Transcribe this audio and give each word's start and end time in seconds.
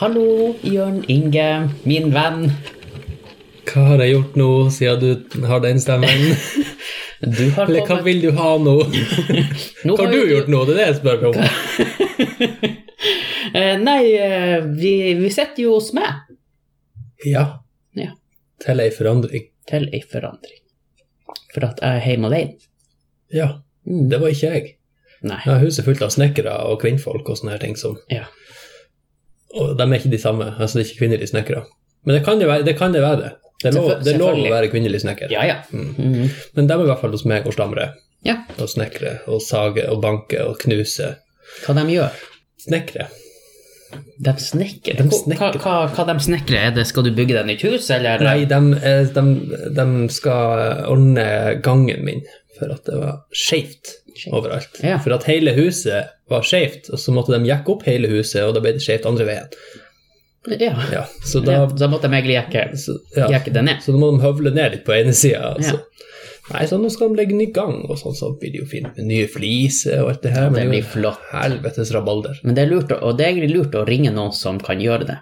Hallo, 0.00 0.54
Jørn 0.66 1.02
Inge, 1.10 1.46
min 1.88 2.10
venn. 2.14 2.48
Hva 3.68 3.84
har 3.92 4.02
jeg 4.02 4.14
gjort 4.16 4.36
nå, 4.40 4.48
siden 4.74 5.24
du 5.32 5.46
har 5.48 5.62
den 5.64 5.80
stemmen? 5.82 6.32
Du 7.22 7.44
har 7.54 7.68
Eller 7.70 7.84
hva 7.86 8.00
vil 8.02 8.18
du 8.18 8.32
ha 8.34 8.48
nå? 8.58 8.72
Nå 9.86 9.94
Hva 9.94 10.08
har 10.08 10.10
du 10.10 10.24
gjort 10.32 10.48
nå? 10.50 10.62
Det 10.66 10.72
er 10.72 10.78
det 10.80 10.86
jeg 10.88 10.96
spør 10.98 11.28
om. 11.28 11.36
Eh, 13.52 13.74
Nei, 13.82 14.06
eh, 14.16 14.62
vi, 14.78 14.90
vi 15.18 15.28
sitter 15.34 15.64
jo 15.66 15.74
hos 15.74 15.90
meg 15.92 16.22
Ja, 17.26 17.42
Ja. 17.98 18.14
til 18.64 18.80
ei 18.80 18.88
forandring. 18.94 19.44
til 19.68 19.88
ei 19.92 20.00
forandring. 20.08 20.62
For 21.52 21.66
at 21.68 21.82
jeg 21.84 21.98
er 22.00 22.06
hjemme 22.08 22.30
alene. 22.30 22.56
Ja, 23.34 23.48
Mm. 23.86 24.06
det 24.08 24.20
var 24.22 24.30
ikke 24.30 24.50
jeg. 24.54 24.74
Nei. 25.26 25.40
Jeg 25.44 25.52
har 25.52 25.62
huset 25.66 25.84
fullt 25.84 26.02
av 26.06 26.12
snekkere 26.14 26.52
og 26.70 26.78
kvinnfolk 26.84 27.28
og 27.28 27.38
sånne 27.40 27.56
her 27.56 27.62
ting 27.66 27.74
som 27.76 27.98
Ja. 28.10 28.24
Og 29.58 29.74
de 29.78 29.84
er 29.84 29.98
ikke 29.98 30.10
de 30.14 30.18
samme. 30.22 30.46
Altså, 30.58 30.78
det 30.78 30.84
er 30.84 30.90
ikke 30.90 30.98
kvinnelige 31.04 31.28
snekkere. 31.32 31.64
Men 32.06 32.16
det 32.16 32.24
kan 32.26 32.38
det 32.40 32.48
være. 32.48 32.64
Det, 32.66 32.76
kan 32.78 32.92
det, 32.94 33.02
være. 33.04 33.32
det, 33.62 33.68
er 33.70 33.76
lov, 33.76 33.90
det 34.02 34.14
er 34.14 34.18
lov 34.22 34.38
å 34.40 34.50
være 34.54 34.70
kvinnelig 34.72 35.02
snekker. 35.04 35.30
Ja, 35.34 35.44
ja. 35.46 35.58
Mhm. 35.70 36.30
Men 36.56 36.66
de 36.70 36.74
er 36.76 36.84
i 36.86 36.88
hvert 36.90 37.02
fall 37.04 37.12
hos 37.14 37.26
meg 37.28 37.46
og 37.46 37.54
stamre. 37.56 37.90
Ja, 38.24 38.36
Og 38.62 38.68
snekre 38.70 39.16
og 39.26 39.40
sage 39.42 39.82
og 39.90 40.00
banke 40.04 40.38
og 40.46 40.56
knuse. 40.62 41.16
hva 41.66 41.74
de 41.74 41.84
gjør? 41.96 42.20
Snekre. 42.62 43.08
De 44.22 44.32
snekrer. 44.40 44.96
De 44.96 45.04
Hva, 45.10 45.18
snekrer. 45.18 45.58
hva, 45.60 45.72
hva 45.92 46.04
de 46.08 46.14
snekrer? 46.24 46.68
Er 46.70 46.76
det, 46.76 46.86
skal 46.88 47.04
du 47.04 47.10
bygge 47.12 47.34
deg 47.36 47.48
nytt 47.50 47.64
hus, 47.66 47.90
eller? 47.92 48.22
Nei, 48.24 48.44
de, 48.48 48.60
de, 49.12 49.24
de 49.76 49.86
skal 50.14 50.86
ordne 50.88 51.26
gangen 51.66 52.04
min 52.06 52.22
for 52.58 52.72
at 52.72 52.86
det 52.86 53.00
var 53.02 53.18
Skjevt. 53.36 53.96
overalt. 54.32 54.78
Ja. 54.86 54.96
For 55.02 55.12
at 55.16 55.26
hele 55.28 55.52
huset 55.58 56.08
var 56.32 56.46
skjevt, 56.46 56.90
og 56.92 57.00
så 57.00 57.14
måtte 57.14 57.36
de 57.36 57.48
jekke 57.50 57.74
opp 57.74 57.86
hele 57.88 58.10
huset, 58.12 58.42
og 58.46 58.56
da 58.56 58.64
ble 58.64 58.76
det 58.76 58.84
skjevt 58.84 59.08
andre 59.10 59.28
veien. 59.28 59.56
Ja. 60.58 60.74
Ja, 60.90 61.04
så 61.22 61.38
da, 61.40 61.52
ja. 61.52 61.66
Da 61.78 61.86
måtte 61.86 62.08
de 62.10 62.18
egentlig 62.18 62.34
jekke, 62.34 62.64
så, 62.76 62.96
ja. 63.14 63.28
jekke 63.30 63.52
det 63.54 63.62
ned. 63.62 63.82
så 63.84 63.94
da 63.94 64.00
må 64.02 64.10
de 64.10 64.24
høvle 64.24 64.50
ned 64.54 64.74
litt 64.74 64.86
på 64.88 64.96
ene 64.96 65.14
sida. 65.14 65.54
Ja. 65.62 65.76
Nei, 66.50 66.64
så 66.66 66.76
nå 66.82 66.88
skal 66.90 67.12
de 67.12 67.20
legge 67.20 67.36
ny 67.38 67.46
gang, 67.54 67.84
og 67.86 67.94
sånn, 68.00 68.16
så 68.18 68.32
blir 68.38 68.50
det 68.50 68.64
jo 68.64 68.68
fint 68.68 68.96
med 68.98 69.06
nye 69.06 69.28
fliser 69.30 70.02
og 70.02 70.10
alt 70.10 70.24
det 70.26 70.32
her. 70.34 70.50
det 70.50 70.66
blir 70.68 70.82
flott. 70.84 71.22
Helvetes 71.30 71.92
rabalder. 71.94 72.40
Men 72.42 72.58
det 72.58 72.64
er, 72.64 72.72
lurt, 72.74 72.90
og 72.98 73.14
det 73.16 73.26
er 73.26 73.36
egentlig 73.36 73.52
lurt 73.54 73.78
å 73.78 73.84
ringe 73.88 74.10
noen 74.14 74.34
som 74.36 74.58
kan 74.62 74.82
gjøre 74.82 75.06
det. 75.12 75.20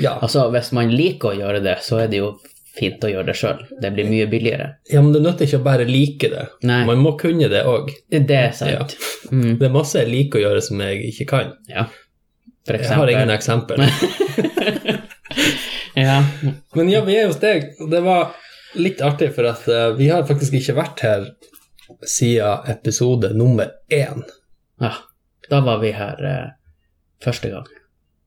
Ja. 0.00 0.16
Altså, 0.24 0.46
Hvis 0.54 0.72
man 0.72 0.94
liker 0.94 1.34
å 1.34 1.36
gjøre 1.36 1.60
det, 1.64 1.76
så 1.84 2.00
er 2.00 2.08
det 2.08 2.22
jo 2.22 2.32
fint 2.78 3.02
å 3.04 3.10
gjøre 3.10 3.26
det 3.28 3.34
sjøl. 3.36 3.58
Det 3.82 3.90
blir 3.92 4.06
mye 4.08 4.26
billigere. 4.32 4.68
ja, 4.90 5.02
men 5.02 5.12
det 5.12 5.20
nytter 5.24 5.44
ikke 5.48 5.60
å 5.60 5.64
bare 5.66 5.84
like 5.88 6.28
det. 6.32 6.46
Nei. 6.68 6.82
Man 6.88 7.02
må 7.04 7.12
kunne 7.20 7.48
det 7.52 7.64
òg. 7.68 7.90
Det 8.10 8.38
er 8.38 8.52
sant. 8.56 8.96
Mm, 9.30 9.58
Det 9.60 9.66
er 9.68 9.74
masse 9.74 9.98
jeg 10.00 10.08
liker 10.08 10.40
å 10.40 10.44
gjøre 10.46 10.62
som 10.64 10.80
jeg 10.80 11.02
ikke 11.12 11.28
kan. 11.34 11.52
ja. 11.68 11.86
For 12.64 12.78
Jeg 12.78 12.94
har 12.94 13.10
ingen 13.10 13.30
eksempel. 13.34 13.82
Ja. 15.94 16.24
Men 16.74 16.88
ja, 16.88 17.02
vi 17.04 17.16
er 17.20 17.26
hos 17.28 17.36
deg. 17.42 17.66
Det 17.90 18.00
var 18.00 18.30
litt 18.80 19.00
artig, 19.04 19.32
for 19.36 19.44
at 19.50 19.66
uh, 19.68 19.90
vi 19.98 20.06
har 20.08 20.24
faktisk 20.24 20.54
ikke 20.56 20.74
vært 20.78 21.02
her 21.04 21.26
siden 22.08 22.64
episode 22.72 23.32
nummer 23.36 23.74
én. 23.92 24.22
ja. 24.80 24.94
Da 25.50 25.58
var 25.60 25.80
vi 25.82 25.90
her 25.92 26.20
uh, 26.24 26.52
første 27.20 27.50
gang. 27.52 27.66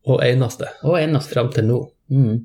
Og 0.06 0.20
eneste. 0.22 0.68
Og 0.86 1.00
eneste. 1.00 1.34
Fram 1.34 1.48
til 1.56 1.66
nå. 1.66 1.80
Mm. 2.14 2.44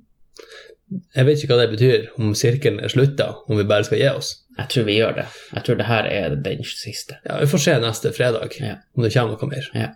Jeg 1.14 1.26
vet 1.26 1.38
ikke 1.42 1.54
hva 1.54 1.60
det 1.62 1.70
betyr, 1.78 2.06
om 2.18 2.32
sirkelen 2.34 2.80
er 2.82 2.90
slutta, 2.90 3.28
om 3.48 3.58
vi 3.60 3.64
bare 3.68 3.84
skal 3.86 3.98
gi 4.00 4.08
oss. 4.10 4.32
Jeg 4.58 4.68
tror 4.72 4.84
vi 4.88 4.96
gjør 4.98 5.14
det. 5.20 5.24
Jeg 5.54 5.62
tror 5.66 5.78
det 5.78 5.86
her 5.86 6.08
er 6.10 6.34
den 6.36 6.64
siste. 6.66 7.16
Ja, 7.26 7.38
Vi 7.40 7.46
får 7.46 7.62
se 7.64 7.76
neste 7.80 8.12
fredag 8.16 8.56
Ja. 8.60 8.74
om 8.96 9.02
det 9.04 9.12
kommer 9.14 9.36
noe 9.38 9.48
mer. 9.50 9.68
Ja. 9.74 9.88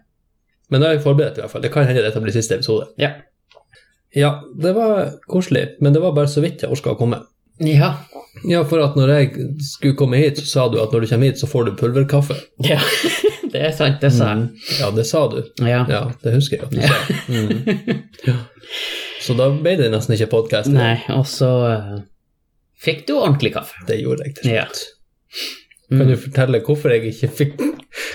Men 0.70 0.80
da 0.80 0.92
er 0.92 0.96
vi 0.98 1.02
forberedt, 1.04 1.38
i 1.38 1.42
hvert 1.42 1.50
fall. 1.50 1.62
Det 1.62 1.72
kan 1.72 1.86
hende 1.86 2.02
dette 2.02 2.20
blir 2.22 2.32
siste 2.32 2.54
episode. 2.54 2.86
Ja. 2.98 3.10
Ja, 4.14 4.40
det 4.62 4.74
var 4.76 5.10
koselig, 5.28 5.74
men 5.80 5.92
det 5.92 6.00
var 6.02 6.12
bare 6.14 6.30
så 6.30 6.40
vidt 6.40 6.62
jeg 6.62 6.70
orka 6.70 6.94
å 6.94 6.98
komme. 6.98 7.24
Ja. 7.60 7.96
Ja, 8.48 8.62
for 8.66 8.80
at 8.82 8.96
når 8.98 9.08
jeg 9.14 9.28
skulle 9.62 9.96
komme 9.98 10.16
hit, 10.18 10.38
så 10.38 10.46
sa 10.46 10.68
du 10.68 10.80
at 10.82 10.92
når 10.94 11.00
du 11.04 11.06
kommer 11.10 11.26
hit, 11.30 11.38
så 11.38 11.46
får 11.50 11.64
du 11.66 11.76
pulverkaffe. 11.78 12.34
ja. 12.64 12.78
det 13.54 13.60
er 13.68 13.70
sant, 13.76 14.00
det 14.02 14.10
sa 14.12 14.32
jeg. 14.34 14.48
Ja, 14.80 14.90
det 14.90 15.04
sa 15.06 15.26
du. 15.30 15.42
Ja. 15.62 15.84
Ja, 15.90 16.00
det 16.24 16.32
husker 16.34 16.56
jeg 16.56 16.64
at 16.64 16.70
du 16.70 16.80
sa. 16.82 16.94
Mm. 17.28 18.02
Ja. 18.26 18.38
Så 19.24 19.36
da 19.38 19.46
ble 19.56 19.76
det 19.80 19.90
nesten 19.92 20.16
ikke 20.18 20.30
podkast. 20.34 20.68
Nei, 20.74 20.98
og 21.14 21.24
så 21.28 21.50
uh, 21.64 21.94
fikk 22.84 23.06
du 23.08 23.14
ordentlig 23.16 23.54
kaffe. 23.54 23.78
Det 23.88 24.00
gjorde 24.02 24.26
jeg 24.28 24.36
til 24.40 24.50
Ja. 24.58 24.66
slutt. 24.68 24.90
Kan 25.94 26.08
du 26.08 26.16
fortelle 26.18 26.58
hvorfor 26.64 26.90
jeg 26.94 27.10
ikke 27.12 27.28
fikk 27.38 27.58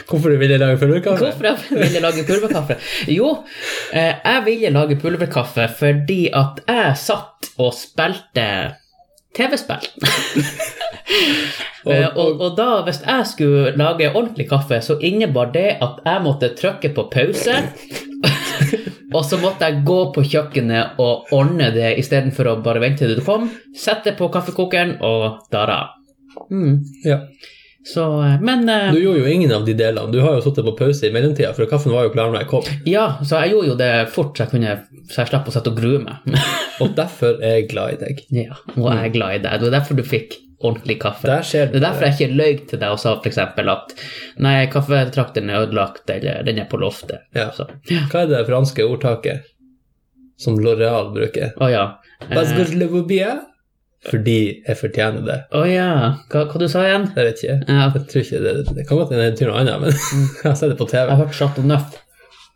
Hvorfor 0.09 0.33
du 0.33 0.39
ville 0.41 0.57
lage 0.57 0.79
pulverkaffe? 0.81 1.27
Hvorfor 1.29 1.45
jeg 1.77 1.83
ville 1.85 1.99
lage 2.03 2.23
pulverkaffe? 2.27 2.75
Jo, 3.13 3.29
eh, 3.93 4.15
jeg 4.25 4.41
ville 4.47 4.71
lage 4.73 4.97
pulverkaffe 4.99 5.67
fordi 5.79 6.23
at 6.35 6.63
jeg 6.67 6.97
satt 6.99 7.51
og 7.61 7.71
spilte 7.77 8.47
TV-spill. 9.37 9.85
og, 11.89 12.17
og, 12.17 12.41
og 12.41 12.55
da, 12.57 12.69
hvis 12.87 13.01
jeg 13.05 13.27
skulle 13.29 13.73
lage 13.77 14.11
ordentlig 14.13 14.49
kaffe, 14.49 14.81
så 14.81 14.97
innebar 15.01 15.51
det 15.53 15.77
at 15.81 16.01
jeg 16.05 16.23
måtte 16.25 16.53
trykke 16.57 16.93
på 16.95 17.07
pause. 17.13 17.59
og 19.15 19.23
så 19.25 19.39
måtte 19.41 19.69
jeg 19.69 19.83
gå 19.85 19.99
på 20.15 20.25
kjøkkenet 20.25 20.99
og 21.01 21.31
ordne 21.35 21.71
det 21.75 21.95
istedenfor 22.01 22.51
å 22.51 22.57
bare 22.65 22.83
vente 22.83 23.05
til 23.05 23.17
du 23.19 23.23
kom. 23.25 23.49
Sette 23.77 24.15
på 24.17 24.31
kaffekokeren 24.33 24.97
og 25.05 25.45
dara. 25.53 25.81
Mm. 26.49 26.79
Ja. 27.05 27.23
Så, 27.93 28.03
eh, 28.23 28.41
men 28.41 28.69
eh, 28.69 28.91
Du 28.93 28.99
gjorde 29.01 29.23
jo 29.23 29.31
ingen 29.31 29.51
av 29.55 29.65
de 29.65 29.73
delene. 29.73 30.11
Du 30.11 30.19
har 30.21 30.37
jo 30.37 30.43
sittet 30.45 30.65
på 30.67 30.75
pause 30.77 31.07
i 31.07 31.13
mellomtida, 31.13 31.53
for 31.57 31.69
kaffen 31.69 31.93
var 31.95 32.05
jo 32.07 32.13
klar 32.13 32.29
når 32.31 32.43
jeg 32.43 32.49
kom. 32.51 32.67
Ja, 32.89 33.05
så 33.25 33.41
jeg 33.43 33.55
gjorde 33.55 33.71
jo 33.71 33.77
det 33.79 33.93
fort, 34.13 34.35
så 34.37 34.45
jeg, 34.45 34.53
kunne, 34.53 34.75
så 35.09 35.23
jeg 35.23 35.31
slapp 35.31 35.49
å 35.49 35.55
sitte 35.55 35.73
og 35.73 35.79
grue 35.79 36.03
meg. 36.03 36.37
Og 36.83 36.93
derfor 36.95 37.41
er 37.43 37.59
jeg 37.59 37.71
glad 37.73 37.97
i 37.97 37.99
deg. 38.05 38.21
ja, 38.31 38.55
og 38.77 38.85
jeg 38.87 39.09
er 39.09 39.11
glad 39.15 39.35
i 39.35 39.41
deg. 39.43 39.57
Det 39.59 39.67
var 39.67 39.73
derfor 39.79 39.97
du 39.99 40.05
fikk 40.07 40.37
ordentlig 40.59 40.95
kaffe. 41.01 41.27
Det 41.27 41.65
er 41.65 41.83
derfor 41.83 42.05
jeg 42.07 42.15
ikke 42.15 42.37
løy 42.39 42.53
til 42.69 42.79
deg 42.81 42.93
og 42.95 42.99
sa 43.01 43.15
f.eks. 43.17 43.39
at 43.41 43.93
nei, 44.43 44.55
kaffetrakteren 44.71 45.51
er 45.51 45.65
ødelagt, 45.65 46.05
eller 46.11 46.43
den 46.47 46.61
er 46.63 46.69
på 46.71 46.79
loftet. 46.79 47.25
Ja. 47.35 47.49
Så, 47.55 47.67
Hva 48.11 48.23
er 48.23 48.31
det 48.31 48.45
franske 48.47 48.85
ordtaket 48.87 49.47
som 50.39 50.59
L'Oreal 50.59 51.11
bruker? 51.15 51.51
å 51.59 51.71
ja. 51.71 51.85
Parce 52.29 52.51
que 52.55 52.63
Eh, 52.63 53.35
Fordi 54.07 54.63
jeg 54.63 54.77
fortjener 54.79 55.19
det. 55.27 55.35
Å 55.51 55.65
ja. 55.67 56.15
Hva, 56.31 56.45
hva 56.47 56.55
du 56.61 56.69
sa 56.71 56.85
igjen? 56.87 57.09
Jeg 57.17 57.25
vet 57.27 57.41
ikke. 57.43 57.57
Ja, 57.67 57.89
Jeg 57.91 58.05
tror 58.07 58.21
ikke 58.23 58.39
det, 58.45 58.53
det 58.77 58.83
kan 58.87 58.95
godt 59.01 59.09
hende 59.11 59.25
det 59.25 59.33
betyr 59.35 59.49
noe 59.51 59.59
annet, 59.59 59.75
men 59.83 59.91
jeg 60.39 60.45
har 60.45 60.55
sett 60.55 60.71
det 60.71 60.79
på 60.79 60.87
TV. 60.87 61.01
jeg 61.03 61.11
har 61.11 61.19
hørt 61.25 61.35
Chateau 61.35 61.63
Neuf. 61.67 61.83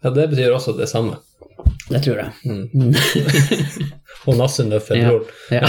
Ja, 0.04 0.09
Det 0.16 0.30
betyr 0.31 0.56
også 0.56 0.72
det 0.78 0.88
samme. 0.92 1.14
Det 1.90 2.00
tror 2.06 2.18
jeg. 2.24 2.31
Mm. 2.48 2.68
Og 4.31 4.36
Nassenøff 4.40 4.88
er 4.92 4.96
Ja. 5.02 5.08
broren. 5.12 5.28
Ja. 5.52 5.68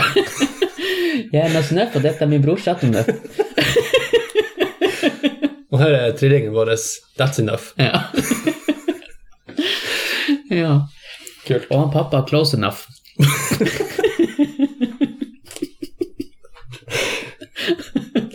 Jeg 1.34 1.42
er 1.48 1.52
Nasse 1.54 1.74
Nøff, 1.74 1.94
og 1.98 2.02
dette 2.06 2.22
er 2.22 2.26
min 2.30 2.42
bror 2.42 2.58
Chateau 2.62 2.86
Neuf. 2.90 3.06
Og 5.74 5.80
her 5.82 5.90
er 5.98 6.12
trillingen 6.14 6.54
vår 6.54 6.70
That's 7.18 7.38
Enough. 7.42 7.64
Ja. 7.82 7.98
ja. 10.54 10.72
Kult. 11.48 11.66
Og 11.70 11.78
han 11.80 11.90
pappa 11.94 12.22
Close 12.30 12.54
Enough. 12.58 12.80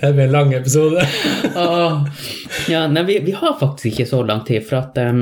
Det 0.02 0.14
blir 0.14 0.24
en 0.26 0.32
lang 0.32 0.54
episode. 0.54 1.08
Ja, 2.70 2.88
nei, 2.88 3.04
vi, 3.04 3.20
vi 3.20 3.32
har 3.32 3.56
faktisk 3.60 3.86
ikke 3.92 4.06
så 4.10 4.24
lang 4.24 4.44
tid, 4.46 4.64
for 4.68 4.78
at 4.84 4.98
um, 5.02 5.22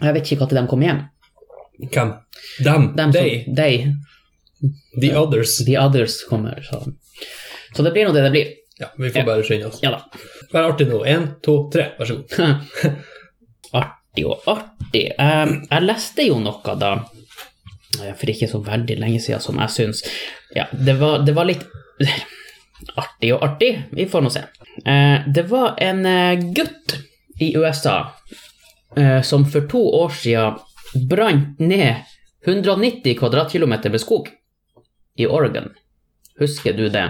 Jeg 0.00 0.14
vet 0.14 0.30
ikke 0.32 0.44
når 0.44 0.52
de 0.58 0.62
kommer 0.70 0.86
hjem. 0.88 1.00
Hvem? 1.90 2.12
Dem. 2.64 2.84
Dem 2.96 3.12
They. 3.12 3.40
they, 3.56 3.78
The 5.00 5.14
others. 5.18 5.56
the 5.64 5.78
others 5.78 6.20
kommer. 6.28 6.60
Så, 6.62 6.84
så 7.76 7.82
det 7.82 7.92
blir 7.96 8.06
nå 8.06 8.14
det 8.14 8.22
det 8.28 8.30
blir. 8.34 8.52
Ja, 8.78 8.88
vi 8.98 9.10
får 9.10 9.26
bare 9.26 9.42
skynde 9.46 9.68
oss. 9.70 9.80
Ja 9.82 9.90
da. 9.94 10.22
Vær 10.52 10.70
artig 10.70 10.86
nå. 10.90 11.02
Én, 11.06 11.26
to, 11.42 11.56
tre. 11.72 11.90
Vær 11.98 12.10
så 12.10 12.20
god. 12.20 12.94
Artig 13.80 14.24
og 14.30 14.46
artig. 14.50 15.08
Um, 15.18 15.56
jeg 15.66 15.82
leste 15.88 16.28
jo 16.28 16.38
noe 16.42 16.74
da, 16.78 16.92
eh, 17.98 18.12
for 18.14 18.30
ikke 18.30 18.46
så 18.50 18.60
veldig 18.62 18.96
lenge 19.02 19.18
siden, 19.24 19.42
som 19.42 19.58
jeg 19.58 19.72
syns 19.74 20.04
Ja, 20.54 20.68
det 20.70 20.94
var, 21.00 21.24
det 21.26 21.34
var 21.34 21.48
litt 21.50 21.64
artig 22.94 23.34
og 23.34 23.44
artig. 23.46 23.70
Vi 23.92 24.06
får 24.10 24.24
nå 24.24 24.32
se. 24.32 24.44
Eh, 24.84 25.26
det 25.26 25.46
var 25.50 25.74
en 25.82 26.06
eh, 26.06 26.44
gutt 26.56 26.96
i 27.40 27.54
USA 27.56 27.96
eh, 28.96 29.20
som 29.22 29.46
for 29.46 29.68
to 29.70 29.82
år 30.02 30.14
siden 30.14 30.60
brant 31.10 31.58
ned 31.58 32.04
190 32.46 33.18
kvadratkilometer 33.18 33.90
med 33.90 34.00
skog 34.00 34.28
i 35.16 35.26
Oregon. 35.26 35.70
Husker 36.38 36.72
du 36.72 36.88
det? 36.88 37.08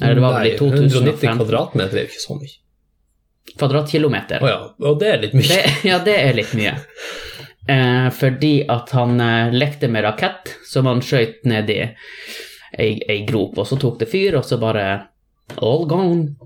Eller 0.00 0.14
det 0.14 0.20
var 0.20 0.38
vel 0.38 0.46
i 0.46 0.56
Nei, 0.56 0.78
190 0.78 1.36
kvadratmeter 1.36 1.98
er 1.98 2.06
jo 2.06 2.12
ikke 2.12 2.22
så 2.22 2.38
mye. 2.38 2.54
Kvadratkilometer. 3.58 4.44
Å 4.44 4.48
ja, 4.48 4.60
og 4.88 5.00
det 5.00 5.10
er 5.10 5.20
litt 5.26 5.36
mye. 5.36 5.48
Det, 5.50 5.60
ja, 5.90 5.98
det 6.04 6.16
er 6.20 6.38
litt 6.38 6.54
mye. 6.56 6.76
Eh, 7.68 8.08
fordi 8.14 8.54
at 8.72 8.90
han 8.96 9.20
eh, 9.20 9.52
lekte 9.54 9.90
med 9.92 10.04
rakett 10.06 10.54
som 10.66 10.88
han 10.90 11.02
skjøt 11.04 11.44
ned 11.48 11.70
i 11.70 11.82
ei, 12.78 13.00
ei 13.08 13.22
grop, 13.28 13.58
og 13.58 13.68
så 13.68 13.78
tok 13.80 13.98
det 14.00 14.10
fyr, 14.12 14.38
og 14.40 14.46
så 14.46 14.58
bare 14.60 14.86
All 15.60 15.86
gone. 15.90 16.36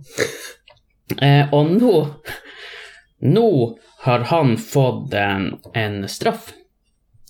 Eh, 1.23 1.53
og 1.55 1.69
nå 1.71 1.93
Nå 3.23 3.51
har 4.03 4.25
han 4.31 4.57
fått 4.59 5.15
en, 5.15 5.61
en 5.75 6.09
straff. 6.09 6.51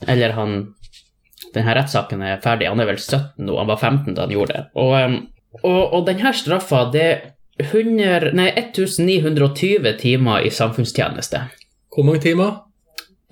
Eller 0.07 0.33
han 0.37 0.55
Denne 1.55 1.75
rettssaken 1.77 2.23
er 2.25 2.41
ferdig. 2.45 2.69
Han 2.69 2.81
er 2.81 2.89
vel 2.89 2.99
17 3.01 3.45
nå, 3.45 3.57
han 3.59 3.69
var 3.69 3.81
15 3.81 4.15
da 4.17 4.25
han 4.25 4.35
gjorde 4.35 4.57
det. 4.57 4.65
Og, 4.81 5.19
og, 5.63 5.83
og 5.83 6.07
denne 6.09 6.33
straffa, 6.37 6.83
det 6.93 7.05
er 7.07 7.21
100, 7.63 8.33
nei, 8.37 8.51
1920 8.53 9.95
timer 10.01 10.45
i 10.45 10.51
samfunnstjeneste. 10.53 11.47
Hvor 11.95 12.05
mange 12.05 12.21
timer? 12.27 12.59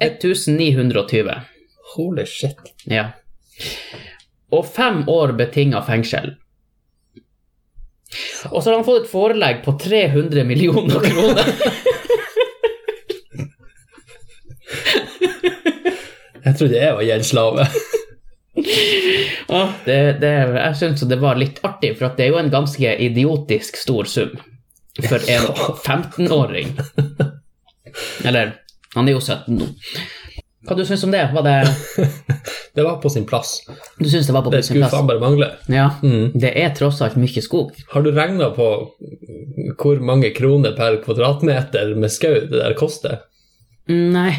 1920. 0.01 1.35
Holy 1.95 2.25
shit. 2.27 2.73
Ja. 2.89 3.11
Og 4.55 4.67
fem 4.71 5.03
år 5.11 5.35
betinga 5.39 5.83
fengsel. 5.87 6.35
Og 8.53 8.61
så 8.63 8.71
har 8.71 8.77
han 8.79 8.87
fått 8.87 9.05
et 9.05 9.11
forelegg 9.11 9.65
på 9.65 9.75
300 9.81 10.45
millioner 10.47 11.01
kroner. 11.09 11.51
Jeg 16.45 16.59
trodde 16.59 16.77
jeg 16.77 16.93
var 16.93 17.07
gjeldsslave. 17.07 17.65
Ah, 19.49 19.71
det, 19.87 19.97
det, 20.21 20.33
jeg 20.55 20.77
syns 20.77 21.05
det 21.09 21.17
var 21.23 21.39
litt 21.41 21.57
artig, 21.67 21.95
for 21.99 22.13
det 22.17 22.27
er 22.27 22.35
jo 22.35 22.41
en 22.41 22.53
ganske 22.53 22.91
idiotisk 23.07 23.79
stor 23.81 24.09
sum 24.11 24.35
for 25.09 25.25
en 25.31 25.49
15-åring. 25.89 26.75
Eller, 28.29 28.53
han 28.95 29.09
er 29.09 29.17
jo 29.17 29.23
17 29.25 29.57
nå. 29.57 29.71
Hva 30.65 30.77
du 30.79 30.85
syns 30.89 31.03
om 31.05 31.11
det? 31.13 31.23
Var 31.35 31.43
det 31.45 31.57
Det 32.75 32.83
var 32.83 32.97
på 33.03 33.11
sin 33.13 33.27
plass. 33.29 33.61
Du 34.01 34.09
syns 34.11 34.27
det 34.27 34.33
var 34.35 34.43
på 34.43 34.51
Det 34.51 34.65
sin 34.65 34.75
skulle 34.75 34.89
faen 34.91 35.07
bare 35.07 35.21
mangle. 35.23 35.47
Ja. 35.71 35.91
Mm. 36.03 36.33
Det 36.35 36.51
er 36.59 36.73
tross 36.75 36.99
alt 37.05 37.15
mye 37.21 37.43
skog. 37.45 37.71
Har 37.93 38.03
du 38.03 38.11
regna 38.17 38.49
på 38.57 38.67
hvor 39.79 40.01
mange 40.03 40.33
kroner 40.35 40.75
per 40.75 40.97
kvadratmeter 41.05 41.93
med 41.95 42.11
skau 42.11 42.35
det 42.35 42.51
der 42.59 42.75
koster? 42.79 43.21
Mm, 43.87 44.09
Nei. 44.17 44.33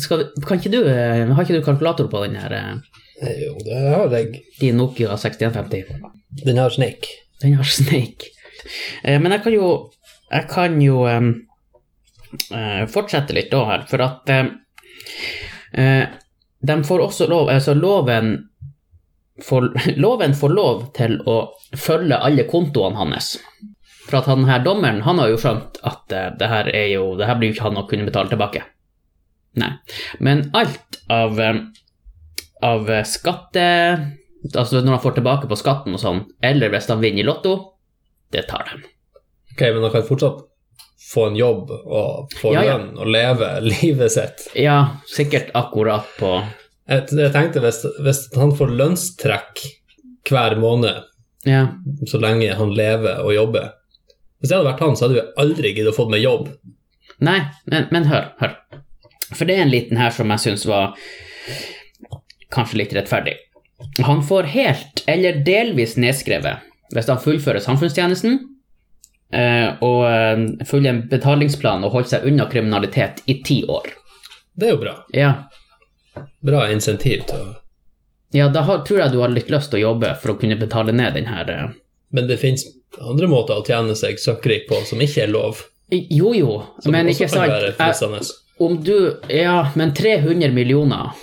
Skal, 0.00 0.26
kan 0.44 0.60
ikke 0.60 0.72
du, 0.72 0.80
eh, 0.88 1.24
har 1.28 1.44
ikke 1.44 1.56
du 1.58 1.64
kalkulator 1.64 2.06
på 2.12 2.22
den 2.24 2.36
her 2.40 2.52
eh, 2.56 3.32
Jo, 3.44 3.54
det 3.64 3.80
har 3.94 4.12
jeg. 4.16 4.42
din 4.60 4.76
Nokia 4.80 5.16
6150? 5.20 5.88
Den 6.44 6.60
har 6.60 6.72
sneik. 6.72 7.08
Den 7.42 7.56
har 7.58 7.64
Snake. 7.68 8.28
Eh, 9.04 9.16
Men 9.20 9.32
jeg 9.32 9.42
kan 9.44 9.52
jo 9.56 9.72
Jeg 10.32 10.48
kan 10.52 10.76
jo 10.82 11.04
fortsette 12.90 13.34
litt 13.36 13.50
da 13.52 13.60
her, 13.68 13.84
for 13.88 14.02
at 14.02 14.30
eh, 15.74 16.04
de 16.64 16.76
får 16.84 17.02
også 17.04 17.28
lov 17.28 17.50
Altså, 17.52 17.74
loven 17.74 18.36
får, 19.42 19.70
loven 20.04 20.34
får 20.34 20.54
lov 20.54 20.84
til 20.96 21.18
å 21.26 21.38
følge 21.76 22.18
alle 22.18 22.46
kontoene 22.50 23.00
hans. 23.00 23.34
For 24.04 24.20
at 24.20 24.28
han 24.28 24.44
her 24.48 24.64
dommeren, 24.64 25.02
han 25.06 25.20
har 25.20 25.32
jo 25.32 25.40
skjønt 25.40 25.80
at 25.86 26.12
eh, 26.12 26.30
det 26.38 26.50
her 26.50 26.70
er 26.72 26.88
jo 26.94 27.14
Det 27.18 27.28
her 27.28 27.40
blir 27.40 27.52
jo 27.52 27.58
ikke 27.58 27.68
han 27.68 27.80
å 27.80 27.86
kunne 27.90 28.08
betale 28.08 28.32
tilbake. 28.32 28.64
Nei. 29.60 29.70
Men 30.18 30.48
alt 30.56 31.00
av 31.12 31.38
em, 31.40 31.60
av 32.64 32.90
eh, 32.90 33.06
skatte 33.06 33.66
Altså 34.44 34.82
når 34.82 34.96
han 34.96 35.00
får 35.00 35.14
tilbake 35.16 35.48
på 35.48 35.56
skatten 35.56 35.94
og 35.96 36.00
sånn, 36.02 36.18
eller 36.44 36.68
hvis 36.68 36.90
han 36.90 36.98
vinner 37.00 37.22
i 37.22 37.24
Lotto, 37.24 37.54
det 38.28 38.42
tar 38.50 38.66
de. 38.68 38.82
Ok, 39.54 39.62
men 39.62 39.86
han 39.86 39.92
kan 39.94 40.04
fortsatt 40.04 40.42
få 41.14 41.28
en 41.30 41.38
jobb 41.38 41.70
og 41.70 42.34
få 42.40 42.52
Ja, 42.56 42.64
ja. 42.66 42.74
lønn 42.76 42.98
og 43.00 43.08
leve 43.14 43.48
livet 43.70 44.12
sitt. 44.14 44.44
Ja, 44.58 44.76
sikkert 45.10 45.52
akkurat 45.56 46.10
på 46.18 46.34
Jeg, 46.90 47.06
jeg 47.16 47.32
tenkte 47.32 47.62
hvis, 47.64 47.78
hvis 48.04 48.22
han 48.36 48.52
får 48.58 48.74
lønnstrekk 48.82 49.62
hver 50.28 50.58
måned 50.60 51.02
Ja, 51.48 51.66
så 52.10 52.20
lenge 52.20 52.52
han 52.58 52.74
lever 52.76 53.22
og 53.24 53.32
jobber 53.36 53.70
Hvis 54.40 54.50
jeg 54.52 54.58
hadde 54.58 54.68
vært 54.72 54.82
han, 54.84 54.96
så 54.96 55.06
hadde 55.06 55.18
jeg 55.22 55.32
aldri 55.40 55.72
giddet 55.76 55.92
å 55.94 55.96
få 55.96 56.08
meg 56.12 56.20
jobb. 56.24 56.50
nei, 57.24 57.38
men, 57.70 57.86
men 57.94 58.04
hør, 58.10 58.26
hør. 58.42 58.54
For 59.34 59.48
det 59.48 59.54
er 59.56 59.62
en 59.64 59.72
liten 59.72 59.96
her 60.00 60.10
som 60.12 60.28
jeg 60.34 60.42
syns 60.44 60.66
var 60.68 60.92
kanskje 62.54 62.78
litt 62.82 62.92
rettferdig. 62.94 63.34
Han 64.06 64.20
får 64.26 64.46
helt 64.52 65.02
eller 65.10 65.40
delvis 65.46 65.96
nedskrevet 66.00 66.62
hvis 66.94 67.08
han 67.10 67.18
fullfører 67.22 67.62
samfunnstjenesten 67.64 68.36
og 69.80 70.04
eh, 70.06 70.86
en 70.90 71.02
betalingsplan 71.10 71.84
og 71.86 71.96
holde 71.96 72.12
seg 72.12 72.26
unna 72.30 72.46
kriminalitet 72.50 73.22
i 73.26 73.40
ti 73.46 73.62
år. 73.68 73.90
Det 74.54 74.68
er 74.68 74.74
jo 74.76 74.80
bra. 74.84 74.96
Ja, 75.14 75.34
Bra 76.44 76.68
insentiv 76.70 77.24
til 77.26 77.40
å 77.42 77.52
ja 78.34 78.48
da 78.48 78.64
har, 78.66 78.78
tror 78.82 78.98
jeg 78.98 79.12
du 79.12 79.20
har 79.22 79.30
litt 79.30 79.50
lyst 79.50 79.70
til 79.70 79.78
å 79.78 79.92
jobbe 79.92 80.08
for 80.18 80.32
å 80.32 80.38
kunne 80.40 80.56
betale 80.58 80.90
ned 80.90 81.14
den 81.14 81.28
her 81.30 81.50
eh, 81.52 81.68
Men 82.10 82.26
det 82.26 82.40
fins 82.42 82.64
andre 82.98 83.28
måter 83.30 83.60
å 83.60 83.62
tjene 83.66 83.94
seg 83.98 84.18
søkkrik 84.18 84.66
på 84.66 84.80
som 84.88 85.02
ikke 85.02 85.22
er 85.22 85.30
lov. 85.30 85.60
Jo, 85.90 86.32
jo, 86.34 86.56
Som 86.82 86.96
men 86.96 87.12
ikke 87.12 87.28
sant. 87.30 88.32
Om 88.58 88.80
du 88.82 88.96
Ja, 89.30 89.70
men 89.78 89.94
300 89.94 90.50
millioner 90.54 91.14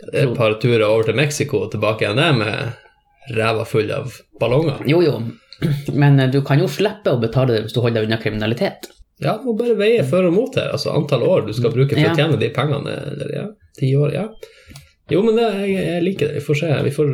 Det 0.00 0.22
er 0.22 0.30
et 0.30 0.36
par 0.38 0.56
turer 0.60 0.86
over 0.86 1.04
til 1.08 1.20
Mexico 1.20 1.66
og 1.66 1.74
tilbake 1.74 2.06
igjen 2.06 2.20
der 2.20 2.32
med 2.36 3.36
ræva 3.36 3.64
full 3.68 3.92
av 3.92 4.16
ballonger. 4.40 4.80
Jo, 4.88 5.02
jo, 5.04 5.18
men 5.92 6.20
eh, 6.20 6.30
du 6.32 6.40
kan 6.46 6.58
jo 6.62 6.68
slippe 6.70 7.12
å 7.14 7.20
betale 7.22 7.54
det 7.56 7.64
hvis 7.66 7.74
du 7.76 7.80
holder 7.80 8.00
deg 8.02 8.08
unna 8.10 8.20
kriminalitet. 8.22 8.90
Ja, 9.22 9.36
du 9.38 9.44
må 9.46 9.54
bare 9.58 9.76
veie 9.78 10.02
for 10.06 10.26
og 10.26 10.34
mot 10.34 10.56
her. 10.58 10.72
Altså 10.74 10.90
antall 10.94 11.22
år 11.22 11.46
du 11.46 11.52
skal 11.54 11.70
bruke 11.74 11.94
for 11.94 12.02
Ja. 12.02 12.12
å 12.12 12.18
tjene 12.18 12.40
de 12.40 12.48
pengene. 12.54 12.96
Eller 13.12 13.34
ja, 13.36 13.44
ti 13.78 13.92
år, 13.96 14.10
ja. 14.14 14.24
Jo, 15.12 15.20
men 15.20 15.36
det, 15.36 15.44
jeg, 15.68 15.72
jeg 15.84 16.02
liker 16.02 16.30
det. 16.30 16.38
Vi 16.40 16.44
får 16.46 16.58
se. 16.62 16.68
Vi 16.86 16.92
får 16.96 17.10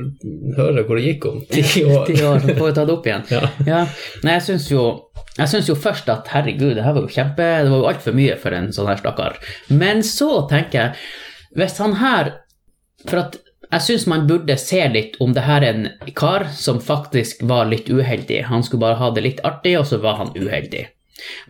høre 0.56 0.84
hvor 0.86 0.96
det 1.00 1.04
gikk 1.08 1.24
om 1.26 1.40
ti 1.50 1.62
år. 1.84 2.04
Ti 2.06 2.16
år, 2.22 2.38
så 2.44 2.54
får 2.56 2.68
vi 2.70 2.74
ta 2.78 2.84
det 2.86 2.94
opp 2.94 3.08
igjen. 3.10 3.24
Ja. 3.34 3.42
Ja, 3.66 3.80
Nei, 4.24 4.36
jeg 4.38 4.46
syns 4.46 4.68
jo 4.70 4.84
jo 5.70 5.76
først 5.78 6.08
at 6.12 6.28
herregud, 6.32 6.74
det 6.76 6.84
her 6.84 6.92
var 6.96 7.04
jo 7.06 7.10
kjempe 7.10 7.44
Det 7.64 7.70
var 7.70 7.78
jo 7.82 7.88
altfor 7.90 8.16
mye 8.16 8.34
for 8.40 8.54
en 8.56 8.70
sånn 8.76 8.88
her 8.90 9.00
stakkar. 9.00 9.38
Men 9.72 10.02
så 10.06 10.30
tenker 10.50 10.78
jeg, 10.80 10.96
hvis 11.58 11.78
han 11.82 11.96
her 12.00 12.32
For 13.08 13.22
at 13.24 13.38
jeg 13.70 13.82
syns 13.86 14.06
man 14.10 14.26
burde 14.26 14.56
se 14.58 14.80
litt 14.90 15.14
om 15.22 15.34
det 15.34 15.44
her 15.46 15.62
er 15.62 15.76
en 15.76 15.88
kar 16.18 16.48
som 16.54 16.80
faktisk 16.82 17.42
var 17.46 17.68
litt 17.70 17.90
uheldig. 17.90 18.44
Han 18.50 18.62
skulle 18.66 18.86
bare 18.86 18.98
ha 18.98 19.10
det 19.14 19.22
litt 19.26 19.42
artig, 19.46 19.78
og 19.78 19.86
så 19.86 19.96
var 20.02 20.14
han 20.18 20.32
uheldig. 20.34 20.88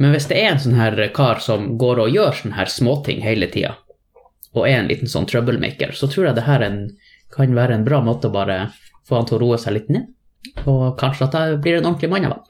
Men 0.02 0.12
hvis 0.12 0.28
det 0.28 0.36
er 0.40 0.48
en 0.52 0.60
sånn 0.60 0.80
her 0.80 0.94
kar 1.16 1.38
som 1.44 1.78
går 1.80 1.96
og 2.04 2.12
gjør 2.12 2.32
sånne 2.42 2.58
her 2.58 2.68
småting 2.72 3.18
hele 3.24 3.48
tida, 3.52 3.72
og 4.52 4.66
er 4.66 4.76
en 4.80 4.90
liten 4.90 5.08
sånn 5.08 5.28
troublemaker, 5.30 5.90
så 5.94 6.06
tror 6.10 6.26
jeg 6.28 6.36
det 6.36 6.48
her 6.48 6.60
er 6.66 6.74
kan 7.30 7.54
være 7.54 7.74
en 7.78 7.86
bra 7.86 8.00
måte 8.02 8.26
å 8.26 8.34
bare 8.34 8.74
få 9.06 9.14
han 9.20 9.26
til 9.28 9.36
å 9.38 9.42
roe 9.44 9.58
seg 9.62 9.72
litt 9.76 9.90
ned. 9.94 10.04
Og 10.66 10.98
kanskje 10.98 11.26
at 11.28 11.34
jeg 11.36 11.62
blir 11.62 11.76
en 11.78 11.86
ordentlig 11.86 12.10
mann 12.10 12.26
av 12.26 12.32
han. 12.36 12.44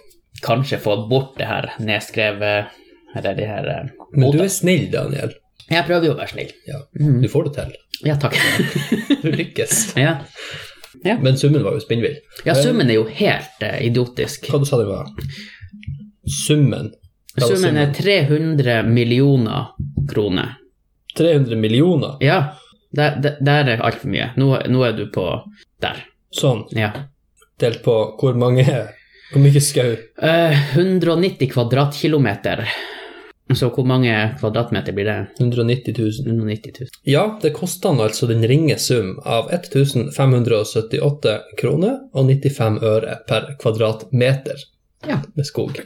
kanskje 0.43 0.79
få 0.81 0.95
bort 1.11 1.35
det 1.37 1.45
her 1.45 1.67
nedskrevet 1.79 2.71
Eller 3.15 3.35
de 3.37 3.45
her 3.45 3.67
eh, 3.69 3.89
Men 4.17 4.31
du 4.33 4.39
er 4.41 4.47
snill, 4.49 4.87
Daniel. 4.89 5.35
Jeg 5.69 5.85
prøver 5.85 6.07
jo 6.07 6.13
å 6.15 6.17
være 6.17 6.31
snill. 6.33 6.53
Ja, 6.67 6.79
Mhm. 6.99 7.19
du 7.21 7.27
får 7.29 7.43
det 7.45 7.53
til. 7.59 7.75
Ja, 8.07 8.15
takk. 8.17 8.33
Du 9.23 9.29
lykkes. 9.31 9.93
ja. 9.95 10.15
Men 11.21 11.37
summen 11.37 11.63
var 11.63 11.73
jo 11.77 11.79
spinnvill. 11.83 12.17
ja, 12.45 12.55
summen 12.55 12.89
er 12.89 12.95
jo 12.95 13.05
helt 13.05 13.61
uh, 13.61 13.77
idiotisk. 13.85 14.47
Hva 14.49 14.59
du 14.59 14.65
sa 14.65 14.77
det 14.81 14.87
var? 14.89 15.09
Summen? 16.25 16.91
Hva 17.37 17.47
Summen 17.49 17.77
er 17.81 17.93
300 17.95 18.83
millioner 18.87 19.71
kroner. 20.09 20.55
300 21.17 21.55
millioner. 21.59 22.17
Ja, 22.23 22.37
der, 22.93 23.15
der, 23.21 23.37
der 23.41 23.69
er 23.75 23.81
altfor 23.85 24.09
mye. 24.13 24.31
Nå, 24.37 24.49
nå 24.69 24.83
er 24.87 24.93
du 24.97 25.05
på 25.13 25.25
der. 25.83 26.03
Sånn. 26.33 26.63
Ja. 26.77 26.91
Delt 27.61 27.83
på 27.85 27.93
hvor 28.19 28.33
mange 28.37 28.63
Hvor 29.33 29.41
mye 29.41 29.61
skau? 29.61 29.95
Eh, 30.21 30.57
190 30.77 31.49
kvadratkilometer. 31.53 32.63
Så 33.53 33.67
hvor 33.73 33.85
mange 33.85 34.11
kvadratmeter 34.39 34.93
blir 34.95 35.05
det? 35.09 35.15
190 35.41 35.93
000. 35.97 36.27
190 36.31 36.73
000. 36.79 36.89
Ja, 37.09 37.23
det 37.41 37.51
kosta 37.57 37.89
han 37.91 37.99
altså 38.01 38.29
den 38.29 38.45
ringe 38.49 38.77
sum 38.81 39.15
av 39.25 39.49
1578 39.53 41.33
kroner 41.59 41.99
og 42.13 42.29
95 42.29 42.79
øre 42.81 43.17
per 43.29 43.53
kvadratmeter 43.61 44.63
Ja. 45.07 45.17
med 45.35 45.45
skog. 45.45 45.81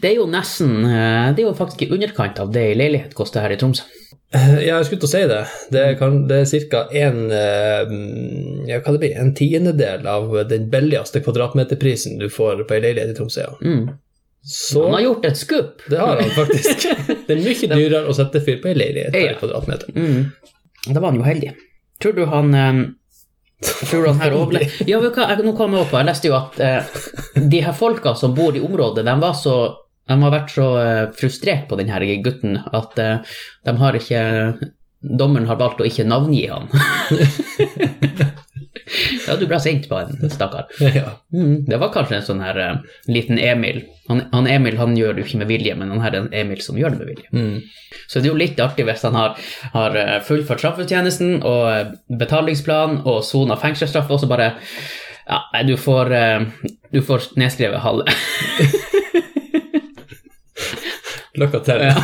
Det 0.00 0.06
er 0.08 0.14
jo 0.16 0.24
nesten 0.30 0.78
eh, 0.86 1.32
Det 1.34 1.42
er 1.42 1.48
jo 1.48 1.54
faktisk 1.58 1.82
i 1.84 1.90
underkant 1.92 2.38
av 2.40 2.52
det 2.54 2.62
ei 2.70 2.76
leilighet 2.78 3.12
koster 3.18 3.42
her 3.44 3.52
i 3.52 3.58
Tromsø. 3.60 3.82
Eh, 4.34 4.54
Ja, 4.66 4.78
jeg 4.80 4.86
skulle 4.88 5.00
til 5.04 5.08
å 5.08 5.12
si 5.12 5.20
det. 5.30 5.42
Det 5.72 5.84
kan, 6.00 6.16
det 6.28 6.40
er 6.42 6.64
ca. 6.70 6.80
en 6.90 7.20
eh, 7.30 7.92
ja, 8.70 8.80
en 9.22 9.34
tiendedel 9.38 10.06
av 10.10 10.34
den 10.50 10.68
billigste 10.70 11.20
kvadratmeterprisen 11.22 12.18
du 12.18 12.28
får 12.28 12.64
på 12.66 12.74
ei 12.74 12.82
leilighet 12.88 13.14
i 13.14 13.16
Tromsø. 13.20 13.46
Ja. 13.46 13.54
Mm. 13.62 13.86
Så 14.46 14.84
Han 14.84 14.94
har 14.94 15.00
gjort 15.00 15.24
et 15.26 15.36
skup! 15.36 15.80
det 15.90 15.98
har 15.98 16.20
han 16.20 16.30
faktisk. 16.30 16.84
Det 17.26 17.34
er 17.34 17.40
mye 17.42 17.70
dyrere 17.72 18.06
å 18.10 18.14
sette 18.14 18.38
fyr 18.46 18.60
på 18.62 18.68
ei 18.70 18.76
leilighet 18.78 19.12
per 19.14 19.24
Ja. 19.32 19.38
kvadratmeter. 19.40 19.90
Mm. 19.94 20.28
Da 20.94 21.00
var 21.00 21.10
han 21.10 21.18
jo 21.18 21.26
heldig. 21.26 21.50
Tror 22.02 22.12
du 22.14 22.24
han 22.30 22.54
eh, 22.54 22.84
Tror 23.88 24.02
du 24.04 24.08
han 24.12 24.20
her 24.20 24.34
overlevde 24.36 24.84
Ja, 24.90 25.00
jeg, 25.00 25.42
nå 25.46 25.54
kom 25.56 25.72
jeg 25.74 25.82
opp 25.86 25.90
på, 25.90 25.98
jeg 25.98 26.06
leste 26.10 26.28
jo 26.28 26.36
at 26.38 26.60
eh, 26.60 27.00
de 27.40 27.62
her 27.64 27.72
folka 27.74 28.12
som 28.14 28.34
bor 28.36 28.54
i 28.54 28.60
området, 28.62 29.02
de 29.06 29.14
var 29.22 29.34
så 29.34 29.56
de 30.06 30.22
har 30.22 30.34
vært 30.34 30.54
så 30.54 30.70
eh, 30.80 31.04
frustrert 31.18 31.68
på 31.70 31.78
denne 31.80 32.18
gutten 32.24 32.60
at 32.64 32.98
eh, 33.02 33.36
de 33.66 33.78
har 33.82 33.98
ikke 33.98 34.24
Dommeren 35.06 35.46
har 35.46 35.58
valgt 35.60 35.78
å 35.78 35.86
ikke 35.86 36.06
navngi 36.08 36.46
han. 36.50 36.64
Er 39.26 39.38
du 39.38 39.44
ble 39.50 39.58
sint 39.62 39.84
på 39.90 39.98
en 39.98 40.30
stakkar. 40.32 40.70
Ja. 40.96 41.12
Mm, 41.34 41.66
det 41.68 41.78
var 41.78 41.92
kanskje 41.94 42.16
en 42.16 42.24
sånn 42.26 42.42
her 42.42 42.58
uh, 42.58 42.96
liten 43.10 43.38
Emil. 43.38 43.82
Han, 44.08 44.24
han 44.32 44.48
Emil 44.50 44.78
han 44.80 44.96
gjør 44.98 45.14
det 45.14 45.22
jo 45.22 45.28
ikke 45.28 45.40
med 45.42 45.50
vilje, 45.52 45.76
men 45.78 45.92
han 45.92 46.02
her 46.02 46.16
er 46.16 46.24
en 46.24 46.34
Emil 46.40 46.62
som 46.64 46.78
gjør 46.80 46.94
det 46.96 47.00
med 47.02 47.10
vilje. 47.12 47.30
Mm. 47.36 48.02
Så 48.08 48.18
det 48.18 48.26
er 48.26 48.32
jo 48.32 48.40
litt 48.40 48.62
artig 48.62 48.86
hvis 48.88 49.04
han 49.06 49.18
har, 49.18 49.36
har 49.76 50.00
fullført 50.26 50.64
straffetjenesten 50.64 51.40
og 51.46 51.94
betalingsplan 52.22 53.02
og 53.04 53.22
sona 53.26 53.58
fengselsstraff, 53.60 54.10
og 54.10 54.22
så 54.24 54.30
bare 54.30 54.52
Ja, 55.26 55.42
du 55.66 55.76
får, 55.76 56.12
uh, 56.14 56.74
du 56.94 57.02
får 57.02 57.32
nedskrevet 57.38 57.84
halve. 57.84 58.10
Lykke 61.36 61.60
til. 61.66 61.78
Ja. 61.86 61.94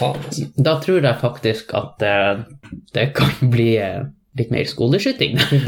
Altså. 0.00 0.44
Da 0.64 0.72
tror 0.82 1.00
jeg 1.02 1.16
faktisk 1.20 1.72
at 1.76 2.02
uh, 2.04 2.34
det 2.94 3.06
kan 3.16 3.30
bli 3.50 3.76
eh, 3.80 4.02
litt 4.38 4.50
mer 4.52 4.64
skoleskyting. 4.68 5.38
Det 5.50 5.58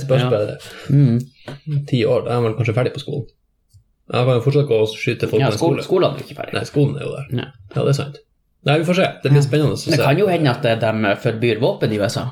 spørs 0.00 0.22
Ja. 0.24 0.30
bare 0.32 0.46
det. 0.48 0.56
Mm. 0.90 1.18
Ti 1.90 1.98
år, 2.08 2.20
da 2.26 2.30
er 2.36 2.40
man 2.46 2.54
kanskje 2.58 2.74
ferdig 2.76 2.92
på 2.96 3.00
skolen. 3.04 3.26
Jeg 4.10 4.24
kan 4.26 4.34
jo 4.34 4.40
fortsatt 4.42 4.66
gå 4.66 4.74
og 4.82 4.88
skyte 4.90 5.28
folk 5.30 5.40
Ja, 5.42 5.46
på 5.46 5.52
en 5.54 5.58
skole, 5.60 5.82
skole. 5.84 5.86
skolen 5.86 6.14
er 6.18 6.22
ikke 6.24 6.34
ferdig. 6.40 6.54
Nei, 6.56 6.64
skolen 6.66 6.96
er 6.98 7.02
jo 7.06 7.12
der. 7.14 7.26
Ja. 7.38 7.44
Ja, 7.76 7.80
det 7.84 7.90
er 7.92 7.98
sant. 8.00 8.16
Nei, 8.66 8.74
vi 8.82 8.86
får 8.88 8.96
se. 8.98 9.06
Det 9.22 9.30
blir 9.32 9.44
spennende 9.46 9.74
å 9.76 9.78
se. 9.80 9.90
Det 9.94 10.00
kan 10.02 10.18
jo 10.18 10.26
hende 10.28 10.50
at 10.50 10.64
eh, 10.66 10.80
de 10.82 10.90
forbyr 11.22 11.56
våpen 11.62 11.92
i 11.94 12.00
USA 12.02 12.24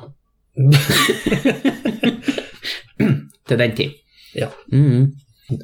til 3.47 3.57
den 3.63 3.71
tid. 3.77 3.91
Ja. 4.35 4.47
Mm. 4.73 5.03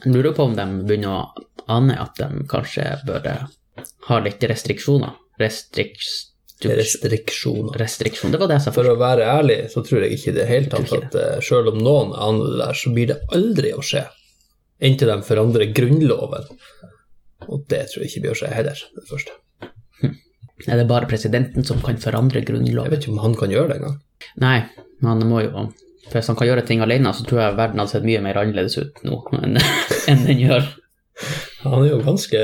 Lurer 0.06 0.34
på 0.36 0.48
om 0.50 0.56
de 0.58 0.66
begynner 0.86 1.12
å 1.14 1.46
ane 1.72 1.98
at 2.02 2.18
de 2.20 2.46
kanskje 2.50 2.88
bør 3.08 3.28
eh, 3.32 3.44
ha 4.10 4.22
litt 4.24 4.44
restriksjoner. 4.44 5.18
Restriks... 5.42 6.16
Restriksjoner. 6.66 7.76
Restriksjon, 7.78 8.32
det 8.32 8.40
var 8.40 8.48
det 8.48 8.56
jeg 8.56 8.64
sa 8.64 8.72
For 8.74 8.88
å 8.88 8.96
være 8.98 9.26
ærlig, 9.28 9.58
så 9.74 9.84
tror 9.84 10.06
jeg 10.06 10.16
ikke 10.16 10.32
i 10.32 10.36
det 10.38 10.46
hele 10.48 10.70
tatt 10.72 10.94
at 10.96 11.18
uh, 11.20 11.34
selv 11.44 11.74
om 11.74 11.82
noen 11.84 12.14
aner 12.16 12.54
det 12.54 12.62
der, 12.62 12.78
så 12.80 12.94
blir 12.96 13.10
det 13.12 13.18
aldri 13.36 13.74
å 13.76 13.84
skje. 13.84 14.06
Inntil 14.88 15.12
de 15.12 15.18
forandrer 15.28 15.74
grunnloven. 15.76 16.48
Og 17.52 17.68
det 17.70 17.82
tror 17.92 18.06
jeg 18.06 18.14
ikke 18.14 18.24
blir 18.24 18.38
å 18.38 18.40
skje 18.40 18.54
heller, 18.56 18.86
det 18.96 19.04
første. 19.10 19.36
Er 20.64 20.80
det 20.80 20.88
bare 20.88 21.10
presidenten 21.10 21.66
som 21.68 21.82
kan 21.84 22.00
forandre 22.00 22.42
Grunnloven? 22.48 22.88
Jeg 22.88 22.94
vet 22.94 23.04
ikke 23.04 23.16
om 23.18 23.24
han 23.26 23.36
kan 23.36 23.52
gjøre 23.52 23.74
det 23.74 23.80
engang. 23.82 23.98
Nei, 24.40 24.58
men 25.02 25.10
han 25.12 25.28
må 25.28 25.42
jo 25.44 25.66
for 26.10 26.20
Hvis 26.20 26.28
han 26.28 26.36
kan 26.40 26.48
gjøre 26.48 26.66
ting 26.68 26.82
alene, 26.86 27.14
så 27.14 27.26
tror 27.26 27.42
jeg 27.42 27.58
verden 27.58 27.80
hadde 27.82 27.92
sett 27.92 28.04
mye 28.08 28.22
mer 28.22 28.38
annerledes 28.42 28.78
ut 28.78 29.00
nå 29.04 29.22
enn 29.42 29.58
enn 30.12 30.26
den 30.28 30.40
gjør. 30.46 30.68
Han 31.64 31.82
er 31.82 31.90
jo 31.94 32.00
ganske 32.06 32.42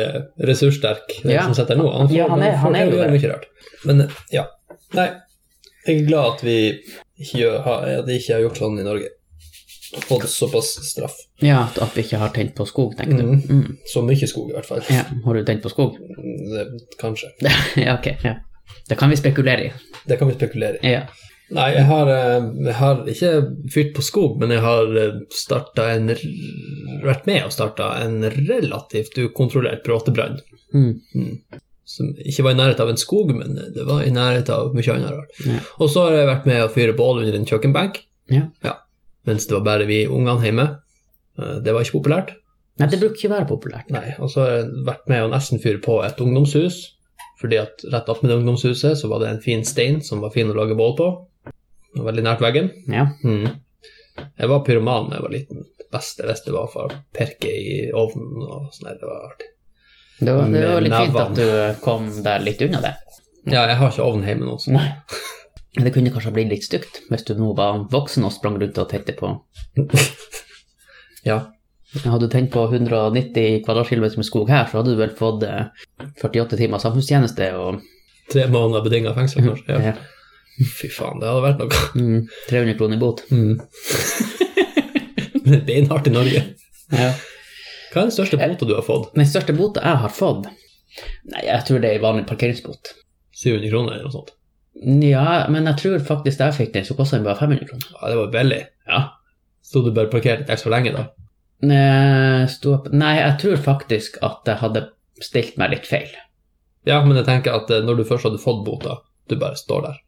ressurssterk, 0.47 1.17
den 1.23 1.31
Ja. 1.35 1.43
som 1.45 1.53
sitter 1.57 1.75
nå. 1.77 1.89
Han 1.93 2.07
får, 2.09 2.15
Ja, 2.17 2.27
han 2.29 2.41
er- 2.43 2.55
han 2.63 2.75
er 2.75 2.85
jo 2.89 2.97
det. 2.97 3.09
mye 3.11 3.29
rart. 3.33 3.45
Men 3.85 4.07
ja. 4.31 4.45
Nei, 4.93 5.07
jeg 5.87 6.01
er 6.01 6.07
glad 6.07 6.33
at 6.33 6.41
vi 6.43 6.55
ikke, 7.19 7.61
har- 7.63 7.83
at 7.99 8.05
vi 8.07 8.17
ikke 8.19 8.33
har 8.33 8.41
gjort 8.47 8.57
sånn 8.57 8.79
i 8.79 8.83
Norge. 8.83 9.09
Fått 10.07 10.23
såpass 10.31 10.69
straff. 10.87 11.15
Ja, 11.43 11.65
at 11.67 11.77
at 11.83 11.93
vi 11.95 12.01
ikke 12.05 12.17
har 12.17 12.29
tent 12.29 12.55
på 12.55 12.65
skog, 12.65 12.95
tenker 12.97 13.17
du. 13.17 13.23
Mm. 13.23 13.41
Mm. 13.49 13.77
Så 13.93 14.01
mye 14.07 14.27
skog, 14.27 14.49
i 14.49 14.53
hvert 14.55 14.65
fall. 14.65 14.81
Ja, 14.89 15.03
har 15.25 15.33
du 15.33 15.43
tent 15.43 15.61
på 15.61 15.69
skog? 15.69 15.97
Det, 15.99 16.63
kanskje. 16.99 17.27
ja, 17.75 17.97
ok. 17.97 18.07
Ja. 18.23 18.35
Det 18.87 18.97
kan 18.97 19.09
vi 19.11 19.17
spekulere 19.19 19.65
i. 19.65 19.71
Det 20.07 20.17
kan 20.17 20.27
vi 20.31 20.33
spekulere 20.33 20.79
i. 20.81 20.93
Ja. 20.95 21.01
Nei, 21.51 21.67
jeg 21.75 21.83
har, 21.89 22.07
eh, 22.07 22.45
jeg 22.67 22.75
har 22.79 23.01
ikke 23.11 23.31
fyrt 23.73 23.89
på 23.97 24.03
skog, 24.05 24.37
men 24.39 24.53
jeg 24.55 24.61
har 24.63 24.87
en 24.95 26.13
vært 27.03 27.25
med 27.27 27.43
og 27.47 27.51
starta 27.55 27.89
en 28.05 28.21
relativt 28.23 29.17
ukontrollert 29.19 29.83
bråtebrann. 29.83 30.39
Mm. 30.73 31.41
Som 31.91 32.13
ikke 32.23 32.45
var 32.45 32.55
i 32.55 32.59
nærheten 32.61 32.85
av 32.85 32.91
en 32.93 33.01
skog, 33.01 33.33
men 33.35 33.57
det 33.75 33.83
var 33.87 34.05
i 34.05 34.13
nærheten 34.15 34.53
av 34.55 34.75
mye 34.77 34.93
annet 34.95 35.11
rart. 35.11 35.41
Ja. 35.43 35.59
Og 35.83 35.89
så 35.91 36.05
har 36.07 36.15
jeg 36.15 36.29
vært 36.29 36.47
med 36.47 36.63
å 36.63 36.69
fyre 36.71 36.95
bål 36.95 37.23
under 37.25 37.35
en 37.35 37.47
kjøkkenbenk, 37.49 37.99
ja. 38.31 38.77
mens 39.27 39.47
det 39.49 39.57
var 39.57 39.65
bare 39.67 39.89
vi 39.89 40.05
ungene 40.07 40.39
hjemme. 40.45 40.67
Eh, 41.39 41.57
Det 41.65 41.73
var 41.73 41.83
ikke 41.83 41.99
populært. 41.99 42.31
Nei, 42.79 42.87
det 42.87 43.01
bruker 43.01 43.19
ikke 43.19 43.33
være 43.35 43.49
populært. 43.49 43.91
Nei, 43.91 44.15
Og 44.19 44.31
så 44.31 44.45
har 44.45 44.51
jeg 44.55 44.85
vært 44.87 45.09
med 45.11 45.25
å 45.25 45.31
nesten 45.33 45.59
fyre 45.61 45.81
på 45.83 45.99
et 46.05 46.17
ungdomshus, 46.23 46.79
fordi 47.41 47.57
at 47.59 47.83
rett 47.91 48.07
attmed 48.09 48.31
ungdomshuset 48.39 48.95
så 48.97 49.09
var 49.11 49.19
det 49.19 49.29
en 49.29 49.41
fin 49.43 49.63
stein 49.65 49.99
som 50.01 50.21
var 50.21 50.31
fin 50.31 50.49
å 50.49 50.55
lage 50.55 50.77
bål 50.77 50.95
på. 50.97 51.09
Veldig 51.97 52.23
nært 52.23 52.43
veggen. 52.43 52.71
Ja. 52.91 53.07
Mm. 53.23 53.47
Jeg 54.37 54.51
var 54.51 54.63
pyroman 54.67 55.09
da 55.09 55.17
jeg 55.19 55.25
var 55.25 55.33
liten. 55.33 55.65
Det 55.79 55.87
beste 55.91 56.23
jeg 56.23 56.31
visste, 56.31 56.53
var 56.55 56.69
for 56.71 56.87
å 56.87 56.99
perke 57.15 57.51
i 57.51 57.75
ovnen 57.95 58.45
og 58.45 58.69
sånn. 58.75 58.93
Det 58.95 59.09
var 59.09 59.27
artig. 59.31 59.49
Det 60.21 60.33
var, 60.37 60.51
det 60.53 60.65
var 60.69 60.83
litt 60.85 60.95
fint 60.95 61.19
at 61.23 61.37
du 61.39 61.81
kom 61.81 62.09
der 62.23 62.43
litt 62.45 62.61
unna 62.61 62.81
det. 62.83 62.93
Ja, 63.49 63.65
jeg 63.65 63.77
har 63.79 63.89
ikke 63.89 64.05
ovn 64.05 64.25
hjemme 64.27 64.45
nå. 64.45 64.57
Så. 64.61 64.73
Nei. 64.75 64.91
Det 65.71 65.93
kunne 65.95 66.11
kanskje 66.13 66.33
blitt 66.35 66.51
litt 66.51 66.65
stygt 66.67 66.99
hvis 67.07 67.23
du 67.29 67.33
nå 67.39 67.53
var 67.55 67.85
voksen 67.91 68.27
og 68.27 68.33
sprang 68.35 68.57
rundt 68.59 68.77
og 68.81 68.89
tente 68.91 69.15
på 69.15 69.29
Ja. 71.29 71.37
Hadde 72.03 72.27
du 72.27 72.31
tenkt 72.31 72.53
på 72.53 72.63
190 72.67 73.63
kvadratkilometer 73.65 74.19
med 74.19 74.27
skog 74.27 74.51
her, 74.51 74.67
så 74.67 74.79
hadde 74.79 74.93
du 74.93 74.99
vel 74.99 75.11
fått 75.15 75.43
eh, 75.43 75.67
48 76.21 76.59
timer 76.59 76.79
samfunnstjeneste 76.83 77.49
og 77.59 77.81
Tre 78.31 78.45
måneder 78.47 78.85
bedinga 78.85 79.11
fengsel, 79.11 79.43
kanskje. 79.43 79.75
Ja. 79.75 79.91
ja. 79.91 80.20
Fy 80.59 80.89
faen, 80.93 81.21
det 81.21 81.29
hadde 81.29 81.43
vært 81.45 81.61
noe. 81.63 81.83
mm, 81.95 82.25
300 82.49 82.77
kroner 82.79 82.97
i 82.97 83.01
bot. 83.01 83.23
Mm. 83.31 83.55
Det 85.41 85.55
er 85.57 85.63
beinhardt 85.65 86.07
i 86.07 86.11
Norge. 86.13 86.41
Ja. 86.93 87.07
Hva 87.91 88.03
er 88.03 88.07
den 88.07 88.13
største 88.13 88.37
bota 88.39 88.67
du 88.69 88.75
har 88.75 88.85
fått? 88.85 89.07
Den 89.17 89.27
største 89.27 89.55
bota 89.57 89.81
jeg 89.83 89.99
har 90.03 90.11
fått 90.13 90.45
Nei, 91.31 91.41
jeg 91.47 91.63
tror 91.67 91.81
det 91.81 91.89
er 91.89 91.97
en 91.97 92.03
vanlig 92.03 92.25
parkeringsbot. 92.29 92.91
700 93.41 93.71
kroner 93.71 93.95
eller 93.95 94.05
noe 94.09 94.13
sånt? 94.13 94.31
Ja, 95.07 95.47
men 95.51 95.67
jeg 95.69 95.79
tror 95.79 96.03
faktisk 96.07 96.39
da 96.39 96.49
jeg 96.49 96.57
fikk 96.59 96.73
den, 96.75 96.85
så 96.87 96.95
kosta 96.97 97.17
den 97.17 97.25
bare 97.27 97.39
500 97.39 97.67
kroner. 97.69 97.87
Ja, 97.95 98.11
det 98.11 98.17
var 98.19 98.31
billig. 98.35 98.59
Ja. 98.91 99.01
Sto 99.65 99.83
du 99.85 99.91
bare 99.95 100.11
parkert 100.11 100.43
litt 100.43 100.51
ekstra 100.51 100.71
lenge, 100.75 100.91
da? 100.95 101.05
Nei, 101.67 102.47
sto 102.51 102.75
opp 102.77 102.87
Nei, 102.91 103.13
jeg 103.19 103.37
tror 103.43 103.59
faktisk 103.71 104.19
at 104.25 104.47
jeg 104.49 104.59
hadde 104.63 104.85
stilt 105.23 105.57
meg 105.61 105.75
litt 105.75 105.87
feil. 105.89 106.11
Ja, 106.87 106.99
men 107.05 107.19
jeg 107.19 107.27
tenker 107.27 107.55
at 107.59 107.71
eh, 107.71 107.83
når 107.85 108.01
du 108.01 108.07
først 108.09 108.27
hadde 108.27 108.41
fått 108.41 108.63
bota, 108.67 108.99
du 109.31 109.37
bare 109.39 109.59
står 109.59 109.85
der. 109.87 109.99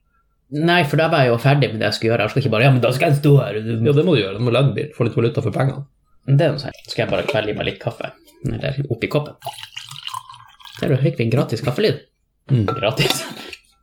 Nei, 0.54 0.84
for 0.86 1.02
da 1.02 1.08
var 1.10 1.26
jeg 1.26 1.32
jo 1.32 1.42
ferdig 1.42 1.72
med 1.72 1.82
det 1.82 1.88
jeg 1.88 1.98
skulle 1.98 2.12
gjøre. 2.12 2.26
Jeg 2.28 2.34
skal 2.34 2.44
ikke 2.44 2.54
bare 2.54 2.66
Ja, 2.68 2.72
men 2.76 2.82
da 2.84 2.92
skal 2.94 3.10
jeg 3.10 3.22
stå 3.24 3.34
her. 3.40 3.56
Ja, 3.58 3.94
det 3.98 4.06
må 4.06 4.14
du 4.14 4.22
gjøre. 4.22 4.38
Du 4.38 4.46
må 4.46 4.54
lage 4.54 4.74
bil. 4.76 4.92
Få 4.94 5.08
litt 5.08 5.18
valuta 5.18 5.42
for 5.42 5.56
pengene. 5.56 5.86
Det 6.28 6.46
er 6.46 6.54
noe 6.54 6.62
sånt. 6.62 6.84
Skal 6.88 7.04
jeg 7.04 7.12
bare 7.12 7.26
kvelde 7.28 7.52
i 7.52 7.58
meg 7.58 7.68
litt 7.72 7.80
kaffe? 7.82 8.12
Eller 8.46 8.78
oppi 8.94 9.10
koppen? 9.12 9.36
Der 10.80 10.94
fikk 11.02 11.18
vi 11.20 11.26
en 11.26 11.34
gratis 11.34 11.64
kaffelyd. 11.66 12.04
Mm. 12.52 12.68
Gratis. 12.70 13.24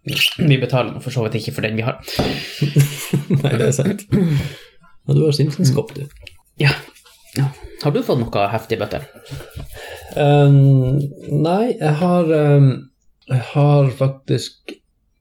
Vi 0.05 0.57
betaler 0.61 0.95
nå 0.95 1.03
for 1.05 1.13
så 1.13 1.25
vidt 1.27 1.41
ikke 1.41 1.57
for 1.59 1.67
den 1.67 1.81
vi 1.81 1.85
har. 1.85 1.99
Nei, 3.43 3.53
det 3.57 3.67
er 3.67 3.75
sant. 3.77 4.07
Ja, 4.15 5.17
du 5.17 5.25
har 5.25 5.35
Simpsons-kopp, 5.37 5.95
du. 5.97 6.05
Ja. 6.61 6.73
ja. 7.37 7.49
Har 7.83 7.95
du 7.95 8.03
fått 8.05 8.21
noe 8.21 8.47
heftig 8.53 8.79
bøtter? 8.81 9.07
Um, 10.17 10.99
nei, 11.31 11.77
jeg 11.79 11.93
har 12.01 12.27
um, 12.27 12.71
Jeg 13.31 13.45
har 13.53 13.91
faktisk 13.95 14.75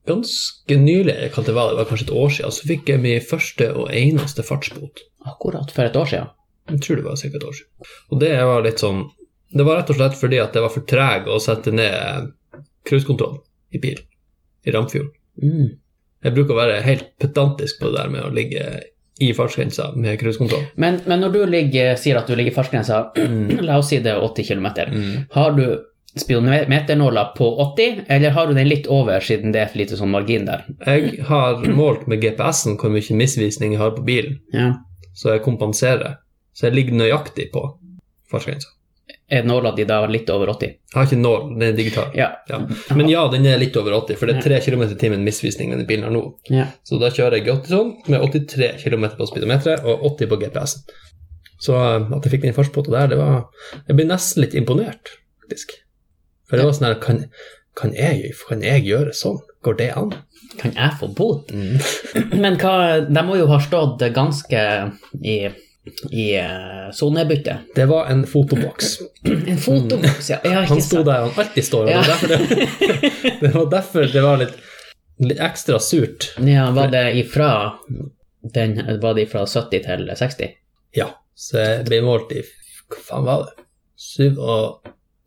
ganske 0.09 0.77
nylig, 0.79 1.15
hva 1.35 1.45
det 1.45 1.55
var, 1.55 1.71
det 1.71 1.79
var 1.79 1.87
kanskje 1.89 2.09
et 2.09 2.17
år 2.23 2.33
siden, 2.35 2.55
så 2.55 2.67
fikk 2.71 2.91
jeg 2.91 3.03
min 3.03 3.23
første 3.23 3.69
og 3.75 3.93
eneste 3.95 4.45
fartsbot. 4.45 5.05
Akkurat 5.29 5.71
for 5.75 5.85
et 5.85 5.99
år 5.99 6.11
siden. 6.11 6.33
Jeg 6.69 6.83
tror 6.85 6.99
det 6.99 7.05
var 7.07 7.19
sikkert 7.19 7.41
et 7.41 7.49
år 7.49 7.57
siden. 7.59 7.89
Og 8.09 8.21
det 8.21 8.33
var 8.45 8.65
litt 8.65 8.83
sånn 8.83 9.07
Det 9.49 9.65
var 9.65 9.79
rett 9.79 9.89
og 9.89 9.97
slett 9.97 10.17
fordi 10.19 10.37
at 10.37 10.53
jeg 10.53 10.61
var 10.61 10.69
for 10.69 10.85
treg 10.85 11.25
å 11.25 11.39
sette 11.41 11.71
ned 11.73 12.27
cruisekontroll 12.85 13.39
i 13.73 13.79
bil 13.81 13.97
i 14.67 14.73
Ramfjord. 14.75 15.09
Mm. 15.41 15.71
Jeg 16.21 16.35
bruker 16.35 16.53
å 16.53 16.59
være 16.59 16.83
helt 16.85 17.07
pedantisk 17.21 17.79
på 17.79 17.89
det 17.89 17.97
der 17.97 18.11
med 18.13 18.27
å 18.27 18.33
ligge 18.33 18.65
i 19.19 19.31
fartsgrensa 19.33 19.89
med 19.99 20.19
cruisekontroll. 20.21 20.67
Men, 20.79 20.99
men 21.09 21.23
når 21.23 21.33
du 21.33 21.39
ligger, 21.49 21.95
sier 21.99 22.19
at 22.19 22.29
du 22.29 22.35
ligger 22.37 22.53
i 22.53 22.55
fartsgrensa, 22.55 22.99
la 23.67 23.79
oss 23.81 23.89
si 23.91 23.99
det 24.03 24.13
er 24.13 24.23
80 24.23 24.47
km, 24.47 24.69
har 25.33 25.57
du 25.57 25.65
speedometernåla 26.17 27.25
på 27.37 27.47
80, 27.75 28.03
eller 28.07 28.29
har 28.29 28.47
du 28.47 28.53
den 28.53 28.67
litt 28.69 28.87
over 28.87 29.19
siden 29.19 29.51
det 29.53 29.61
er 29.61 29.69
for 29.71 29.77
lite 29.81 29.97
sånn 29.99 30.11
margin 30.13 30.45
der? 30.47 30.65
Jeg 30.85 31.23
har 31.29 31.61
målt 31.75 32.07
med 32.09 32.21
GPS-en 32.23 32.77
hvor 32.81 32.89
mye 32.93 33.15
misvisning 33.19 33.75
jeg 33.75 33.81
har 33.83 33.91
på 33.97 34.05
bilen, 34.07 34.39
Ja. 34.53 34.73
så 35.13 35.35
jeg 35.35 35.43
kompenserer. 35.45 36.17
Så 36.53 36.67
jeg 36.67 36.75
ligger 36.75 36.93
nøyaktig 36.99 37.51
på 37.53 37.61
fartsgrensa. 38.31 38.67
Er 39.29 39.43
nåla 39.45 39.75
di 39.77 39.83
da 39.85 40.05
litt 40.09 40.29
over 40.33 40.47
80? 40.49 40.65
Jeg 40.89 40.95
har 40.97 41.05
ikke 41.05 41.17
nål, 41.21 41.43
den 41.53 41.61
er 41.67 41.75
digital. 41.77 42.07
Ja. 42.17 42.31
Ja. 42.49 42.57
Men 42.97 43.09
ja, 43.09 43.27
den 43.29 43.45
er 43.45 43.59
litt 43.61 43.75
over 43.77 43.93
80, 43.93 44.17
for 44.17 44.25
det 44.25 44.37
er 44.39 44.41
3 44.41 44.59
km 44.65 44.81
i 44.87 44.95
timen 44.97 45.23
misvisning 45.25 45.69
denne 45.69 45.85
bilen 45.85 46.03
har 46.07 46.11
nå. 46.15 46.23
ja. 46.49 46.65
Så 46.83 46.97
da 46.99 47.11
kjører 47.13 47.37
jeg 47.37 47.45
80 47.53 47.69
sånn, 47.69 47.91
med 48.09 48.21
83 48.25 48.83
km 48.83 49.05
på 49.19 49.27
speedometeret 49.29 49.85
og 49.85 50.01
80 50.17 50.27
på 50.33 50.39
GPS-en. 50.41 50.81
Så 51.59 51.75
eh, 51.75 52.09
at 52.17 52.25
jeg 52.25 52.31
fikk 52.33 52.41
den 52.47 52.55
fartsbåta 52.57 52.91
der, 52.95 53.07
det 53.13 53.17
var 53.19 53.45
Jeg 53.87 53.95
ble 53.99 54.05
nesten 54.09 54.41
litt 54.41 54.55
imponert, 54.55 55.13
faktisk. 55.43 55.77
For 56.49 56.57
det 56.57 56.65
var 56.65 56.75
sånn 56.75 56.89
her 56.89 56.99
kan, 57.03 57.23
kan, 57.77 57.93
jeg, 57.95 58.33
kan 58.49 58.65
jeg 58.65 58.85
gjøre 58.87 59.13
sånn? 59.15 59.39
Går 59.65 59.77
det 59.79 59.89
an? 59.99 60.13
Kan 60.59 60.73
jeg 60.75 60.97
få 60.99 61.09
bot? 61.15 61.51
Men 62.43 62.57
hva 62.59 62.75
De 63.07 63.23
må 63.27 63.37
jo 63.39 63.47
ha 63.51 63.59
stått 63.63 64.03
ganske 64.15 64.61
i 65.23 65.39
i 66.11 66.35
eh, 66.37 66.91
sonebyttet. 66.93 67.57
Det 67.75 67.85
var 67.89 68.05
en 68.11 68.27
fotoboks. 68.27 68.99
En 69.23 69.57
fotoboks, 69.57 70.29
ja. 70.29 70.37
Han 70.67 70.81
sto 70.81 71.03
der 71.03 71.23
han 71.23 71.31
alltid 71.35 71.65
står, 71.65 71.83
og 71.83 71.89
Ja. 71.89 72.01
det, 72.03 72.21
var 72.21 72.27
det, 72.29 73.11
det 73.41 73.51
var 73.55 73.65
derfor 73.71 74.11
det 74.13 74.21
var 74.21 74.37
litt, 74.37 74.53
litt 75.23 75.39
ekstra 75.41 75.79
surt. 75.81 76.29
Ja, 76.45 76.67
var 76.75 76.91
det 76.93 77.05
ifra 77.23 77.49
den, 78.53 78.77
Var 79.01 79.13
det 79.17 79.25
ifra 79.27 79.45
70 79.47 79.83
til 79.87 80.11
60? 80.15 80.53
Ja, 80.99 81.09
så 81.35 81.57
jeg 81.63 81.87
ble 81.89 82.01
målt 82.05 82.31
i 82.37 82.43
Hva 82.89 83.01
faen 83.09 83.25
var 83.25 83.47
det? 83.47 83.65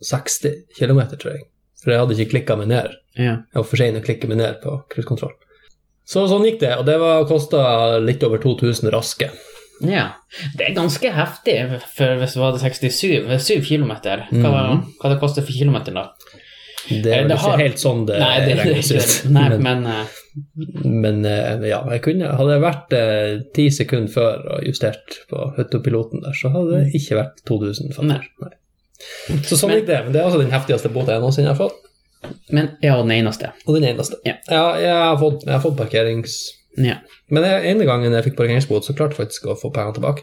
67 0.02 0.66
km, 0.78 1.00
tror 1.16 1.32
jeg. 1.36 1.46
For 1.82 1.90
jeg 1.94 1.98
hadde 2.02 2.16
ikke 2.18 2.30
klikka 2.36 2.56
meg 2.60 2.68
ned. 2.70 2.92
Ja. 3.18 3.38
Jeg 3.42 3.58
var 3.58 3.64
for 3.68 3.76
sein 3.80 3.96
å 3.98 4.02
klikke 4.04 4.28
meg 4.30 4.38
ned 4.38 4.60
på 4.62 4.76
cruisekontroll. 4.92 5.32
Så 6.06 6.26
sånn 6.30 6.44
gikk 6.46 6.60
det, 6.60 6.74
og 6.78 6.86
det 6.86 6.98
var 7.00 7.24
kosta 7.30 7.98
litt 8.02 8.22
over 8.26 8.38
2000 8.42 8.90
raske. 8.94 9.30
ja. 9.82 10.12
Det 10.56 10.64
er 10.68 10.74
ganske 10.74 11.10
heftig, 11.12 11.56
for 11.96 12.16
hvis 12.20 12.34
det 12.34 12.40
var 12.40 12.56
67 12.58 13.38
7 13.42 13.60
km, 13.66 13.92
hva, 13.92 14.50
var- 14.50 14.82
hva 15.02 15.10
det 15.12 15.18
koster 15.20 15.42
for 15.44 15.52
kilometer 15.52 15.92
da? 15.92 16.06
Det 16.88 17.06
er 17.06 17.20
Eh, 17.20 17.22
vel 17.28 17.30
ikke 17.36 17.38
har- 17.50 17.58
helt 17.58 17.78
sånn 17.78 18.06
det, 18.06 18.18
Nei, 18.18 18.40
det, 18.46 18.54
regnes 18.58 18.90
ut. 18.90 19.30
nei 19.30 19.48
men, 19.58 19.62
men 19.62 19.86
eh, 19.86 20.06
men 20.84 21.24
eh, 21.28 21.68
ja, 21.68 21.82
jeg 21.92 22.02
kunne, 22.02 22.30
hadde 22.38 22.54
jeg 22.56 22.62
vært 22.64 22.92
eh, 22.96 23.42
ti 23.54 23.66
sekunder 23.70 24.10
før 24.10 24.48
og 24.56 24.64
justert 24.66 25.18
på 25.30 25.42
autopiloten 25.58 26.22
der, 26.24 26.32
så 26.34 26.50
hadde 26.50 26.80
det 26.80 26.94
ikke 26.98 27.18
vært 27.20 27.42
2000 27.46 27.92
Faktisk. 27.92 28.40
Nei. 28.40 28.50
Så 29.48 29.56
sånn 29.58 29.72
gikk 29.76 29.86
det. 29.88 30.00
Men 30.04 30.12
det 30.14 30.20
er 30.20 30.28
altså 30.28 30.40
den 30.42 30.52
heftigste 30.54 30.90
båten 30.92 31.14
jeg 31.16 31.22
noensinne 31.24 31.52
har 31.52 31.58
fått. 31.58 31.78
Men 32.54 32.68
ja, 32.84 32.96
den 33.00 33.10
eneste. 33.16 33.50
Og 33.66 33.74
den 33.78 33.84
eneste. 33.90 34.18
Ja. 34.26 34.36
jeg, 34.48 34.92
har 34.94 35.16
fått, 35.18 35.46
jeg 35.46 35.54
har 35.56 35.62
fått 35.64 35.78
parkerings... 35.80 36.36
Ja. 36.78 37.00
Men 37.28 37.44
den 37.44 37.66
ene 37.72 37.84
gangen 37.88 38.14
jeg 38.14 38.24
fikk 38.28 38.36
parkeringsbot, 38.38 38.86
så 38.86 38.94
klarte 38.96 39.16
jeg 39.18 39.26
faktisk 39.26 39.48
å 39.50 39.56
få 39.60 39.72
pengene 39.74 39.98
tilbake. 39.98 40.22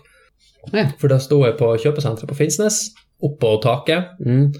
ja. 0.73 0.87
For 0.99 1.11
da 1.11 1.19
sto 1.21 1.41
jeg 1.45 1.57
på 1.59 1.73
kjøpesenteret 1.83 2.29
på 2.31 2.37
Finnsnes, 2.39 2.79
oppå 3.21 3.57
taket, 3.61 4.15
Mm. 4.25 4.53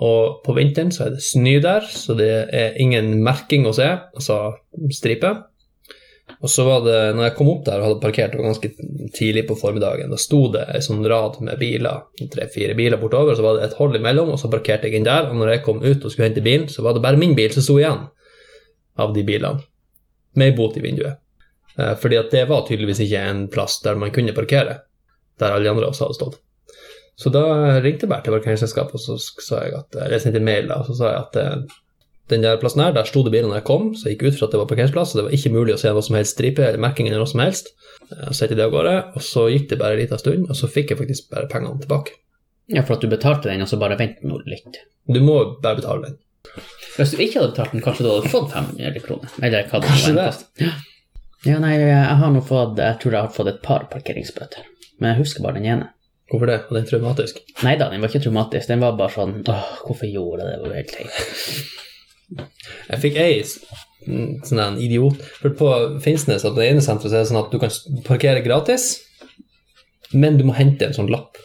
og 0.00 0.40
på 0.46 0.54
vinteren 0.56 0.90
så 0.94 1.06
er 1.06 1.10
det 1.14 1.22
snø 1.22 1.58
der, 1.60 1.84
så 1.92 2.16
det 2.16 2.30
er 2.56 2.78
ingen 2.80 3.22
merking 3.22 3.66
å 3.68 3.74
se, 3.76 3.88
altså 4.16 4.54
stripe. 4.90 5.34
Og 6.42 6.50
så 6.50 6.64
var 6.66 6.80
det, 6.82 6.96
når 7.14 7.28
jeg 7.28 7.34
kom 7.38 7.48
opp 7.52 7.60
der 7.68 7.78
og 7.78 7.86
hadde 7.86 8.02
parkert, 8.02 8.32
ganske 8.34 8.70
tidlig 9.14 9.44
på 9.46 9.54
formiddagen, 9.60 10.10
da 10.10 10.18
sto 10.18 10.40
det 10.50 10.64
en 10.74 10.82
sånn 10.82 11.04
rad 11.06 11.36
med 11.46 11.60
biler, 11.60 12.00
tre-fire 12.32 12.74
biler 12.78 12.98
bortover, 12.98 13.30
og 13.30 13.38
så 13.38 13.44
var 13.46 13.58
det 13.58 13.68
et 13.68 13.76
hold 13.78 13.94
imellom, 13.98 14.32
og 14.34 14.40
så 14.42 14.50
parkerte 14.50 14.90
jeg 14.90 14.98
inn 14.98 15.06
der, 15.06 15.28
og 15.30 15.38
når 15.38 15.52
jeg 15.54 15.64
kom 15.68 15.78
ut 15.84 16.02
og 16.02 16.10
skulle 16.10 16.26
hente 16.26 16.42
bilen, 16.42 16.66
så 16.72 16.82
var 16.82 16.96
det 16.96 17.04
bare 17.04 17.20
min 17.20 17.36
bil 17.38 17.54
som 17.54 17.62
sto 17.62 17.78
igjen 17.78 18.08
av 18.98 19.14
de 19.14 19.22
bilene, 19.28 19.62
med 20.34 20.50
ei 20.50 20.56
bot 20.58 20.80
i 20.80 20.82
vinduet. 20.82 21.22
Eh, 21.78 21.94
Fordi 22.02 22.18
at 22.18 22.34
det 22.34 22.48
var 22.50 22.66
tydeligvis 22.66 23.04
ikke 23.06 23.22
en 23.30 23.46
plass 23.52 23.78
der 23.84 24.00
man 24.00 24.10
kunne 24.14 24.34
parkere, 24.34 24.80
der 25.38 25.54
alle 25.54 25.68
de 25.68 25.70
andre 25.70 25.92
også 25.92 26.08
hadde 26.08 26.18
stått. 26.18 26.40
Så 27.22 27.30
da 27.30 27.44
ringte 27.84 28.08
jeg 28.08 28.10
bare 28.10 28.26
til 28.26 28.34
parkeringsselskapet, 28.34 28.98
og 28.98 29.00
så 29.00 29.44
sa 29.46 29.62
jeg 29.62 29.78
at, 29.78 30.02
jeg 30.10 30.24
sendte 30.24 30.42
mail 30.42 30.66
da, 30.72 30.80
og 30.82 30.90
så 30.90 30.98
sa 30.98 31.12
jeg 31.12 31.22
at 31.22 31.40
eh, 31.44 31.78
den 32.30 32.42
der 32.44 32.56
plassen 32.62 32.80
her, 32.84 32.92
der 32.94 33.04
sto 33.08 33.22
det 33.26 33.32
biler 33.34 33.48
når 33.50 33.58
jeg 33.60 33.66
kom, 33.68 33.88
så 33.98 34.08
jeg 34.08 34.16
gikk 34.16 34.28
ut 34.30 34.38
fra 34.38 34.46
at 34.46 34.52
det 34.54 34.60
var 34.62 34.68
parkeringsplass, 34.70 35.12
og 35.14 35.18
det 35.18 35.24
var 35.26 35.34
ikke 35.36 35.52
mulig 35.52 35.74
å 35.74 35.80
se 35.82 35.90
noe 35.92 36.04
som 36.06 36.16
helst 36.16 36.36
stripe 36.36 36.62
eller 36.64 36.78
merking 36.80 37.08
eller 37.10 37.18
noe 37.24 37.30
som 37.30 37.42
helst. 37.42 37.72
Eh, 38.12 38.30
Så 38.30 38.46
jeg 38.46 38.56
det 38.56 38.64
av 38.64 38.70
gårde, 38.72 38.94
og 39.16 39.22
så 39.26 39.48
gikk 39.50 39.68
det 39.72 39.78
bare 39.82 39.96
en 39.96 40.02
liten 40.04 40.18
stund, 40.22 40.46
og 40.48 40.56
så 40.56 40.68
fikk 40.70 40.90
jeg 40.94 40.98
faktisk 41.02 41.30
bare 41.34 41.48
pengene 41.50 41.80
tilbake. 41.82 42.14
ja, 42.72 42.82
for 42.82 42.94
at 42.94 43.00
du 43.02 43.08
betalte 43.10 43.50
den, 43.50 43.60
og 43.62 43.68
så 43.68 43.76
bare 43.76 43.98
vent 43.98 44.22
nå 44.22 44.38
litt. 44.46 44.78
Du 45.08 45.20
må 45.20 45.58
bare 45.60 45.76
betale 45.80 46.06
den. 46.06 46.18
Hvis 46.96 47.10
du 47.12 47.18
ikke 47.22 47.40
hadde 47.40 47.52
betalt 47.52 47.72
den, 47.72 47.82
kanskje 47.82 48.04
du 48.06 48.10
hadde 48.12 48.30
fått 48.32 48.52
500 48.52 49.00
kroner? 49.04 49.28
Eller 49.42 49.66
hva 49.68 49.80
det 49.82 49.90
var 49.90 50.30
det. 50.30 50.66
Ja. 51.46 51.58
nei, 51.58 51.74
jeg 51.80 52.16
har 52.22 52.30
nå 52.30 52.40
fått 52.46 52.78
Jeg 52.78 52.98
tror 53.02 53.12
jeg 53.12 53.20
har 53.26 53.32
fått 53.34 53.48
et 53.50 53.62
par 53.62 53.88
parkeringsbøter, 53.90 54.64
men 55.00 55.10
jeg 55.12 55.24
husker 55.24 55.42
bare 55.42 55.58
den 55.58 55.66
ene. 55.66 55.88
Hvorfor 56.30 56.46
det? 56.48 56.60
Var 56.70 56.78
den 56.78 56.88
traumatisk. 56.88 57.40
Nei 57.62 57.76
da, 57.76 57.90
den 57.92 58.00
var 58.00 58.08
ikke 58.08 58.22
traumatisk. 58.24 58.68
Den 58.70 58.80
var 58.80 58.94
bare 58.96 59.12
sånn 59.12 59.34
Åh, 59.52 59.72
hvorfor 59.84 60.08
gjorde 60.08 60.46
jeg 60.46 60.48
det? 60.48 60.58
Det 60.62 60.70
var 60.70 60.78
helt 60.80 60.94
teit. 60.96 61.91
Jeg 62.88 63.02
fikk 63.02 63.18
ei 63.20 63.40
sånn 64.02 64.58
en 64.58 64.78
idiot 64.82 65.20
For 65.38 65.54
på 65.54 65.70
Finnsnes, 66.02 66.42
på 66.42 66.56
det 66.56 66.72
ene 66.72 66.82
senteret, 66.84 67.12
så 67.12 67.18
er 67.18 67.24
det 67.24 67.30
sånn 67.30 67.42
at 67.42 67.52
du 67.52 67.58
kan 67.62 68.02
parkere 68.06 68.42
gratis, 68.44 68.96
men 70.12 70.38
du 70.40 70.46
må 70.48 70.56
hente 70.56 70.88
en 70.88 70.96
sånn 70.96 71.10
lapp. 71.12 71.38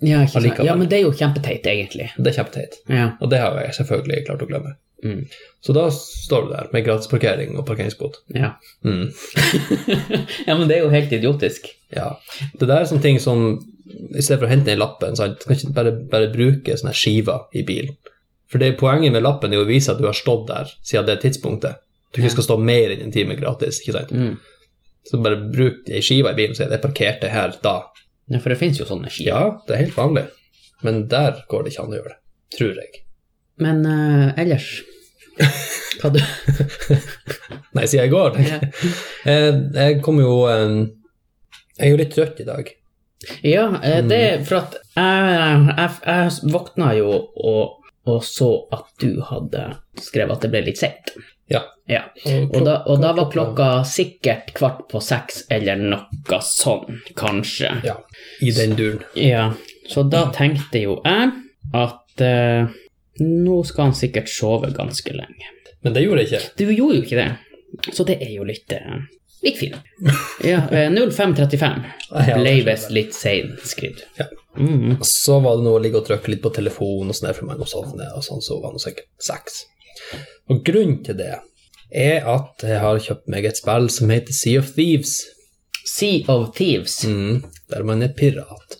Ja, 0.00 0.22
ja, 0.64 0.74
men 0.78 0.88
det 0.88 0.96
er 0.96 1.02
jo 1.04 1.12
kjempeteit, 1.12 1.66
egentlig. 1.68 2.08
Det 2.16 2.30
er 2.30 2.38
kjempeteit. 2.38 2.78
Ja. 2.88 3.10
Og 3.20 3.28
det 3.32 3.42
har 3.42 3.58
jeg 3.60 3.76
selvfølgelig 3.82 4.22
klart 4.30 4.44
å 4.46 4.48
glemme. 4.48 4.72
Mm. 5.04 5.26
Så 5.60 5.74
da 5.76 5.86
står 5.92 6.46
du 6.46 6.54
der 6.54 6.70
med 6.72 6.86
gratisparkering 6.86 7.58
og 7.60 7.66
parkeringsbot. 7.68 8.22
Ja. 8.36 8.54
Mm. 8.84 9.10
ja, 10.48 10.56
men 10.56 10.68
det 10.68 10.78
er 10.78 10.86
jo 10.86 10.94
helt 10.94 11.12
idiotisk. 11.12 11.68
Ja. 11.92 12.14
Det 12.56 12.64
der 12.68 12.78
er 12.78 12.88
sånne 12.88 13.04
ting 13.04 13.20
som 13.20 13.60
I 13.90 14.22
stedet 14.22 14.38
for 14.38 14.48
å 14.48 14.52
hente 14.52 14.70
den 14.70 14.80
lappen, 14.80 15.16
så 15.18 15.32
kan 15.42 15.56
ikke 15.56 15.74
bare, 15.76 15.92
bare 16.12 16.32
bruke 16.32 16.76
sånne 16.78 16.96
skiver 16.96 17.48
i 17.52 17.64
bilen. 17.66 17.96
For 18.50 18.58
det 18.62 18.72
Poenget 18.80 19.12
med 19.14 19.22
lappen 19.22 19.52
er 19.54 19.62
å 19.62 19.68
vise 19.68 19.92
at 19.92 20.00
du 20.00 20.08
har 20.08 20.16
stått 20.16 20.48
der 20.48 20.70
siden 20.82 21.06
det 21.06 21.20
tidspunktet. 21.22 21.78
Du 22.10 22.18
ikke 22.18 22.32
skal 22.34 22.46
stå 22.48 22.56
mer 22.58 22.90
enn 22.96 23.04
en 23.06 23.12
time 23.14 23.36
gratis. 23.38 23.78
ikke 23.84 23.94
sant? 23.94 24.10
Mm. 24.10 24.32
Så 25.06 25.20
bare 25.22 25.38
bruk 25.52 25.86
ei 25.88 26.02
skive 26.04 26.32
i 26.32 26.36
bilen 26.38 26.56
og 26.56 26.58
si 26.58 26.64
at 26.66 26.74
jeg 26.74 26.82
parkerte 26.82 27.30
her 27.30 27.54
da. 27.62 27.76
Ja, 28.30 28.40
for 28.42 28.50
det 28.52 28.58
finnes 28.60 28.80
jo 28.82 28.86
sånne 28.88 29.10
skiver. 29.10 29.30
Ja, 29.30 29.44
det 29.68 29.76
er 29.76 29.84
helt 29.84 29.96
vanlig. 29.98 30.24
Men 30.82 31.04
der 31.12 31.44
går 31.50 31.64
det 31.64 31.72
ikke 31.74 31.84
an 31.86 31.94
å 31.94 31.98
gjøre 32.00 32.12
det. 32.14 32.18
Tror 32.56 32.80
jeg. 32.82 33.02
Men 33.62 33.84
uh, 33.86 34.32
ellers 34.40 34.68
Hva 36.00 36.10
du 36.14 36.18
Nei, 37.76 37.86
siden 37.86 38.06
i 38.08 38.12
går. 38.12 38.38
Ja. 38.42 38.58
jeg. 38.58 38.92
Eh, 39.30 39.58
Jeg 39.86 40.00
kom 40.04 40.18
jo 40.20 40.40
um, 40.48 40.80
Jeg 41.78 41.86
er 41.86 41.92
jo 41.94 41.98
litt 42.00 42.14
trøtt 42.16 42.40
i 42.42 42.46
dag. 42.48 42.70
Ja, 43.44 43.66
det 44.08 44.16
er 44.16 44.44
for 44.48 44.62
at 44.62 44.78
jeg, 44.96 45.74
jeg, 45.76 45.90
jeg 46.08 46.52
våkna 46.54 46.94
jo 46.96 47.10
og, 47.12 47.79
og 48.08 48.24
så 48.24 48.48
at 48.72 48.88
du 49.02 49.20
hadde 49.28 49.66
skrevet 50.00 50.38
at 50.38 50.46
det 50.46 50.50
ble 50.52 50.62
litt 50.70 50.80
seint. 50.80 51.12
Ja. 51.50 51.64
Ja. 51.90 52.04
Og 52.54 52.60
da, 52.62 52.76
og 52.86 53.00
da 53.02 53.10
var 53.16 53.30
klokka 53.32 53.68
sikkert 53.88 54.52
kvart 54.54 54.84
på 54.92 55.00
seks 55.02 55.42
eller 55.50 55.80
noe 55.82 56.38
sånn, 56.46 57.00
kanskje. 57.18 57.72
Ja, 57.86 57.96
i 58.46 58.52
den 58.54 58.76
duren. 58.78 59.02
Ja, 59.18 59.48
så 59.90 60.04
da 60.06 60.28
tenkte 60.34 60.84
jo 60.84 61.00
jeg 61.02 61.32
at 61.74 62.22
eh, 62.24 62.70
nå 63.20 63.56
skal 63.66 63.90
han 63.90 63.98
sikkert 63.98 64.30
sove 64.30 64.70
ganske 64.76 65.14
lenge. 65.16 65.50
Men 65.82 65.96
det 65.96 66.04
gjorde 66.04 66.22
jeg 66.22 66.30
ikke. 66.30 66.52
Du 66.60 66.70
gjorde 66.70 67.00
jo 67.00 67.06
ikke 67.08 67.18
det, 67.18 67.30
så 67.96 68.06
det 68.06 68.20
er 68.22 68.36
jo 68.36 68.46
litt 68.46 68.76
eh, 68.76 69.00
litt 69.42 69.58
fint. 69.58 69.80
Ja, 70.46 70.62
eh, 70.70 70.86
05.35 70.94 71.82
ble 72.38 72.54
det 72.54 72.54
visst 72.70 72.94
litt 72.94 73.16
sein 73.16 73.56
skrevet. 73.66 74.06
Ja. 74.20 74.30
Mm. 74.58 74.96
Så 75.06 75.38
var 75.40 75.56
det 75.56 75.64
noe 75.66 75.78
å 75.78 75.82
ligge 75.82 76.00
og 76.00 76.06
trykke 76.08 76.32
litt 76.32 76.42
på 76.42 76.50
telefonen 76.54 77.12
og 77.12 77.16
sånn 77.16 77.34
for 77.36 77.46
meg 77.48 77.60
sovne, 77.70 78.08
og 78.16 78.24
sånn 78.26 78.42
så 78.42 78.58
var 78.62 78.74
det 78.74 78.82
sikkert 78.82 79.08
seks. 79.22 79.60
Og 80.50 80.64
grunnen 80.66 81.02
til 81.06 81.18
det 81.20 81.36
er 81.90 82.26
at 82.30 82.64
jeg 82.66 82.80
har 82.82 82.98
kjøpt 83.02 83.30
meg 83.30 83.46
et 83.46 83.58
spill 83.60 83.88
som 83.90 84.10
heter 84.10 84.34
Sea 84.34 84.62
of 84.62 84.72
Thieves, 84.74 85.20
Sea 85.90 86.22
of 86.28 86.50
Thieves. 86.56 87.04
mm, 87.04 87.42
der 87.70 87.82
man 87.86 88.02
er 88.02 88.12
pirat. 88.14 88.76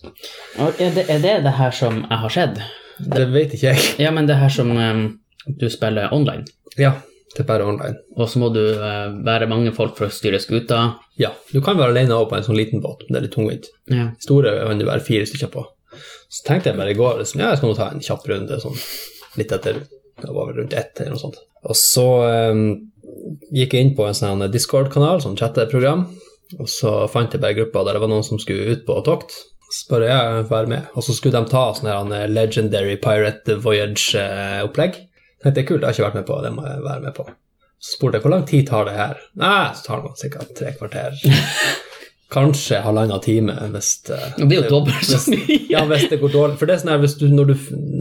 Og 0.59 0.81
Er 0.81 0.91
det, 0.95 1.07
er 1.09 1.19
det 1.23 1.37
det 1.47 1.55
her 1.59 1.71
som 1.71 2.03
jeg 2.03 2.19
har 2.19 2.35
sett? 2.35 2.61
Det 3.01 3.27
vet 3.33 3.55
ikke 3.57 3.73
jeg. 3.73 3.95
Ja, 3.99 4.11
men 4.11 4.27
det 4.29 4.37
her 4.37 4.49
som 4.53 4.71
um, 4.77 5.07
du 5.47 5.69
spiller 5.71 6.13
online, 6.13 6.45
Ja, 6.79 6.93
det 7.31 7.45
er 7.45 7.47
bare 7.47 7.67
online. 7.71 8.01
og 8.17 8.29
så 8.29 8.41
må 8.43 8.49
du 8.51 8.63
eh, 8.73 9.13
være 9.27 9.47
mange 9.51 9.71
folk 9.75 9.95
for 9.99 10.09
å 10.09 10.15
styre 10.15 10.41
skuta. 10.43 10.81
Ja, 11.21 11.31
du 11.55 11.61
kan 11.63 11.79
være 11.79 11.95
alene 11.95 12.19
på 12.27 12.37
en 12.37 12.47
sånn 12.47 12.59
liten 12.59 12.83
båt, 12.83 13.05
men 13.07 13.15
det 13.15 13.21
er 13.21 13.27
litt 13.29 13.37
tungvint. 13.37 13.69
Ja. 13.93 14.09
Store 14.23 14.57
kan 14.65 14.83
det 14.83 14.89
være 14.89 15.07
fire 15.07 15.29
stykker 15.31 15.53
på. 15.55 15.65
Så 16.31 16.45
tenkte 16.47 16.71
jeg 16.71 16.79
bare 16.79 16.95
i 16.95 16.99
går 16.99 17.23
liksom, 17.23 17.43
ja, 17.43 17.53
jeg 17.53 17.61
skal 17.61 17.71
nå 17.71 17.79
ta 17.79 17.89
en 17.91 18.03
kjapp 18.07 18.27
runde, 18.31 18.59
sånn 18.63 18.79
litt 19.39 19.53
etter 19.55 19.85
Det 20.21 20.33
var 20.35 20.51
vel 20.51 20.59
rundt 20.61 20.75
ett 20.77 21.01
eller 21.01 21.15
noe 21.15 21.23
sånt. 21.23 21.39
Og 21.65 21.77
så 21.79 22.07
um, 22.53 22.65
gikk 23.55 23.73
jeg 23.77 23.87
inn 23.87 23.95
på 23.97 24.05
en 24.05 24.17
sånn 24.17 24.45
Discord-kanal, 24.53 25.23
sånn 25.25 25.39
chatteprogram, 25.39 26.05
og 26.59 26.69
så 26.69 27.07
fant 27.11 27.33
jeg 27.33 27.43
bare 27.43 27.57
gruppa 27.57 27.87
der 27.87 27.97
det 27.97 28.03
var 28.03 28.11
noen 28.13 28.27
som 28.27 28.41
skulle 28.43 28.75
ut 28.75 28.85
på 28.89 28.99
tokt. 29.07 29.33
Så 29.71 29.87
bare 29.93 30.11
jeg 30.11 30.47
være 30.51 30.71
med. 30.71 30.89
Og 30.99 31.07
så 31.07 31.15
skulle 31.15 31.39
de 31.39 31.53
ta 31.53 31.69
sånn 31.77 31.89
her 31.91 32.15
eh, 32.17 32.27
Legendary 32.31 32.97
Pirate 33.01 33.55
Voyage-opplegg. 33.63 34.99
Tenkte 35.43 35.65
kult, 35.69 35.81
jeg 35.83 35.89
har 35.89 35.97
ikke 35.97 36.09
vært 36.09 36.19
med 36.21 36.27
på, 36.29 36.41
det 36.45 36.53
må 36.57 36.67
jeg 36.69 36.83
være 36.85 37.05
med 37.07 37.15
på. 37.17 37.29
Så 37.81 37.95
spurte 37.97 38.19
jeg 38.19 38.27
hvor 38.27 38.35
lang 38.35 38.43
tid 38.49 38.67
tar 38.69 38.85
det 38.91 38.97
her. 38.99 39.21
Nei, 39.41 39.71
så 39.77 39.87
tar 39.87 40.03
det 40.05 40.17
sikkert 40.21 40.51
tre 40.59 40.75
kvarter. 40.77 41.17
Kanskje 42.31 42.79
halvannen 42.85 43.19
time 43.25 43.55
hvis 43.73 43.89
eh, 44.15 44.27
det 44.39 44.45
er 44.55 44.61
jo 44.61 44.69
dobbelt 44.71 45.03
så 45.09 45.19
mye. 45.33 45.57
ja, 45.73 45.81
hvis 45.91 46.05
det 46.13 46.21
går 46.21 46.31
dårlig. 46.31 46.59
For 46.61 46.69
det 46.71 46.77
er 46.77 46.83
sånn 46.85 46.93
her, 46.93 47.07
du, 47.19 47.25
når 47.35 47.49
du, 47.49 47.55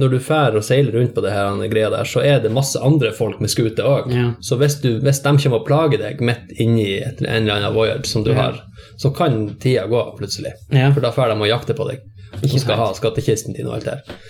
når 0.03 0.11
du 0.13 0.17
fær 0.21 0.57
og 0.59 0.65
seiler 0.67 0.99
rundt 0.99 1.15
på 1.15 1.23
det 1.25 1.31
her 1.33 1.63
greia 1.71 1.89
der, 1.89 2.05
så 2.05 2.21
er 2.21 2.43
det 2.43 2.51
masse 2.53 2.77
andre 2.85 3.09
folk 3.17 3.39
med 3.41 3.49
skute 3.49 3.87
òg. 3.89 4.11
Ja. 4.13 4.27
Så 4.45 4.59
hvis, 4.61 4.77
du, 4.83 4.91
hvis 5.01 5.23
de 5.25 5.33
kommer 5.41 5.63
og 5.63 5.65
plager 5.65 6.03
deg 6.03 6.21
midt 6.21 6.53
inni 6.61 6.91
et, 6.99 7.23
en 7.25 7.39
eller 7.41 7.55
annen 7.55 7.73
voyage 7.79 8.05
som 8.11 8.27
du 8.27 8.29
Ja. 8.35 8.43
har, 8.43 8.61
så 9.01 9.09
kan 9.15 9.55
tida 9.63 9.87
gå 9.89 10.03
plutselig. 10.19 10.53
Ja. 10.75 10.91
For 10.93 11.01
da 11.01 11.09
får 11.15 11.33
de 11.33 11.39
å 11.47 11.49
jakte 11.49 11.73
på 11.79 11.89
deg. 11.89 12.05
og 12.43 12.59
skal 12.61 12.77
ha 12.77 12.91
skattkisten 12.93 13.55
din 13.57 13.65
og 13.71 13.79
alt 13.79 13.87
det 13.89 13.97
der. 13.97 14.21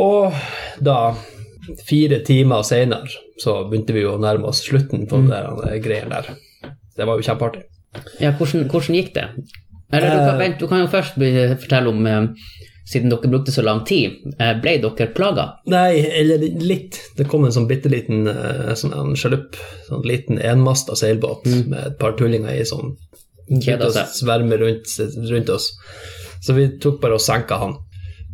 Og 0.00 0.32
da, 0.80 0.96
fire 1.86 2.18
timer 2.26 2.62
seinere, 2.66 3.08
så 3.38 3.62
begynte 3.70 3.94
vi 3.94 4.04
å 4.08 4.18
nærme 4.20 4.48
oss 4.50 4.64
slutten 4.66 5.04
Mm. 5.04 5.08
på 5.08 5.16
mm. 5.22 5.28
der 5.28 5.78
greiene 5.84 6.10
der. 6.10 6.34
Det 6.96 7.06
var 7.06 7.16
jo 7.18 7.22
kjempeartig. 7.28 7.62
Ja, 8.20 8.32
hvordan, 8.32 8.68
hvordan 8.68 8.94
gikk 8.96 9.14
det? 9.14 9.28
Eller 9.92 10.08
du 10.10 10.16
kan, 10.16 10.34
Eh. 10.34 10.38
vent, 10.38 10.58
du 10.60 10.66
kan 10.68 10.80
jo 10.80 10.86
først 10.88 11.14
fortelle 11.60 11.88
om 11.88 12.06
eh, 12.06 12.26
Siden 12.84 13.08
dere 13.12 13.28
brukte 13.30 13.52
så 13.54 13.62
lang 13.62 13.84
tid, 13.86 14.10
eh, 14.40 14.56
ble 14.60 14.72
dere 14.82 15.06
plaga? 15.14 15.44
Nei, 15.70 16.00
eller 16.18 16.38
litt. 16.60 16.98
Det 17.16 17.28
kom 17.28 17.44
en 17.44 17.52
sånn 17.54 17.68
bitte 17.68 17.88
liten 17.88 18.26
sånn 18.74 19.14
sjalupp, 19.16 19.54
sånn 19.86 20.02
liten 20.04 20.40
enmasta 20.42 20.96
seilbåt 20.98 21.46
med 21.68 21.78
et 21.86 21.98
par 22.00 22.16
tullinger 22.18 22.50
i 22.50 22.64
som 22.64 22.96
Kjeda 23.48 23.86
begynte 23.86 24.02
å 24.02 24.06
sverme 24.10 24.58
rundt, 24.58 24.90
rundt 25.30 25.48
oss. 25.54 25.70
Så 26.42 26.54
vi 26.54 26.66
tok 26.82 27.00
bare 27.00 27.14
og 27.14 27.20
senka 27.20 27.56
han. 27.62 27.76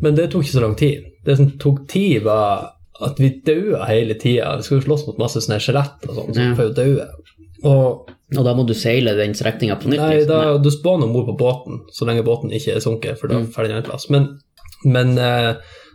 Men 0.00 0.14
det 0.16 0.30
tok 0.32 0.44
ikke 0.46 0.56
så 0.56 0.64
lang 0.64 0.74
tid. 0.80 1.04
Det 1.26 1.36
som 1.36 1.50
tok 1.60 1.86
tid, 1.86 2.22
var 2.22 2.70
at 3.06 3.18
vi 3.22 3.32
daua 3.46 3.86
hele 3.88 4.16
tida. 4.18 4.56
Vi 4.58 4.66
skulle 4.66 4.82
jo 4.82 4.88
slåss 4.88 5.06
mot 5.08 5.20
masse 5.20 5.42
sånne 5.44 5.60
skjelett 5.62 6.06
og 6.08 6.14
sånn, 6.16 6.30
så 6.32 6.38
vi 6.40 6.54
får 6.58 6.70
jo 6.70 6.76
daue. 6.78 7.08
Og 7.68 8.14
Og 8.36 8.44
da 8.44 8.52
må 8.52 8.66
du 8.68 8.74
seile 8.76 9.14
den 9.16 9.32
strekninga 9.32 9.78
på 9.80 9.88
nytt? 9.88 10.02
Nei, 10.02 10.18
liksom. 10.18 10.28
da, 10.28 10.58
du 10.60 10.68
spåner 10.70 11.08
om 11.08 11.14
bord 11.16 11.30
på 11.30 11.36
båten, 11.40 11.78
så 11.96 12.04
lenge 12.04 12.26
båten 12.26 12.52
ikke 12.52 12.74
er 12.76 12.82
sunket, 12.84 13.16
for 13.20 13.32
da 13.32 13.40
faller 13.54 13.72
den 13.72 13.80
en 13.80 13.86
plass. 13.86 14.10
Men, 14.12 14.26
men 14.84 15.14
eh, 15.16 15.54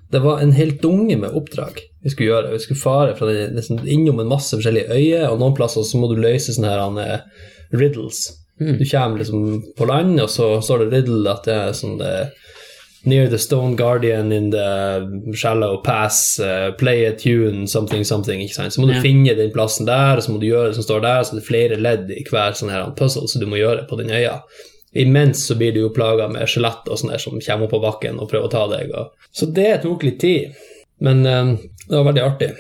det 0.10 0.22
var 0.24 0.42
en 0.42 0.56
hel 0.58 0.74
dunge 0.82 1.20
med 1.22 1.36
oppdrag 1.38 1.78
vi 1.78 2.10
skulle 2.10 2.32
gjøre. 2.32 2.56
Vi 2.56 2.64
skulle 2.64 2.82
fare 2.82 3.14
fra 3.20 3.30
den, 3.30 3.54
liksom, 3.60 3.84
innom 3.86 4.24
en 4.24 4.32
masse 4.32 4.58
forskjellige 4.58 4.98
øyer, 4.98 5.28
og 5.30 5.44
noen 5.44 5.54
plasser 5.58 5.86
så 5.86 6.02
må 6.02 6.10
du 6.10 6.18
løse 6.18 6.56
sånne 6.56 6.74
her 6.74 6.82
han, 6.82 6.98
riddles. 7.74 8.26
Mm. 8.62 8.76
Du 8.82 8.84
kommer 8.90 9.22
liksom 9.22 9.46
på 9.78 9.86
land, 9.90 10.18
og 10.26 10.30
så 10.30 10.50
står 10.62 10.84
det 10.84 10.92
riddle 10.98 11.32
at 11.32 11.46
det 11.46 11.60
er 11.60 11.78
sånn 11.78 12.00
det 12.02 12.16
Near 13.06 13.28
the 13.28 13.38
stone 13.38 13.76
guardian 13.76 14.32
in 14.32 14.50
the 14.52 15.34
shallow 15.36 15.78
pass, 15.84 16.40
uh, 16.40 16.72
play 16.78 17.04
a 17.06 17.12
tune, 17.12 17.68
something, 17.68 18.04
something. 18.06 18.40
ikke 18.42 18.54
sant? 18.56 18.74
Så 18.74 18.80
må 18.82 18.88
du 18.88 18.94
Ja. 18.94 19.02
finne 19.02 19.36
den 19.36 19.52
plassen 19.52 19.86
der, 19.86 20.16
og 20.18 20.24
så 20.24 20.32
må 20.32 20.40
du 20.40 20.48
gjøre 20.48 20.68
det 20.70 20.76
som 20.76 20.84
står 20.84 21.02
der, 21.02 21.24
så 21.24 21.36
det 21.36 21.44
er 21.44 21.48
flere 21.48 21.80
ledd 21.82 22.12
i 22.12 22.24
hver 22.24 22.54
sånn 22.56 22.72
her 22.72 22.92
puzzle 22.96 23.28
som 23.28 23.42
du 23.42 23.48
må 23.48 23.58
gjøre 23.60 23.88
på 23.90 23.98
den 23.98 24.08
øya. 24.10 24.42
Imens 24.96 25.48
så 25.48 25.56
blir 25.58 25.74
du 25.74 25.82
jo 25.82 25.90
plaga 25.90 26.30
med 26.30 26.48
skjelett 26.48 26.88
og 26.88 26.98
sånn 26.98 27.20
som 27.20 27.40
kommer 27.42 27.66
opp 27.66 27.72
på 27.72 27.82
bakken 27.82 28.20
og 28.20 28.30
prøver 28.30 28.46
å 28.46 28.52
ta 28.52 28.68
deg. 28.78 28.92
Og... 28.94 29.12
Så 29.34 29.52
det 29.52 29.82
tok 29.82 30.04
litt 30.04 30.20
tid, 30.22 30.54
men 31.02 31.26
eh, 31.26 31.56
det 31.90 31.98
var 31.98 32.06
veldig 32.14 32.24
artig. 32.24 32.52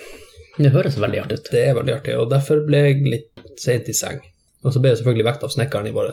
Det 0.57 0.71
høres 0.73 0.97
veldig 0.97 1.21
artig 1.23 1.39
ut. 1.39 1.51
Det 1.51 1.61
er 1.67 1.77
veldig 1.77 1.93
artig, 1.93 2.17
og 2.19 2.29
derfor 2.33 2.65
ble 2.65 2.77
jeg 2.87 3.05
litt 3.05 3.45
sent 3.61 3.87
i 3.89 3.93
seng. 3.93 4.19
Og 4.63 4.73
så 4.73 4.81
ble 4.81 4.91
jeg 4.91 5.01
selvfølgelig 5.01 5.25
vekt 5.27 5.43
av 5.43 5.53
snekkeren 5.53 5.87
i 5.87 5.93
vår. 5.95 6.11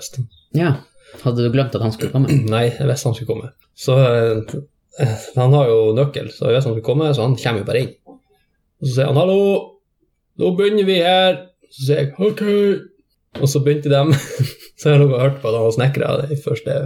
Ja. 0.58 0.74
Hadde 1.22 1.44
du 1.44 1.52
glemt 1.52 1.74
at 1.76 1.84
han 1.84 1.94
skulle 1.94 2.12
komme? 2.14 2.32
Nei, 2.54 2.66
jeg 2.70 2.88
visste 2.90 3.10
han 3.10 3.16
skulle 3.18 3.32
komme. 3.32 3.52
Så 3.78 3.96
eh, 4.00 5.16
han 5.36 5.56
har 5.56 5.70
jo 5.70 5.90
nøkkel, 5.96 6.30
så 6.34 6.48
jeg 6.48 6.58
visste 6.58 6.70
han 6.70 6.76
skulle 6.76 6.88
komme, 6.90 7.10
så 7.16 7.26
han 7.26 7.38
kommer 7.40 7.62
jo 7.62 7.68
bare 7.68 7.84
inn. 7.84 7.94
Og 8.80 8.88
så 8.88 8.94
sier 8.94 9.10
han 9.10 9.20
'hallo, 9.20 9.40
nå 10.40 10.54
begynner 10.56 10.88
vi 10.88 11.00
her'. 11.04 11.42
Så 11.70 11.86
sier 11.86 12.02
jeg 12.02 12.14
'ok', 12.16 13.40
og 13.40 13.48
så 13.48 13.62
begynte 13.64 13.92
de. 13.92 14.18
så 14.80 14.90
jeg 14.90 15.02
har 15.02 15.24
hørt 15.26 15.40
på 15.42 15.50
at 15.50 15.58
han 15.58 15.66
har 15.66 15.76
snekra 15.76 16.14
de 16.26 16.38
første 16.40 16.78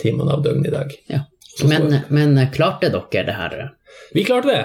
timene 0.00 0.36
av 0.36 0.44
døgnet 0.46 0.70
i 0.70 0.74
dag. 0.74 0.94
Ja. 1.10 1.24
Men, 1.70 1.92
men 2.10 2.38
klarte 2.54 2.90
dere 2.90 3.26
det 3.28 3.36
her? 3.38 3.60
Vi 4.14 4.24
klarte 4.26 4.50
det! 4.50 4.64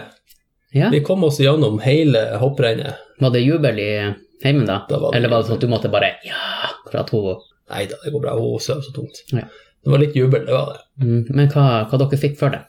Ja. 0.72 0.90
Vi 0.94 1.02
kom 1.04 1.24
oss 1.24 1.40
gjennom 1.42 1.80
hele 1.82 2.38
hopprennet. 2.38 2.96
Var 3.20 3.30
det 3.34 3.40
jubel 3.40 3.80
i 3.80 3.92
heimen 4.44 4.66
da? 4.66 4.84
Da 4.90 5.00
var 5.00 5.12
det 5.12 5.18
Eller 5.18 5.32
var 5.32 5.42
det 5.42 5.50
sånn 5.50 5.58
at 5.58 5.66
du 5.66 5.72
måtte 5.72 5.92
bare 5.92 6.12
Ja! 6.26 6.70
For 6.86 7.02
at 7.02 7.10
hun 7.14 7.42
Nei 7.70 7.86
da, 7.92 8.00
det 8.04 8.12
går 8.16 8.24
bra. 8.24 8.36
Hun 8.40 8.60
sover 8.64 8.82
så 8.86 8.94
tungt. 8.96 9.24
Ja. 9.34 9.46
Det 9.84 9.94
var 9.94 10.02
litt 10.02 10.16
jubel, 10.18 10.46
det 10.46 10.54
var 10.56 10.74
det. 10.76 11.06
Mm, 11.06 11.22
Men 11.38 11.52
hva, 11.54 11.66
hva 11.90 12.00
dere 12.02 12.20
fikk 12.20 12.36
for 12.40 12.52
det? 12.56 12.64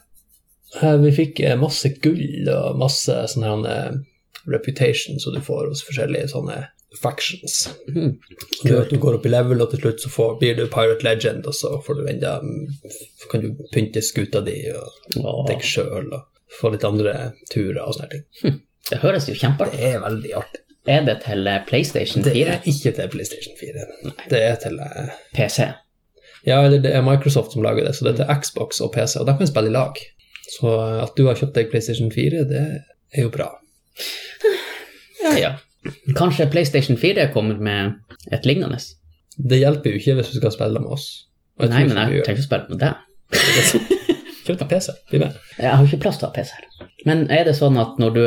Eh, 0.81 0.97
Vi 1.03 1.11
fikk 1.17 1.39
eh, 1.43 1.57
masse 1.59 1.89
gull 2.03 2.47
og 2.53 2.77
masse 2.79 3.15
sånne 3.33 3.73
eh, 3.75 3.97
reputation 4.51 5.19
som 5.19 5.33
du 5.35 5.41
får 5.43 5.67
hos 5.73 5.83
forskjellige 5.87 6.29
sånne 6.31 6.61
factions. 7.01 7.69
Mm. 7.87 8.17
Så 8.61 8.67
du, 8.67 8.73
du 8.89 8.97
går 8.99 9.17
opp 9.19 9.25
i 9.27 9.31
level, 9.31 9.61
og 9.63 9.69
til 9.71 9.79
slutt 9.83 10.01
så 10.03 10.09
får, 10.11 10.33
blir 10.41 10.57
du 10.57 10.65
pirate 10.71 11.05
legend, 11.07 11.45
og 11.47 11.55
så 11.55 11.75
får 11.85 11.99
du 12.01 12.07
enda 12.11 12.33
kan 13.31 13.43
du 13.45 13.61
pynte 13.71 14.01
skuta 14.03 14.41
di 14.43 14.57
og 14.75 15.21
Åh, 15.21 15.45
deg 15.47 15.63
sjøl 15.63 16.09
og 16.11 16.25
få 16.59 16.73
litt 16.73 16.83
andre 16.87 17.13
turer 17.51 17.79
og 17.85 17.95
sånne 17.95 18.11
ting. 18.43 18.57
det 18.89 18.99
høres 19.05 19.29
jo 19.31 19.37
kjempeartig 19.39 19.79
Det 19.79 19.93
er 19.95 20.03
veldig 20.03 20.33
artig. 20.41 20.63
Er 20.89 21.05
det 21.05 21.17
til 21.25 21.49
PlayStation 21.67 22.23
4? 22.23 22.33
Det 22.33 22.47
er 22.47 22.59
ikke 22.65 22.91
til 22.97 23.09
PlayStation 23.11 23.55
4. 23.59 24.13
Det 24.29 24.43
er 24.43 24.55
til 24.63 24.79
uh... 24.81 25.11
PC? 25.35 25.67
Ja, 26.47 26.63
eller 26.65 26.81
det 26.81 26.95
er 26.95 27.01
Microsoft 27.05 27.53
som 27.53 27.61
lager 27.61 27.85
det, 27.85 27.95
så 27.95 28.05
det 28.05 28.13
er 28.13 28.23
til 28.23 28.41
Xbox 28.41 28.79
og 28.81 28.93
PC, 28.95 29.15
og 29.21 29.27
de 29.27 29.37
kan 29.37 29.47
spille 29.47 29.69
i 29.69 29.75
lag. 29.75 29.99
Så 30.51 30.71
eh, 30.73 31.03
at 31.03 31.13
du 31.17 31.27
har 31.27 31.37
kjøpt 31.37 31.55
deg 31.55 31.69
PlayStation 31.69 32.11
4, 32.11 32.45
det 32.49 32.63
er 33.13 33.27
jo 33.27 33.33
bra. 33.33 33.51
Ja, 35.21 35.35
ja. 35.37 35.49
Kanskje 36.17 36.47
PlayStation 36.49 36.97
4 36.97 37.27
kommer 37.33 37.59
med 37.61 37.91
et 38.33 38.45
lignende? 38.45 38.79
Det 39.37 39.59
hjelper 39.61 39.93
jo 39.93 39.99
ikke 39.99 40.15
hvis 40.17 40.31
du 40.33 40.39
skal 40.39 40.53
spille 40.55 40.81
med 40.81 40.89
oss. 40.95 41.05
Nei, 41.61 41.83
men 41.85 41.99
jeg 42.09 42.23
tenker 42.25 42.41
å 42.41 42.47
spille 42.47 42.65
med 42.71 42.81
deg. 42.81 42.97
Kjøp 44.47 44.63
deg 44.63 44.71
PC, 44.71 44.95
bli 45.11 45.21
med. 45.21 45.37
Jeg 45.59 45.69
har 45.69 45.85
ikke 45.85 46.01
plass 46.07 46.17
til 46.17 46.25
å 46.25 46.31
ha 46.31 46.35
PC 46.39 46.55
her. 46.57 46.89
Men 47.05 47.27
er 47.29 47.45
det 47.45 47.53
sånn 47.59 47.77
at 47.77 48.01
når 48.01 48.17
du 48.17 48.23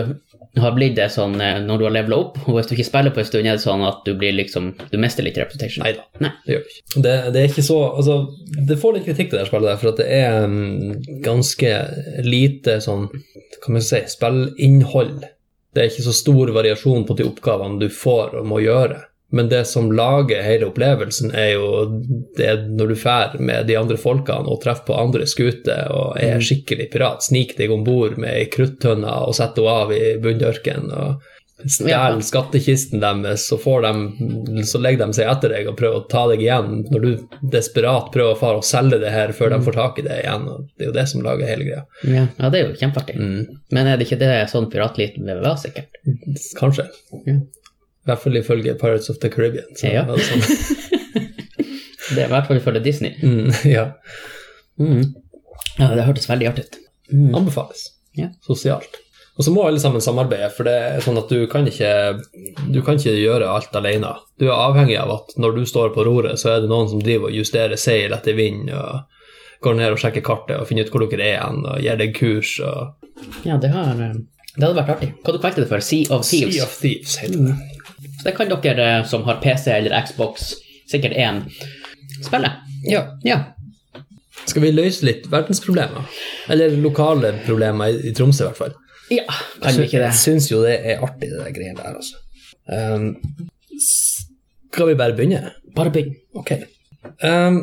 har 0.63 0.75
blitt 0.77 0.95
det 0.95 1.09
sånn 1.11 1.35
eh, 1.43 1.57
når 1.65 1.81
du 1.81 1.85
har 1.89 1.95
levela 1.97 2.19
opp, 2.23 2.37
og 2.47 2.57
hvis 2.57 2.69
du 2.71 2.75
ikke 2.77 2.87
spiller 2.87 3.15
på 3.15 3.23
en 3.23 3.29
stund, 3.29 3.49
er 3.49 3.57
det 3.59 3.65
sånn 3.65 3.83
at 3.87 4.05
du 4.07 4.13
blir 4.19 4.37
liksom 4.37 4.73
Du 4.91 4.97
mister 5.03 5.27
litt 5.27 5.39
reputation? 5.41 5.83
Nei 5.83 5.95
da, 5.97 6.05
det 6.47 6.55
gjør 6.55 6.63
du 6.63 6.73
ikke. 6.73 6.85
Det, 7.07 7.15
det 7.35 7.41
er 7.41 7.49
ikke 7.51 7.67
så 7.67 7.79
Altså, 7.91 8.19
det 8.71 8.79
får 8.83 8.97
litt 8.97 9.09
kritikk, 9.09 9.33
det 9.33 9.41
der 9.41 9.51
spillet 9.51 9.71
der, 9.73 9.81
for 9.81 9.93
at 9.93 10.03
det 10.03 10.09
er 10.15 10.47
um, 10.47 10.93
ganske 11.25 11.73
lite 12.27 12.79
sånn 12.85 13.09
Kan 13.65 13.79
man 13.79 13.85
si 13.87 14.03
spillinnhold. 14.11 15.25
Det 15.75 15.83
er 15.83 15.91
ikke 15.91 16.07
så 16.07 16.15
stor 16.15 16.53
variasjon 16.55 17.07
på 17.09 17.17
de 17.19 17.27
oppgavene 17.27 17.81
du 17.83 17.89
får 17.91 18.37
og 18.39 18.47
må 18.47 18.61
gjøre. 18.63 19.01
Men 19.35 19.49
det 19.51 19.65
som 19.67 19.91
lager 19.93 20.45
hele 20.47 20.69
opplevelsen, 20.71 21.33
er 21.35 21.57
jo 21.57 21.69
det 22.39 22.53
når 22.71 22.93
du 22.93 22.95
drar 22.95 23.37
med 23.43 23.67
de 23.67 23.79
andre 23.81 23.99
folkene 23.99 24.47
og 24.47 24.61
treffer 24.63 24.93
på 24.93 24.99
andre 25.01 25.27
skuter 25.27 25.91
og 25.91 26.21
er 26.23 26.43
skikkelig 26.45 26.87
pirat, 26.93 27.27
sniker 27.27 27.65
deg 27.65 27.75
om 27.75 27.83
bord 27.87 28.15
med 28.15 28.31
ei 28.31 28.45
kruttønne 28.53 29.17
og 29.27 29.35
setter 29.35 29.67
henne 29.67 29.81
av 29.85 29.95
i 29.97 30.03
bunndørken. 30.23 30.93
og 30.95 31.33
stjeler 31.71 32.21
skattkisten 32.21 33.01
deres, 33.01 33.49
så, 33.49 33.59
får 33.59 33.83
de, 33.83 34.63
så 34.67 34.79
legger 34.83 35.07
de 35.07 35.17
seg 35.17 35.31
etter 35.31 35.55
deg 35.55 35.71
og 35.71 35.77
prøver 35.79 36.03
å 36.03 36.07
ta 36.11 36.25
deg 36.31 36.43
igjen 36.45 36.85
når 36.93 37.05
du 37.05 37.11
desperat 37.55 38.11
prøver 38.15 38.35
å 38.35 38.39
fare 38.39 38.61
og 38.61 38.67
selge 38.69 39.01
det 39.03 39.13
her 39.15 39.33
før 39.37 39.55
de 39.55 39.61
får 39.65 39.79
tak 39.79 39.99
i 39.99 40.07
det 40.07 40.21
igjen. 40.23 40.47
og 40.51 40.69
Det 40.75 40.87
er 40.87 40.91
jo 40.91 40.97
det 40.99 41.07
som 41.11 41.25
lager 41.25 41.51
hele 41.51 41.69
greia. 41.69 41.83
Ja, 42.07 42.27
ja 42.39 42.53
det 42.53 42.61
er 42.61 42.69
jo 42.69 42.79
kjempeartig. 42.83 43.19
Mm. 43.19 43.61
Men 43.75 43.91
er 43.91 43.99
det 43.99 44.09
ikke 44.09 44.21
det 44.23 44.33
sånn 44.53 44.71
piratlitt 44.73 45.19
VVA, 45.19 45.55
sikkert? 45.63 46.03
Kanskje. 46.59 46.89
Ja. 47.25 47.39
I 48.05 48.11
hvert 48.11 48.21
fall 48.21 48.37
ifølge 48.37 48.75
Pirates 48.81 49.09
of 49.11 49.17
the 49.23 49.31
Caribbean. 49.33 49.71
Så, 49.77 49.87
Ja. 49.93 50.05
altså. 50.05 50.35
det. 52.15 52.19
Er 52.23 52.27
i 52.27 52.33
hvert 52.35 52.47
fall 52.51 52.61
ifølge 52.61 52.83
Disney. 52.85 53.15
mm, 53.23 53.53
ja. 53.65 53.87
Mm. 54.79 55.15
Ja, 55.79 55.89
det 55.95 56.05
hørtes 56.07 56.29
veldig 56.31 56.49
artig 56.51 56.65
ut. 56.69 56.77
Mm. 57.13 57.35
Anbefales. 57.35 57.87
Ja. 58.19 58.29
Sosialt. 58.47 59.01
Og 59.37 59.43
så 59.45 59.51
må 59.51 59.65
alle 59.67 59.81
sammen 59.83 60.01
samarbeide, 60.05 60.47
for 60.55 60.63
det 60.69 60.75
er 60.79 61.01
sånn 61.03 61.17
at 61.19 61.33
du 61.33 61.41
kan 61.51 61.67
ikke, 61.67 61.89
du 62.71 62.79
kan 62.87 63.01
ikke 63.01 63.17
gjøre 63.19 63.49
alt 63.51 63.75
alene. 63.75 64.13
Du 64.39 64.45
er 64.47 64.55
avhengig 64.55 64.95
av 65.01 65.11
at 65.17 65.33
når 65.43 65.57
du 65.57 65.65
står 65.67 65.91
på 65.97 66.05
roret, 66.07 66.39
så 66.39 66.53
er 66.53 66.61
det 66.63 66.71
noen 66.71 66.87
som 66.93 67.01
driver 67.03 67.33
og 67.33 67.35
justerer 67.41 67.75
seil 67.81 68.15
etter 68.15 68.37
vind, 68.39 68.71
og 68.71 69.01
går 69.67 69.75
ned 69.81 69.97
og 69.97 69.99
sjekker 69.99 70.23
kartet 70.23 70.61
og 70.61 70.69
finner 70.71 70.87
ut 70.87 70.93
hvor 70.95 71.03
dere 71.11 71.27
er 71.33 71.41
hen, 71.43 71.65
og 71.67 71.83
gir 71.83 71.99
deg 71.99 72.15
kurs. 72.15 72.53
og 72.63 72.95
Ja, 73.49 73.57
det 73.59 73.73
har 73.75 73.91
eh, 74.07 74.15
Det 74.55 74.63
hadde 74.69 74.79
vært 74.79 74.95
artig. 74.95 75.11
Hva 75.25 75.35
du 75.35 75.41
kalte 75.43 75.65
det 75.65 75.71
for? 75.73 75.83
Sea 75.83 76.07
of 76.15 76.23
Thieves? 76.29 76.55
Sea 76.55 76.69
of 76.69 76.79
Thieves 76.79 77.17
heter 77.25 77.49
det. 77.49 77.57
Så 78.25 78.31
det 78.31 78.37
kan 78.39 78.49
dere 78.49 78.85
eh, 78.99 79.03
som 79.05 79.25
har 79.25 79.37
PC 79.43 79.69
eller 79.71 80.07
Xbox, 80.07 80.55
sikkert 80.89 81.13
én, 81.13 81.43
spille. 82.25 82.49
Ja. 82.89 83.03
Ja. 83.23 83.37
Skal 84.47 84.63
vi 84.65 84.71
løse 84.73 85.05
litt 85.05 85.27
verdensproblemer? 85.29 86.07
Eller 86.49 86.73
lokale 86.81 87.35
problemer, 87.45 87.93
i, 87.93 88.09
i 88.09 88.13
Tromsø 88.17 88.47
i 88.47 88.49
hvert 88.49 88.61
fall. 88.63 88.73
ja, 89.13 89.27
kan 89.61 89.77
vi 89.77 89.85
ikke 89.85 90.01
det? 90.01 90.07
Jeg 90.09 90.21
syns 90.23 90.49
jo 90.49 90.63
det 90.65 90.79
er 90.81 91.05
artig, 91.05 91.29
det 91.35 91.43
der 91.43 91.53
greiene 91.53 91.83
der, 91.83 91.99
altså. 92.01 92.17
Um, 92.65 93.11
skal 94.73 94.89
vi 94.89 94.95
bare 95.03 95.17
begynne? 95.19 95.51
Bare 95.77 95.93
begynn. 95.93 96.17
Ok. 96.33 96.55
Um, 97.21 97.59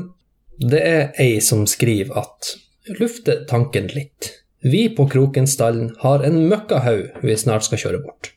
det 0.61 0.83
er 0.85 1.01
ei 1.25 1.39
som 1.41 1.65
skriver 1.65 2.21
at 2.21 2.51
Lufte 2.99 3.39
tanken 3.49 3.89
litt. 3.95 4.29
Vi 4.61 4.83
på 4.93 5.07
Krokenstallen 5.09 5.89
har 6.03 6.21
en 6.25 6.37
møkkahaug 6.53 7.25
vi 7.25 7.37
snart 7.37 7.65
skal 7.65 7.81
kjøre 7.81 8.03
bort. 8.05 8.29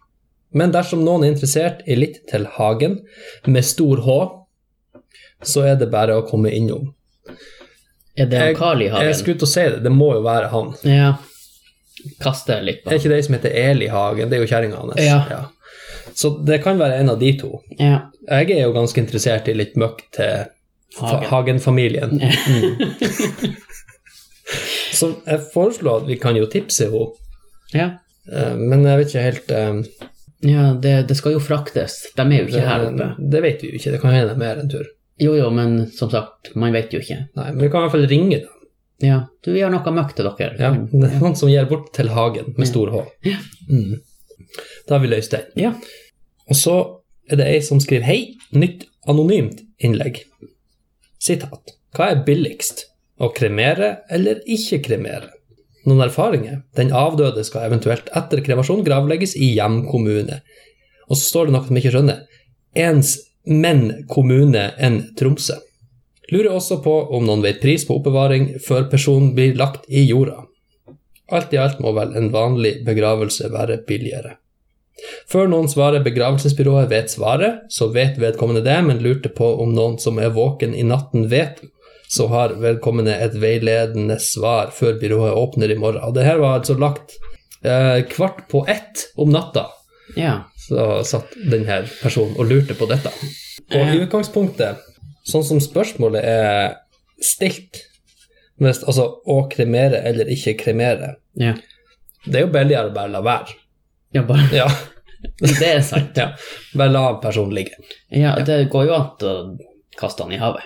Men 0.55 0.73
dersom 0.75 1.03
noen 1.05 1.25
er 1.27 1.33
interessert 1.35 1.83
i 1.91 1.97
litt 1.99 2.21
til 2.31 2.47
hagen, 2.57 3.01
med 3.47 3.65
stor 3.67 4.01
H, 4.07 4.17
så 5.45 5.65
er 5.69 5.77
det 5.81 5.91
bare 5.93 6.15
å 6.21 6.25
komme 6.29 6.53
innom. 6.55 6.93
Er 8.17 8.29
det 8.31 8.39
Jeg, 8.41 8.57
Carl 8.57 8.83
i 8.85 8.89
Hagen? 8.93 9.09
jeg 9.11 9.17
skulle 9.19 9.41
til 9.43 9.49
å 9.49 9.51
si 9.51 9.65
det, 9.75 9.81
det 9.83 9.91
må 9.93 10.13
jo 10.15 10.23
være 10.25 10.49
han. 10.53 10.71
Ja. 10.87 11.13
Kaste 12.21 12.61
litt 12.63 12.85
Er 12.87 12.99
ikke 13.01 13.11
det 13.11 13.23
som 13.27 13.35
heter 13.35 13.55
Eli 13.57 13.87
Hagen? 13.91 14.29
Det 14.31 14.37
er 14.39 14.45
jo 14.45 14.51
kjerringa 14.51 14.77
hans. 14.83 15.01
Ja. 15.03 15.47
Så 16.15 16.31
det 16.47 16.61
kan 16.63 16.79
være 16.79 17.01
en 17.01 17.11
av 17.11 17.19
de 17.19 17.33
to. 17.41 17.51
Ja. 17.81 18.05
Jeg 18.29 18.51
er 18.55 18.63
jo 18.69 18.75
ganske 18.77 19.01
interessert 19.03 19.49
i 19.51 19.55
litt 19.57 19.75
møkk 19.81 20.05
til 20.15 20.45
Hagen-familien. 21.01 22.21
Hagen-familien. 22.21 22.21
Mm. 22.23 23.55
Så 24.95 25.09
jeg 25.27 25.41
foreslår 25.53 26.03
at 26.05 26.09
vi 26.09 26.17
kan 26.23 26.37
jo 26.39 26.47
tipse 26.51 26.87
henne, 26.87 27.09
Ja. 27.75 27.89
eh, 28.31 28.55
men 28.55 28.85
jeg 28.87 28.99
vet 29.01 29.09
ikke 29.11 29.25
helt 29.25 29.51
eh, 29.51 29.83
ja 30.45 30.73
det, 30.81 30.95
det 31.09 31.17
skal 31.19 31.37
jo 31.37 31.43
fraktes. 31.43 32.01
De 32.17 32.25
er 32.27 32.43
jo 32.43 32.51
ikke 32.51 32.67
her 32.67 32.89
oppe. 32.91 33.11
Det 33.19 33.43
vet 33.45 33.65
vi 33.65 33.71
jo 33.73 33.79
ikke, 33.81 33.95
det 33.95 34.01
kan 34.03 34.15
hende 34.15 34.37
mer 34.41 34.61
en 34.61 34.71
tur. 34.71 34.87
Jo, 35.21 35.37
jo, 35.39 35.47
men 35.55 35.85
som 35.95 36.11
sagt, 36.11 36.53
man 36.59 36.75
vet 36.75 36.93
jo 36.95 37.01
ikke. 37.03 37.21
Nei, 37.39 37.51
men 37.53 37.63
vi 37.63 37.71
kan 37.71 37.83
i 37.83 37.87
hvert 37.87 37.95
fall 37.95 38.09
ringe 38.11 38.41
dem. 38.43 38.51
Ja, 39.03 39.21
du, 39.45 39.53
vi 39.53 39.63
har 39.63 39.73
noe 39.73 39.95
møkk 39.95 40.15
til 40.17 40.27
dere. 40.29 40.55
Ja, 40.59 40.71
det 40.75 41.09
er 41.11 41.21
noen 41.21 41.37
som 41.39 41.51
gir 41.51 41.67
bort 41.71 41.91
til 41.97 42.11
hagen 42.15 42.55
med 42.57 42.71
stor 42.71 42.93
H. 42.95 43.03
Mm. 43.71 44.01
Da 44.87 44.97
har 44.97 45.03
vi 45.03 45.11
løst 45.11 45.35
den. 45.35 45.47
Ja. 45.59 45.73
Og 46.51 46.59
så 46.59 46.77
er 47.31 47.41
det 47.41 47.49
ei 47.51 47.61
som 47.65 47.81
skriver 47.83 48.07
Hei, 48.07 48.19
nytt 48.55 48.87
anonymt 49.11 49.63
innlegg. 49.83 50.23
Sitat. 51.23 51.75
Hva 51.95 52.11
er 52.13 52.25
billigst? 52.27 52.87
Å 53.23 53.31
kremere 53.35 54.01
eller 54.13 54.41
ikke 54.51 54.81
kremere? 54.89 55.31
Noen 55.85 56.07
erfaringer? 56.07 56.63
Den 56.79 56.93
avdøde 56.97 57.45
skal 57.45 57.69
eventuelt 57.69 58.09
etter 58.17 58.41
kremasjon 58.45 58.85
gravlegges 58.87 59.37
i 59.37 59.53
hjemkommune. 59.57 60.41
Og 61.09 61.19
så 61.19 61.25
står 61.27 61.49
det 61.49 61.57
noe 61.57 61.69
jeg 61.69 61.83
ikke 61.83 61.95
skjønner. 61.99 62.23
Ens 62.75 63.19
menn 63.45 64.07
kommune 64.11 64.71
enn 64.81 65.03
Tromsø. 65.19 65.59
Lurer 66.33 66.55
også 66.57 66.81
på 66.85 66.95
om 67.13 67.27
noen 67.27 67.45
vet 67.45 67.61
pris 67.61 67.85
på 67.85 67.99
oppbevaring 67.99 68.55
før 68.65 68.89
personen 68.93 69.35
blir 69.37 69.59
lagt 69.61 69.85
i 69.93 70.07
jorda. 70.09 70.47
Alt 71.33 71.53
i 71.53 71.61
alt 71.61 71.81
må 71.85 71.93
vel 71.97 72.17
en 72.17 72.31
vanlig 72.33 72.79
begravelse 72.87 73.51
være 73.53 73.83
billigere. 73.89 74.39
Før 75.29 75.49
noen 75.51 75.69
svarer 75.69 76.05
begravelsesbyrået 76.05 76.89
vet 76.93 77.13
svaret, 77.13 77.65
så 77.73 77.91
vet 77.93 78.17
vedkommende 78.21 78.63
det, 78.65 78.77
men 78.87 79.03
lurte 79.05 79.29
på 79.33 79.49
om 79.61 79.73
noen 79.75 79.99
som 80.01 80.21
er 80.23 80.33
våken 80.37 80.75
i 80.77 80.85
natten 80.87 81.27
vet, 81.33 81.61
så 82.15 82.27
har 82.31 82.53
vedkommende 82.63 83.15
et 83.25 83.35
veiledende 83.43 84.17
svar 84.23 84.71
før 84.77 84.99
byrået 85.01 85.35
åpner 85.41 85.73
i 85.75 85.79
morgen. 85.81 86.03
Og 86.07 86.15
det 86.17 86.27
her 86.29 86.39
var 86.43 86.59
altså 86.61 86.77
lagt 86.79 87.17
eh, 87.65 88.03
kvart 88.13 88.45
på 88.53 88.65
ett 88.71 89.09
om 89.17 89.33
natta, 89.35 89.67
Ja. 90.17 90.35
så 90.69 91.01
satt 91.09 91.33
denne 91.51 91.81
personen 92.03 92.37
og 92.39 92.47
lurte 92.51 92.77
på 92.79 92.87
dette. 92.91 93.11
Og 93.75 93.95
i 93.95 94.03
utgangspunktet, 94.05 94.83
sånn 95.27 95.45
som 95.49 95.61
spørsmålet 95.65 96.23
er 96.29 96.75
stilt, 97.25 97.81
mest, 98.61 98.85
altså 98.87 99.09
å 99.27 99.39
kremere 99.51 100.03
eller 100.07 100.29
ikke 100.31 100.55
kremere, 100.61 101.15
Ja. 101.41 101.55
det 102.27 102.37
er 102.43 102.45
jo 102.47 102.53
billigere 102.55 102.91
å 102.93 102.95
bare 102.95 103.11
la 103.17 103.23
være. 103.25 103.57
ja, 104.15 104.23
bare 104.23 104.51
Ja, 104.55 104.69
Det 105.41 105.63
er 105.67 105.81
sant. 105.81 106.17
ja. 106.21 106.35
Bare 106.77 106.93
la 106.93 107.15
personen 107.23 107.55
ligge. 107.57 107.73
Ja, 108.13 108.35
det 108.45 108.69
går 108.71 108.87
jo 108.87 108.95
an 108.95 109.25
å 109.25 109.59
kaste 109.97 110.23
han 110.27 110.33
i 110.37 110.37
havet. 110.39 110.63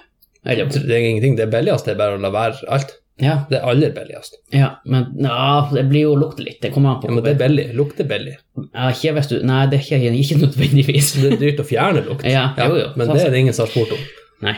Eller 0.49 0.71
Det 0.73 0.89
er 0.97 1.05
ingenting, 1.11 1.37
det 1.37 1.51
billigste 1.53 1.93
er 1.93 2.01
bare 2.01 2.17
å 2.17 2.23
la 2.23 2.31
være 2.35 2.65
alt. 2.73 2.97
Ja, 3.19 3.45
Det 3.51 3.59
er 3.59 3.65
aller 3.67 3.91
billigst. 3.91 4.37
ja 4.55 4.69
men 4.87 5.09
ja, 5.19 5.69
det 5.75 5.89
blir 5.91 6.05
jo 6.07 6.15
lukt 6.15 6.39
litt. 6.39 6.61
Det 6.63 6.71
kommer 6.71 6.95
an 6.95 7.01
på 7.03 7.09
Ja, 7.09 7.15
men 7.17 7.25
det 7.25 7.33
er 7.35 7.41
billig. 7.41 7.65
Lukter 7.75 8.07
billig. 8.07 8.37
Ja, 8.73 8.91
ikke 8.93 9.17
hvis 9.17 9.31
du 9.33 9.41
Nei, 9.43 9.65
det 9.67 9.81
er 9.81 9.87
ikke, 9.99 10.13
ikke 10.23 10.39
nødvendigvis. 10.45 11.13
Det 11.19 11.33
er 11.33 11.41
dyrt 11.41 11.65
å 11.65 11.67
fjerne 11.67 12.05
lukt. 12.07 12.27
Ja, 12.29 12.53
jo, 12.57 12.77
jo, 12.79 12.93
men 12.97 13.11
det 13.11 13.25
er 13.25 13.35
det 13.35 13.43
ingen 13.43 13.57
som 13.57 13.67
har 13.67 13.75
spurt 13.75 13.97
om. 13.97 14.07
Nei. 14.47 14.55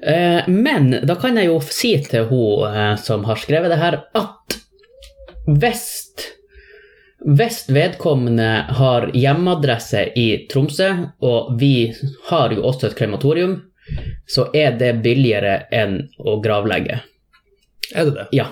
Eh, 0.00 0.48
men 0.48 0.90
da 1.04 1.18
kan 1.18 1.36
jeg 1.36 1.50
jo 1.50 1.60
si 1.60 1.92
til 2.06 2.28
hun 2.30 2.64
eh, 2.70 2.96
som 3.02 3.24
har 3.28 3.40
skrevet 3.42 3.74
det 3.74 3.80
her, 3.82 4.00
at 4.16 4.58
hvis 5.48 5.86
hvis 7.18 7.64
vedkommende 7.74 8.46
har 8.78 9.08
hjemmeadresse 9.10 10.04
i 10.14 10.46
Tromsø, 10.48 10.86
og 11.20 11.56
vi 11.58 11.90
har 12.30 12.54
jo 12.54 12.62
også 12.62 12.86
et 12.86 12.94
krematorium, 12.96 13.56
så 14.28 14.48
er 14.56 14.76
det 14.78 14.92
billigere 15.04 15.62
enn 15.74 16.00
å 16.18 16.38
gravlegge. 16.44 17.00
Er 17.94 18.08
det 18.08 18.14
det? 18.16 18.26
Ja. 18.36 18.50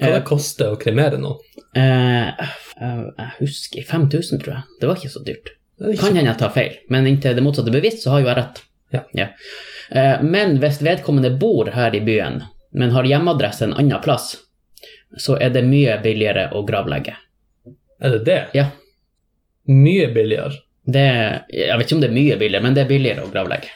Hva 0.00 0.12
det 0.14 0.24
koster 0.28 0.72
å 0.72 0.78
kremere 0.80 1.18
noen? 1.20 1.40
Eh, 1.76 2.28
eh, 2.28 3.02
jeg 3.18 3.32
husker 3.40 3.86
5000, 3.88 4.40
tror 4.42 4.54
jeg. 4.54 4.62
Det 4.80 4.88
var 4.88 5.00
ikke 5.00 5.12
så 5.12 5.22
dyrt. 5.26 5.52
Ikke 5.80 6.00
Kan 6.02 6.16
hende 6.16 6.30
jeg 6.30 6.40
tar 6.40 6.52
feil, 6.54 6.76
men 6.92 7.08
inntil 7.08 7.36
det 7.36 7.44
motsatte 7.44 7.72
bevisst, 7.72 8.04
så 8.04 8.14
har 8.14 8.22
jo 8.22 8.30
jeg 8.30 8.38
rett. 8.38 8.62
Ja. 8.90 9.28
Eh, 9.90 10.22
Men 10.22 10.58
hvis 10.62 10.80
vedkommende 10.82 11.30
bor 11.38 11.70
her 11.74 11.94
i 11.94 12.00
byen, 12.04 12.42
men 12.72 12.90
har 12.94 13.04
hjemmeadresse 13.04 13.64
en 13.66 13.74
annen 13.74 14.02
plass, 14.02 14.36
så 15.18 15.36
er 15.40 15.50
det 15.50 15.64
mye 15.66 15.98
billigere 16.02 16.50
å 16.54 16.62
gravlegge. 16.66 17.16
Er 18.00 18.16
det 18.16 18.24
det? 18.24 18.40
Ja. 18.54 18.68
Mye 19.68 20.08
billigere. 20.14 20.62
Det, 20.86 21.06
jeg 21.52 21.76
vet 21.78 21.86
ikke 21.86 21.96
om 21.98 22.02
det 22.02 22.08
er 22.10 22.16
mye 22.16 22.36
billigere, 22.40 22.64
men 22.64 22.74
det 22.74 22.84
er 22.84 22.90
billigere 22.90 23.26
å 23.26 23.32
gravlegge. 23.32 23.74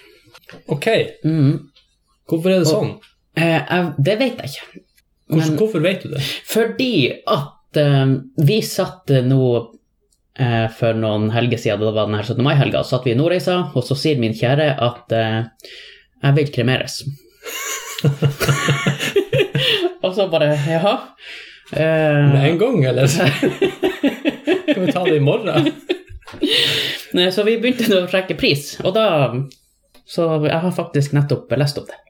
Ok, 0.68 0.86
Mhm. 1.24 1.58
hvorfor 2.28 2.50
er 2.54 2.58
det 2.62 2.68
sånn? 2.70 2.92
Eh, 3.36 3.90
det 3.98 4.18
vet 4.18 4.36
jeg 4.38 4.50
ikke. 4.50 4.80
Hvorfor, 5.28 5.48
Men- 5.48 5.58
hvorfor 5.58 5.80
vet 5.82 6.02
du 6.02 6.08
det? 6.14 6.20
Fordi 6.46 7.12
at 7.26 7.76
eh, 7.76 8.06
vi 8.38 8.60
satt 8.62 9.06
nå 9.24 9.70
eh, 10.38 10.68
for 10.68 10.92
noen 10.94 11.30
helger 11.30 11.58
siden, 11.58 11.80
det 11.80 11.94
var 11.94 12.06
denne 12.06 12.22
17. 12.24 12.42
mai-helga, 12.42 12.84
satt 12.84 13.04
vi 13.04 13.12
i 13.12 13.14
Nordreisa, 13.14 13.70
og 13.74 13.82
så 13.84 13.94
sier 13.96 14.18
min 14.18 14.32
kjære 14.34 14.76
at 14.82 15.12
eh, 15.12 15.44
jeg 16.22 16.34
vil 16.34 16.52
kremeres. 16.52 17.02
og 20.04 20.14
så 20.14 20.26
bare 20.30 20.52
jaha. 20.68 20.94
Eh, 21.72 22.32
Med 22.32 22.50
en 22.50 22.58
gang, 22.58 22.84
eller? 22.84 23.06
Skal 24.68 24.80
vi 24.86 24.92
ta 24.92 25.04
det 25.04 25.16
i 25.16 25.20
morgen? 25.24 25.70
så 27.32 27.44
vi 27.46 27.56
begynte 27.62 28.02
å 28.02 28.08
sjekke 28.10 28.36
pris, 28.38 28.74
og 28.84 28.94
da 28.96 29.04
Så 30.06 30.26
jeg 30.44 30.60
har 30.60 30.74
faktisk 30.76 31.14
nettopp 31.16 31.52
lest 31.56 31.78
opp 31.80 31.88
det. 31.88 32.00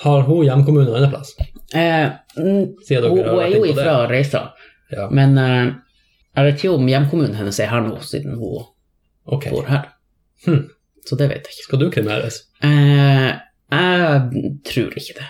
Har 0.00 0.24
hun 0.24 0.44
hjemkommune 0.46 0.88
en 0.88 0.96
annen 0.96 1.12
plass? 1.12 1.34
Eh, 1.74 2.08
hun, 2.36 2.74
hun 2.76 3.40
er 3.40 3.54
jo 3.54 3.64
ifra 3.68 4.06
Reisa, 4.10 4.50
Ja, 4.90 5.06
men 5.12 5.36
eh, 5.38 5.72
jeg 6.36 6.46
vet 6.46 6.60
ikke 6.60 6.74
om 6.74 6.88
hjemkommunen 6.88 7.36
hennes 7.38 7.58
er 7.62 7.70
her 7.70 7.82
nå, 7.84 7.98
siden 8.06 8.38
hun 8.40 8.64
ok. 9.28 9.48
bor 9.52 9.68
her. 9.68 9.90
Hm. 10.46 10.64
Så 11.06 11.16
det 11.20 11.28
vet 11.30 11.48
jeg 11.48 11.56
ikke. 11.56 11.66
Skal 11.66 11.82
du 11.82 11.88
kremeres? 11.92 12.40
Eh, 12.64 13.28
jeg 13.70 14.52
tror 14.66 14.96
ikke 15.00 15.18
det. 15.18 15.28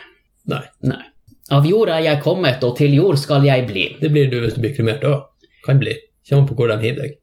Nei. 0.51 0.63
Nei. 0.87 1.03
Av 1.51 1.67
jord 1.67 1.91
er 1.91 2.05
jeg 2.05 2.23
kommet, 2.23 2.63
og 2.67 2.77
til 2.79 2.95
jord 2.95 3.19
skal 3.19 3.43
jeg 3.47 3.67
bli. 3.67 3.89
Det 3.99 4.11
blir 4.13 4.31
du 4.31 4.39
hvis 4.43 4.55
du 4.55 4.63
blir 4.63 4.75
kremert 4.77 5.07
òg. 5.07 5.27
Kan 5.67 5.81
bli. 5.83 5.97
Kommer 6.29 6.47
på 6.47 6.57
hvor 6.59 6.71
de 6.71 6.79
hiver 6.85 7.03
deg. 7.03 7.17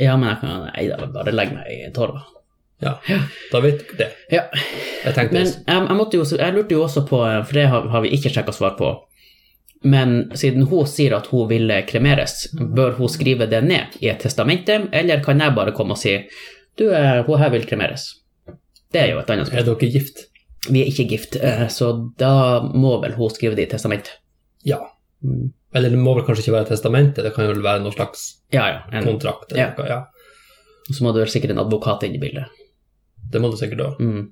Ja, 0.00 0.16
men 0.18 0.32
jeg 0.32 0.40
kan 0.42 0.64
nei, 0.66 0.88
bare 1.14 1.34
legge 1.34 1.54
meg 1.54 1.70
i 1.70 1.92
torva. 1.94 2.24
Ja, 2.80 2.92
da 3.52 3.60
vet 3.64 3.80
dere 3.88 3.96
det. 3.98 4.08
Ja. 4.30 4.44
Jeg 5.04 5.14
tenkte 5.16 5.34
Men 5.34 5.46
jeg, 5.46 5.56
jeg, 5.66 6.12
jo, 6.14 6.24
jeg 6.38 6.54
lurte 6.54 6.74
jo 6.76 6.82
også 6.84 7.02
på, 7.08 7.18
for 7.46 7.52
det 7.58 7.64
har, 7.72 7.88
har 7.90 8.04
vi 8.04 8.12
ikke 8.14 8.30
sjekka 8.30 8.52
svar 8.54 8.76
på, 8.78 8.92
men 9.88 10.30
siden 10.38 10.66
hun 10.70 10.86
sier 10.90 11.16
at 11.16 11.26
hun 11.32 11.48
ville 11.50 11.80
kremeres, 11.86 12.48
bør 12.54 12.94
hun 12.98 13.10
skrive 13.10 13.46
det 13.50 13.60
ned 13.66 13.98
i 14.02 14.08
et 14.12 14.20
testamente, 14.22 14.78
eller 14.92 15.22
kan 15.24 15.40
jeg 15.42 15.54
bare 15.58 15.74
komme 15.74 15.94
og 15.96 16.00
si 16.00 16.16
du, 16.78 16.88
eh, 16.94 17.24
hun 17.26 17.38
her 17.42 17.50
vil 17.54 17.66
kremeres? 17.66 18.08
Det 18.92 19.00
er 19.02 19.10
jo 19.12 19.18
et 19.20 19.30
annet 19.30 19.48
Er 19.48 19.50
spørsmål. 19.64 19.80
dere 19.80 19.90
gift? 19.98 20.22
Vi 20.68 20.82
er 20.82 20.90
ikke 20.92 21.08
gift, 21.10 21.36
eh, 21.42 21.66
så 21.70 21.90
da 22.18 22.60
må 22.62 23.00
vel 23.02 23.12
hun 23.18 23.30
skrive 23.30 23.54
det 23.58 23.66
i 23.68 23.72
testamentet. 23.74 24.14
Ja. 24.66 24.78
Eller 25.74 25.90
det 25.90 25.98
må 25.98 26.14
vel 26.14 26.24
kanskje 26.26 26.46
ikke 26.46 26.56
være 26.60 26.70
testamentet, 26.70 27.24
det 27.26 27.34
kan 27.34 27.46
jo 27.50 27.58
være 27.58 27.82
noen 27.82 27.94
slags 27.94 28.28
Ja, 28.54 28.68
ja. 28.70 28.78
En, 28.92 29.04
kontrakt. 29.04 29.50
Eller 29.52 29.62
Ja. 29.62 29.74
noe. 29.78 29.88
ja. 29.88 30.00
så 30.94 31.02
må 31.04 31.12
det 31.12 31.20
vel 31.26 31.28
sikkert 31.34 31.50
en 31.52 31.58
advokat 31.66 32.02
inn 32.06 32.14
i 32.14 32.18
bildet. 32.22 32.46
Det 33.30 33.40
må 33.40 33.50
du 33.50 33.56
sikkert 33.60 33.80
òg. 33.84 33.98
Mm. 34.00 34.26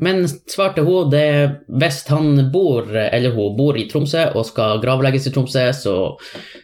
Men 0.00 0.22
svarte 0.48 0.80
hun 0.86 1.10
det 1.12 1.26
hvis 1.68 2.06
han 2.08 2.50
bor, 2.52 2.86
eller 2.96 3.34
hun 3.36 3.56
bor 3.58 3.76
i 3.76 3.86
Tromsø 3.90 4.30
og 4.34 4.46
skal 4.48 4.80
gravlegges 4.80 5.26
i 5.28 5.32
Tromsø, 5.34 5.66
så 5.76 5.94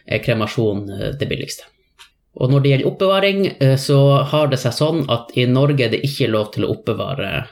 er 0.07 0.23
kremasjon 0.25 0.89
eh, 0.89 1.11
det 1.19 1.27
billigste. 1.29 1.63
Og 2.37 2.51
når 2.51 2.61
det 2.63 2.71
gjelder 2.71 2.89
oppbevaring, 2.91 3.45
eh, 3.59 3.75
så 3.81 4.23
har 4.31 4.47
det 4.49 4.59
seg 4.61 4.73
sånn 4.73 5.03
at 5.13 5.31
i 5.37 5.45
Norge 5.49 5.85
er 5.85 5.93
det 5.93 6.01
ikke 6.05 6.31
lov 6.33 6.51
til 6.53 6.65
å 6.65 6.71
oppbevare 6.73 7.45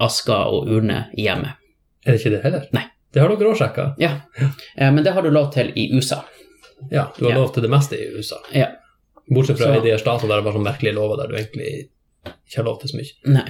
asker 0.00 0.52
og 0.52 0.68
urne 0.72 1.06
i 1.16 1.24
hjemmet. 1.28 1.56
Er 2.06 2.12
det 2.14 2.20
ikke 2.20 2.34
det 2.36 2.42
heller? 2.44 2.66
Nei. 2.76 2.84
Det 3.12 3.22
har 3.22 3.32
dere 3.32 3.48
òg 3.52 3.56
sjekka? 3.60 3.94
Ja, 4.00 4.10
Eh, 4.76 4.90
men 4.92 5.02
det 5.04 5.12
har 5.16 5.22
du 5.22 5.30
lov 5.30 5.52
til 5.54 5.72
i 5.76 5.88
USA. 5.96 6.22
Ja, 6.90 7.06
du 7.18 7.24
har 7.24 7.32
Ja. 7.32 7.38
lov 7.38 7.52
til 7.54 7.62
det 7.62 7.70
meste 7.70 7.96
i 7.96 8.08
USA. 8.16 8.36
Ja. 8.52 8.66
Bortsett 9.30 9.56
fra 9.58 9.74
Så- 9.74 9.80
i 9.84 9.90
de 9.90 9.98
statene 9.98 10.28
der 10.28 10.36
det 10.42 10.44
var 10.44 10.52
sånn 10.52 10.64
merkelige 10.68 10.94
lover 10.94 11.16
der 11.16 11.28
du 11.28 11.34
egentlig 11.34 11.88
ikke 12.26 12.60
har 12.60 12.66
lov 12.66 12.80
til 12.80 12.92
så 12.92 12.98
mye. 12.98 13.14
Nei. 13.36 13.46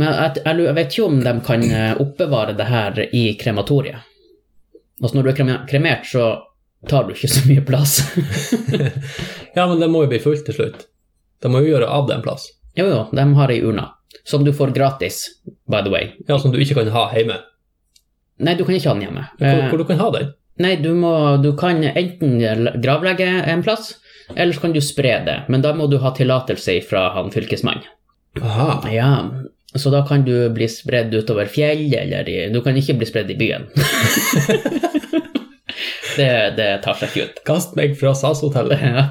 Men 0.00 0.10
jeg, 0.10 0.42
jeg, 0.44 0.74
vet 0.78 0.92
ikke 0.92 1.06
om 1.06 1.20
de 1.24 1.36
kan 1.46 1.68
eh, 1.68 2.00
oppbevare 2.00 2.56
det 2.58 2.66
her 2.70 3.00
i 3.10 3.24
krematoriet. 3.40 4.10
Altså 5.02 5.16
når 5.16 5.26
du 5.26 5.30
er 5.32 5.54
kremert, 5.68 6.06
så 6.08 6.28
tar 6.88 7.06
du 7.06 7.14
ikke 7.14 7.30
så 7.32 7.44
mye 7.48 7.64
plass. 7.66 8.00
Ja, 9.54 9.68
men 9.70 9.78
det 9.80 9.88
må 9.90 10.02
jo 10.04 10.10
bli 10.10 10.18
fullt 10.22 10.46
til 10.48 10.56
slutt. 10.56 10.86
De 11.42 11.50
må 11.52 11.60
jo 11.62 11.74
gjøre 11.74 11.88
av 11.90 12.08
det 12.08 12.16
en 12.16 12.24
plass. 12.24 12.48
Jo, 12.74 12.88
jo, 12.90 13.02
de 13.14 13.24
har 13.38 13.52
ei 13.52 13.60
urna. 13.62 13.90
Som 14.26 14.44
du 14.46 14.52
får 14.56 14.72
gratis, 14.74 15.24
by 15.70 15.82
the 15.84 15.92
way. 15.92 16.14
Ja, 16.28 16.38
Som 16.38 16.52
du 16.52 16.58
ikke 16.62 16.80
kan 16.80 16.90
ha 16.94 17.04
hjemme. 17.14 17.36
Nei, 18.42 18.54
du 18.58 18.64
kan 18.64 18.74
ikke 18.74 18.90
ha 18.90 18.94
den 18.96 19.06
hjemme. 19.06 19.26
Hvor, 19.38 19.46
Eh, 19.46 19.68
hvor 19.70 19.78
du 19.78 19.84
kan 19.86 20.00
ha 20.00 20.08
den? 20.14 20.32
Nei, 20.58 20.76
du, 20.82 20.90
må, 20.94 21.36
du 21.42 21.52
kan 21.58 21.82
enten 21.84 22.38
gravlegge 22.82 23.26
en 23.50 23.62
plass, 23.62 23.96
eller 24.34 24.54
så 24.54 24.64
kan 24.64 24.74
du 24.74 24.80
spre 24.82 25.18
det. 25.26 25.36
Men 25.48 25.62
da 25.62 25.74
må 25.74 25.86
du 25.90 25.98
ha 26.02 26.14
tillatelse 26.14 26.80
fra 26.88 27.08
han 27.14 27.30
fylkesmannen. 27.34 27.86
Aha. 28.42 28.88
Ja, 28.90 29.30
så 29.74 29.90
da 29.90 30.04
kan 30.06 30.24
du 30.24 30.50
bli 30.54 30.68
spredd 30.70 31.14
utover 31.14 31.46
fjell, 31.50 31.88
eller 31.94 32.28
i, 32.28 32.36
Du 32.54 32.60
kan 32.62 32.76
ikke 32.78 32.94
bli 33.00 33.08
spredd 33.08 33.30
i 33.34 33.38
byen. 33.38 33.66
det, 36.18 36.30
det 36.58 36.68
tar 36.84 37.00
seg 37.00 37.10
ikke 37.10 37.26
ut. 37.26 37.42
Kast 37.46 37.74
meg 37.78 37.96
fra 37.98 38.14
SAS-hotellet. 38.18 38.82
Ja. 38.82 39.08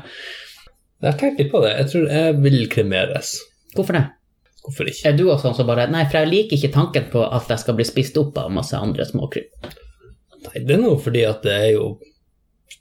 Jeg 1.04 1.12
har 1.12 1.20
tenkt 1.20 1.42
litt 1.42 1.52
på 1.52 1.60
det. 1.66 1.74
Jeg 1.82 1.92
tror 1.92 2.06
jeg 2.16 2.38
vil 2.46 2.60
kremeres. 2.72 3.36
Hvorfor 3.76 4.00
det? 4.00 4.06
Hvorfor 4.64 4.88
ikke? 4.88 5.10
Er 5.10 5.18
du 5.20 5.26
også 5.28 5.50
sånn 5.50 5.58
som 5.58 5.68
bare 5.68 5.90
Nei, 5.92 6.06
for 6.08 6.22
jeg 6.22 6.32
liker 6.32 6.56
ikke 6.56 6.76
tanken 6.78 7.10
på 7.12 7.26
at 7.28 7.52
jeg 7.52 7.64
skal 7.66 7.76
bli 7.76 7.88
spist 7.88 8.16
opp 8.22 8.40
av 8.40 8.54
masse 8.56 8.80
andre 8.80 9.04
småkryp. 9.10 9.68
Nei, 10.48 10.64
det 10.64 10.78
er 10.78 10.80
nå 10.80 10.96
fordi 11.04 11.26
at 11.28 11.44
det 11.44 11.56
er 11.56 11.70
jo 11.76 11.98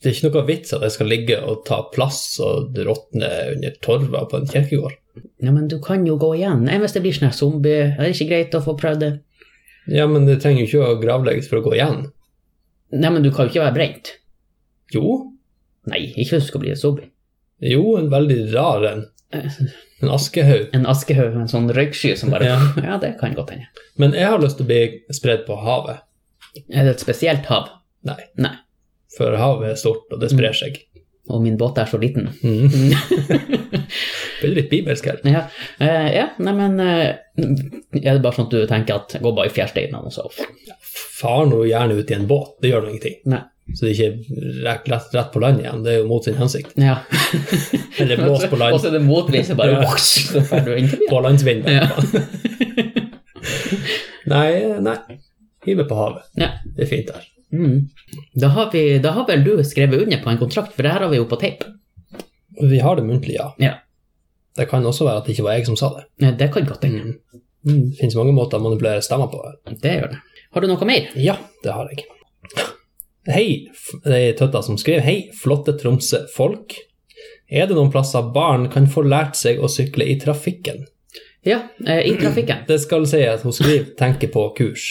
Det 0.03 0.11
er 0.11 0.15
ikke 0.15 0.31
noe 0.31 0.47
vits 0.47 0.75
at 0.75 0.83
jeg 0.87 0.95
skal 0.95 1.11
ligge 1.11 1.41
og 1.43 1.65
ta 1.67 1.81
plass 1.91 2.39
og 2.43 2.79
råtne 2.79 3.31
under 3.57 3.75
torva 3.83 4.23
på 4.31 4.39
en 4.39 4.49
kirkegård. 4.51 5.02
Ja, 5.43 5.53
men 5.53 5.69
du 5.69 5.79
kan 5.83 6.07
jo 6.07 6.17
gå 6.21 6.31
igjen. 6.39 6.63
Nei, 6.65 6.79
hvis 6.81 6.95
det 6.97 7.03
blir 7.05 7.13
sånn 7.17 7.33
zombie, 7.37 7.91
er 7.93 8.01
det 8.01 8.15
ikke 8.15 8.29
greit 8.31 8.55
å 8.57 8.63
få 8.65 8.75
prøvd 8.81 9.01
det? 9.05 9.13
Ja, 9.93 10.07
men 10.07 10.25
det 10.29 10.39
trenger 10.43 10.63
jo 10.63 10.69
ikke 10.69 10.91
å 10.93 11.01
gravlegges 11.03 11.49
for 11.51 11.59
å 11.61 11.65
gå 11.67 11.75
igjen. 11.77 12.05
Nei, 12.95 13.11
men 13.11 13.25
du 13.25 13.31
kan 13.35 13.47
jo 13.49 13.53
ikke 13.53 13.65
være 13.67 13.77
brent. 13.81 14.13
Jo, 14.95 15.29
Nei, 15.91 16.13
ikke 16.15 16.37
hvis 16.37 16.45
du 16.47 16.51
skal 16.53 16.61
bli 16.63 16.71
en 16.71 16.79
zombie. 16.79 17.09
jo, 17.59 17.97
en 17.99 18.07
veldig 18.13 18.37
rar 18.55 18.85
en. 18.87 19.01
En 19.35 20.11
askehaug. 20.15 20.69
En 20.77 20.85
askehaug 20.87 21.33
med 21.35 21.41
en 21.47 21.51
sånn 21.51 21.71
røyksky 21.75 22.13
som 22.21 22.31
bare 22.31 22.47
Ja. 22.47 22.59
ja, 22.87 22.99
det 23.03 23.17
kan 23.19 23.35
godt 23.35 23.51
hende. 23.51 23.67
Men 23.99 24.15
jeg 24.15 24.29
har 24.31 24.39
lyst 24.39 24.61
til 24.61 24.67
å 24.69 24.71
bli 24.71 24.83
spredd 25.11 25.43
på 25.49 25.57
havet. 25.59 26.05
Er 26.71 26.85
det 26.87 26.95
et 26.97 27.03
spesielt 27.03 27.49
hav? 27.51 27.71
Nei, 28.07 28.19
Nei. 28.39 28.55
for 29.17 29.35
havet 29.41 29.73
er 29.73 29.81
stort, 29.81 30.07
og 30.13 30.21
det 30.23 30.31
sprer 30.31 30.55
seg. 30.55 30.79
Og 31.31 31.39
min 31.43 31.57
båt 31.59 31.79
er 31.79 31.87
så 31.87 31.99
liten. 32.03 32.29
Mm. 32.43 32.71
Er 34.43 34.49
litt 34.57 34.71
bibelsk 34.73 35.05
her. 35.07 35.21
Ja, 35.29 35.45
uh, 35.79 36.09
ja 36.11 36.25
nei, 36.43 36.53
men 36.57 36.73
eh, 36.83 37.13
Er 38.01 38.17
det 38.17 38.23
bare 38.25 38.35
sånn 38.35 38.49
at 38.49 38.55
du 38.57 38.65
tenker 38.67 38.97
at 38.99 39.15
gå 39.23 39.31
bare 39.37 39.47
i 39.47 39.53
fjærsteinene 39.55 40.03
og 40.03 40.11
så 40.11 40.25
Far 41.21 41.47
nå 41.47 41.61
gjerne 41.69 41.95
ut 42.01 42.11
i 42.11 42.17
en 42.17 42.27
båt, 42.27 42.57
det 42.59 42.69
gjør 42.73 42.83
nå 42.83 42.89
ingenting. 42.91 43.15
Nei. 43.31 43.39
Så 43.71 43.87
det 43.87 43.93
ikke 43.95 44.09
er 44.09 44.17
rett, 44.67 44.89
rett, 44.91 45.15
rett 45.15 45.31
på 45.33 45.39
land 45.41 45.61
igjen, 45.63 45.85
det 45.87 45.93
er 45.93 45.99
jo 46.01 46.09
mot 46.11 46.25
sin 46.27 46.35
hensikt. 46.37 46.75
Ja. 46.83 46.97
Eller 48.03 48.19
blås 48.19 48.43
på 48.49 48.57
Og 48.59 48.63
land, 48.65 48.75
så 48.83 48.87
er 48.91 48.95
det 48.99 49.05
motvind, 49.07 49.47
så 49.47 49.55
bare 49.57 49.79
Ja. 49.79 49.87
så 50.03 50.43
får 50.51 50.61
du 50.67 50.73
inn 50.75 50.91
på 51.07 51.17
landsvind. 51.23 51.63
Ja. 51.71 51.87
Nei, 54.33 54.51
nei. 54.83 54.97
Hive 55.67 55.85
på 55.87 55.95
havet. 55.99 56.27
Ja. 56.39 56.49
Det 56.77 56.85
er 56.85 56.89
fint 56.91 57.09
der. 57.11 57.25
Mm. 57.53 57.89
Da, 58.41 58.49
har 58.57 58.71
vi, 58.73 58.99
da 59.05 59.13
har 59.17 59.27
vel 59.29 59.45
du 59.45 59.55
skrevet 59.65 60.03
under 60.07 60.23
på 60.23 60.33
en 60.33 60.41
kontrakt, 60.41 60.75
for 60.77 60.87
det 60.87 60.93
her 60.95 61.05
har 61.05 61.13
vi 61.13 61.21
jo 61.21 61.29
på 61.29 61.39
tape. 61.41 61.73
Vi 62.61 62.79
har 62.81 62.97
det 62.97 63.07
muntlig, 63.07 63.37
ja. 63.39 63.53
Ja. 63.61 63.75
Det 64.57 64.69
kan 64.69 64.85
også 64.87 65.07
være 65.09 65.23
at 65.23 65.29
det 65.29 65.37
ikke 65.37 65.47
var 65.47 65.57
jeg 65.57 65.69
som 65.69 65.79
sa 65.81 65.93
det. 65.97 66.05
Ja, 66.21 66.31
Det 66.37 66.51
kan 66.53 66.67
godt 66.69 66.85
hende. 66.85 67.17
Mm. 67.65 67.91
Det 67.93 67.99
finnes 68.01 68.17
mange 68.19 68.35
måter 68.37 68.59
å 68.59 68.65
manipulere 68.65 69.05
stemmer 69.05 69.31
på. 69.33 69.41
Det 69.81 69.97
gjør 69.97 70.13
det. 70.13 70.21
Har 70.53 70.61
du 70.61 70.69
noe 70.69 70.89
mer? 70.89 71.13
Ja, 71.17 71.39
det 71.65 71.73
har 71.73 71.89
jeg. 71.93 72.05
Hei, 73.33 73.47
det 74.05 74.19
er 74.19 74.35
tøtta 74.37 74.65
som 74.67 74.77
skriver. 74.81 75.05
Hei, 75.07 75.31
flotte 75.39 75.77
Tromsø-folk. 75.79 76.75
Er 77.53 77.69
det 77.69 77.77
noen 77.77 77.93
plasser 77.93 78.33
barn 78.35 78.67
kan 78.73 78.89
få 78.91 79.05
lært 79.07 79.39
seg 79.39 79.61
å 79.63 79.71
sykle 79.71 80.09
i 80.11 80.19
trafikken? 80.21 80.85
Ja, 81.47 81.61
eh, 81.87 82.03
i 82.11 82.17
trafikken. 82.19 82.65
Det 82.69 82.81
skal 82.83 83.07
si 83.09 83.23
at 83.27 83.45
hun 83.47 83.55
skriver 83.55 83.93
tenker 83.99 84.31
på 84.33 84.45
kurs. 84.59 84.91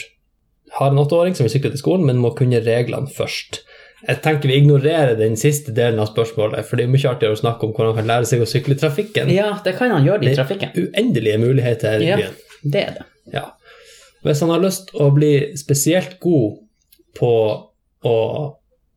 Har 0.79 0.91
en 0.93 0.97
åtteåring 1.01 1.35
som 1.35 1.45
vil 1.45 1.51
sykle 1.53 1.71
til 1.73 1.81
skolen, 1.81 2.05
men 2.07 2.17
må 2.23 2.31
kunne 2.37 2.61
reglene 2.63 3.09
først. 3.11 3.61
Jeg 4.07 4.21
tenker 4.25 4.49
vi 4.49 4.55
ignorerer 4.57 5.17
den 5.19 5.35
siste 5.37 5.73
delen 5.77 5.99
av 6.01 6.07
spørsmålet, 6.09 6.65
for 6.65 6.79
det 6.79 6.85
er 6.87 6.93
mye 6.93 7.09
artigere 7.11 7.35
å 7.35 7.41
snakke 7.41 7.67
om 7.67 7.73
hvordan 7.75 7.91
han 7.91 7.99
kan 8.01 8.07
lære 8.09 8.29
seg 8.31 8.41
å 8.41 8.47
sykle 8.49 8.73
i 8.73 8.79
trafikken. 8.81 9.29
Ja, 9.29 9.51
det 9.65 9.75
kan 9.77 9.91
han 9.93 10.07
gjøre 10.07 10.25
i 10.25 10.33
trafikken. 10.37 10.71
Det 10.73 10.81
er 10.81 10.87
Uendelige 10.95 11.41
muligheter 11.43 11.91
her 11.93 12.01
i 12.01 12.07
Ja, 12.09 12.17
byen. 12.17 12.39
det 12.73 12.81
er 12.87 12.95
det. 12.97 13.05
Ja. 13.35 13.43
Hvis 14.25 14.41
han 14.41 14.49
har 14.53 14.63
lyst 14.63 14.87
til 14.89 15.03
å 15.05 15.11
bli 15.13 15.33
spesielt 15.59 16.17
god 16.23 16.57
på 17.17 17.31
å 18.05 18.17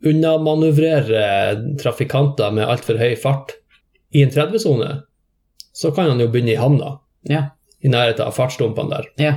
unnamanøvrere 0.05 1.77
trafikanter 1.81 2.53
med 2.55 2.69
altfor 2.69 2.99
høy 3.01 3.15
fart 3.21 3.55
i 4.15 4.23
en 4.25 4.31
30-sone, 4.33 4.91
så 5.75 5.91
kan 5.95 6.11
han 6.13 6.21
jo 6.23 6.29
begynne 6.31 6.55
i 6.55 6.61
havna, 6.61 6.99
Ja. 7.29 7.51
i 7.83 7.89
nærheten 7.89 8.25
av 8.27 8.33
fartsdumpene 8.37 8.91
der. 8.91 9.05
Ja. 9.19 9.33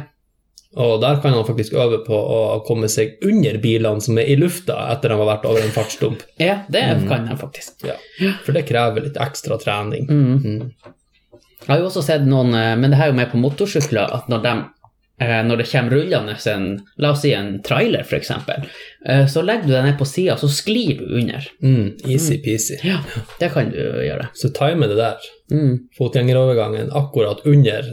Og 0.78 1.00
der 1.02 1.18
kan 1.24 1.34
han 1.34 1.46
faktisk 1.48 1.74
øve 1.74 2.04
på 2.06 2.14
å 2.18 2.60
komme 2.68 2.90
seg 2.92 3.18
under 3.26 3.58
bilene 3.64 4.04
som 4.04 4.18
er 4.22 4.30
i 4.30 4.38
lufta 4.38 4.76
etter 4.94 5.14
han 5.14 5.22
har 5.24 5.32
vært 5.34 5.48
over 5.50 5.64
en 5.66 5.74
fartsdump. 5.74 6.22
ja, 6.50 6.60
det 6.70 6.84
kan 7.10 7.26
han 7.32 7.40
faktisk. 7.42 7.82
Ja. 7.88 7.98
For 8.46 8.54
det 8.54 8.68
krever 8.70 9.08
litt 9.08 9.18
ekstra 9.22 9.58
trening. 9.62 10.06
Mm. 10.06 10.38
Mm. 10.46 10.96
Jeg 11.68 11.74
har 11.74 11.82
jo 11.82 11.90
også 11.90 12.04
sett 12.06 12.26
noen, 12.30 12.54
eh, 12.56 12.76
men 12.80 12.94
det 12.94 13.00
her 13.00 13.10
er 13.10 13.16
jo 13.16 13.18
med 13.18 13.32
på 13.34 13.40
motorsykler, 13.42 14.14
at 14.16 14.30
når, 14.32 14.44
dem, 14.46 14.62
eh, 15.20 15.40
når 15.44 15.64
det 15.64 15.66
kommer 15.72 15.98
rullende 15.98 16.38
en, 16.54 16.68
la 17.02 17.12
oss 17.16 17.26
si 17.26 17.34
en 17.36 17.58
trailer 17.66 18.06
eksempel, 18.16 18.70
eh, 19.10 19.26
så 19.28 19.44
legger 19.44 19.68
du 19.68 19.74
deg 19.74 19.88
ned 19.90 19.98
på 20.00 20.08
sida, 20.08 20.38
så 20.40 20.48
sklir 20.54 21.02
du 21.02 21.10
under. 21.20 21.50
Mm. 21.66 21.98
Easy-peasy. 22.06 22.78
Ja, 22.88 23.02
det 23.42 23.50
kan 23.56 23.74
du 23.74 23.82
gjøre. 23.82 24.30
Så 24.38 24.54
timer 24.56 24.94
det 24.94 25.02
der, 25.02 25.34
Mm. 25.48 25.88
fotgjengerovergangen, 25.98 26.90
akkurat 26.92 27.40
under 27.48 27.86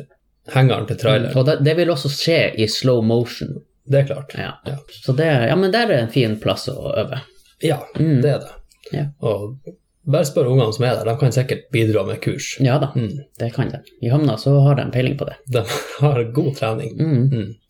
hengeren 0.52 0.86
til 0.86 0.96
traileren. 1.00 1.36
Og 1.38 1.46
det, 1.46 1.58
det 1.64 1.76
vil 1.78 1.90
også 1.94 2.10
skje 2.12 2.40
i 2.60 2.66
slow 2.68 3.00
motion. 3.02 3.54
Det 3.88 4.02
er 4.02 4.06
klart. 4.10 4.34
Ja. 4.38 4.50
Ja. 4.66 4.76
Så 5.04 5.12
det, 5.16 5.26
ja, 5.48 5.54
men 5.56 5.72
der 5.72 5.88
er 5.92 6.02
en 6.02 6.12
fin 6.12 6.36
plass 6.40 6.68
å 6.68 6.76
øve. 6.96 7.20
Ja, 7.62 7.80
Mm. 7.96 8.20
det 8.22 8.30
er 8.30 8.38
det. 8.44 8.52
Ja. 8.92 9.04
Og 9.24 9.56
bare 10.04 10.24
spør 10.28 10.50
ungene 10.52 10.72
som 10.76 10.84
er 10.84 10.96
der, 10.98 11.04
de 11.08 11.16
kan 11.20 11.32
sikkert 11.32 11.70
bidra 11.72 12.02
med 12.06 12.20
kurs. 12.20 12.56
Ja 12.60 12.78
da, 12.78 12.90
Mm. 12.94 13.22
det 13.38 13.52
kan 13.54 13.70
de. 13.72 13.80
I 14.02 14.08
Hamna 14.12 14.36
så 14.36 14.52
har 14.66 14.74
de 14.76 14.90
peiling 14.92 15.16
på 15.18 15.24
det. 15.28 15.36
De 15.48 15.62
har 16.00 16.24
god 16.24 16.56
trening. 16.56 16.96
Mm. 16.98 17.30
Mm. 17.32 17.54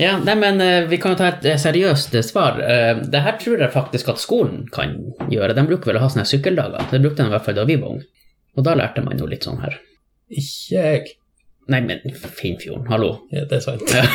Ja, 0.00 0.14
nei, 0.24 0.32
men 0.40 0.60
eh, 0.64 0.86
vi 0.88 0.96
kan 0.96 1.12
jo 1.12 1.18
ta 1.20 1.26
et 1.28 1.44
eh, 1.44 1.58
seriøst 1.60 2.14
eh, 2.16 2.22
svar. 2.24 2.56
Det 3.12 3.20
her 3.20 3.34
tror 3.42 3.60
jeg 3.60 3.72
faktisk 3.74 4.08
at 4.08 4.22
skolen 4.22 4.62
kan 4.72 4.94
gjøre. 5.28 5.52
De 5.58 5.64
bruker 5.68 5.90
vel 5.90 5.98
å 6.00 6.04
ha 6.06 6.08
sånne 6.08 6.24
sykkeldager. 6.24 6.86
Det 6.88 7.02
brukte 7.04 7.20
de 7.20 7.28
i 7.28 7.34
hvert 7.34 7.44
fall 7.44 7.58
da 7.58 7.66
vi 7.68 7.76
var 7.82 7.92
unge. 7.92 8.06
Og 8.56 8.64
da 8.64 8.72
lærte 8.80 9.04
man 9.04 9.20
jo 9.20 9.28
litt 9.28 9.44
sånn 9.44 9.60
her. 9.60 9.76
Ikke 10.30 10.76
jeg. 10.76 11.16
Nei, 11.70 11.80
men 11.86 12.00
Finnfjorden, 12.14 12.86
hallo. 12.90 13.10
Ja, 13.34 13.44
det 13.50 13.60
er 13.60 13.64
sant. 13.64 13.82
Ja. 13.94 14.06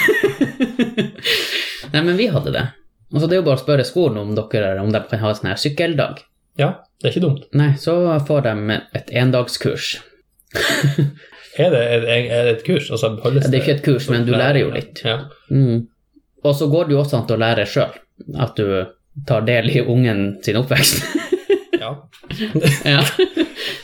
Nei, 1.93 2.01
men 2.01 2.15
vi 2.19 2.27
hadde 2.31 2.51
det. 2.55 2.65
Altså, 3.13 3.27
det 3.27 3.37
er 3.37 3.41
jo 3.41 3.47
bare 3.47 3.59
å 3.59 3.63
spørre 3.63 3.85
skolen 3.87 4.19
om, 4.19 4.33
dere, 4.35 4.73
om 4.81 4.91
de 4.91 5.01
kan 5.07 5.21
ha 5.21 5.31
en 5.31 5.37
sånn 5.37 5.51
her 5.51 5.61
sykkeldag. 5.61 6.23
Ja, 6.59 6.71
det 6.99 7.07
er 7.07 7.13
ikke 7.13 7.25
dumt. 7.27 7.47
Nei, 7.55 7.73
så 7.79 7.95
får 8.27 8.47
de 8.47 8.79
et 8.99 9.15
endagskurs. 9.23 9.95
Er 11.55 11.71
det, 11.71 11.81
er 11.87 12.01
det, 12.03 12.15
er 12.35 12.41
det 12.43 12.53
et 12.57 12.63
kurs? 12.67 12.89
Altså, 12.91 13.13
ja, 13.15 13.29
Det 13.31 13.47
er 13.47 13.61
ikke 13.61 13.75
et 13.77 13.85
kurs, 13.85 14.09
men 14.11 14.25
du 14.27 14.33
lærer 14.35 14.59
jo 14.59 14.71
litt. 14.73 14.99
Ja. 15.07 15.29
Mm. 15.47 15.85
Og 16.43 16.55
så 16.59 16.67
går 16.67 16.89
det 16.89 16.97
jo 16.97 16.99
også 16.99 17.21
an 17.21 17.31
å 17.31 17.37
lære 17.39 17.63
sjøl. 17.71 17.93
At 18.43 18.59
du 18.59 18.65
tar 19.23 19.45
del 19.47 19.69
i 19.71 19.79
ungen 19.79 20.25
sin 20.43 20.59
oppvekst. 20.59 21.05
ja. 21.79 21.93
ja. 22.97 23.05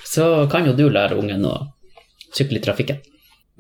Så 0.04 0.28
kan 0.52 0.68
jo 0.68 0.76
du 0.76 0.90
lære 0.92 1.16
ungen 1.16 1.48
å 1.48 1.56
sykle 2.36 2.60
i 2.60 2.64
trafikken. 2.64 3.02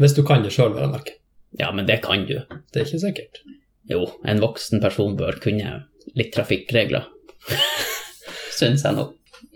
Hvis 0.02 0.16
du 0.18 0.24
kan 0.28 0.44
det 0.46 0.54
sjøl, 0.56 0.74
vel 0.76 0.88
å 0.88 0.92
merke. 0.94 1.18
Ja, 1.60 1.72
men 1.76 1.86
det 1.90 2.00
kan 2.06 2.26
du. 2.30 2.38
Det 2.72 2.80
er 2.82 2.86
ikke 2.88 3.02
sikkert. 3.04 3.42
Jo, 3.90 4.06
en 4.26 4.40
voksen 4.42 4.80
person 4.84 5.18
bør 5.20 5.40
kunne 5.44 5.82
litt 6.16 6.32
trafikkregler. 6.36 7.08
Syns 8.58 8.84
jeg 8.86 8.96
nå. 8.98 9.08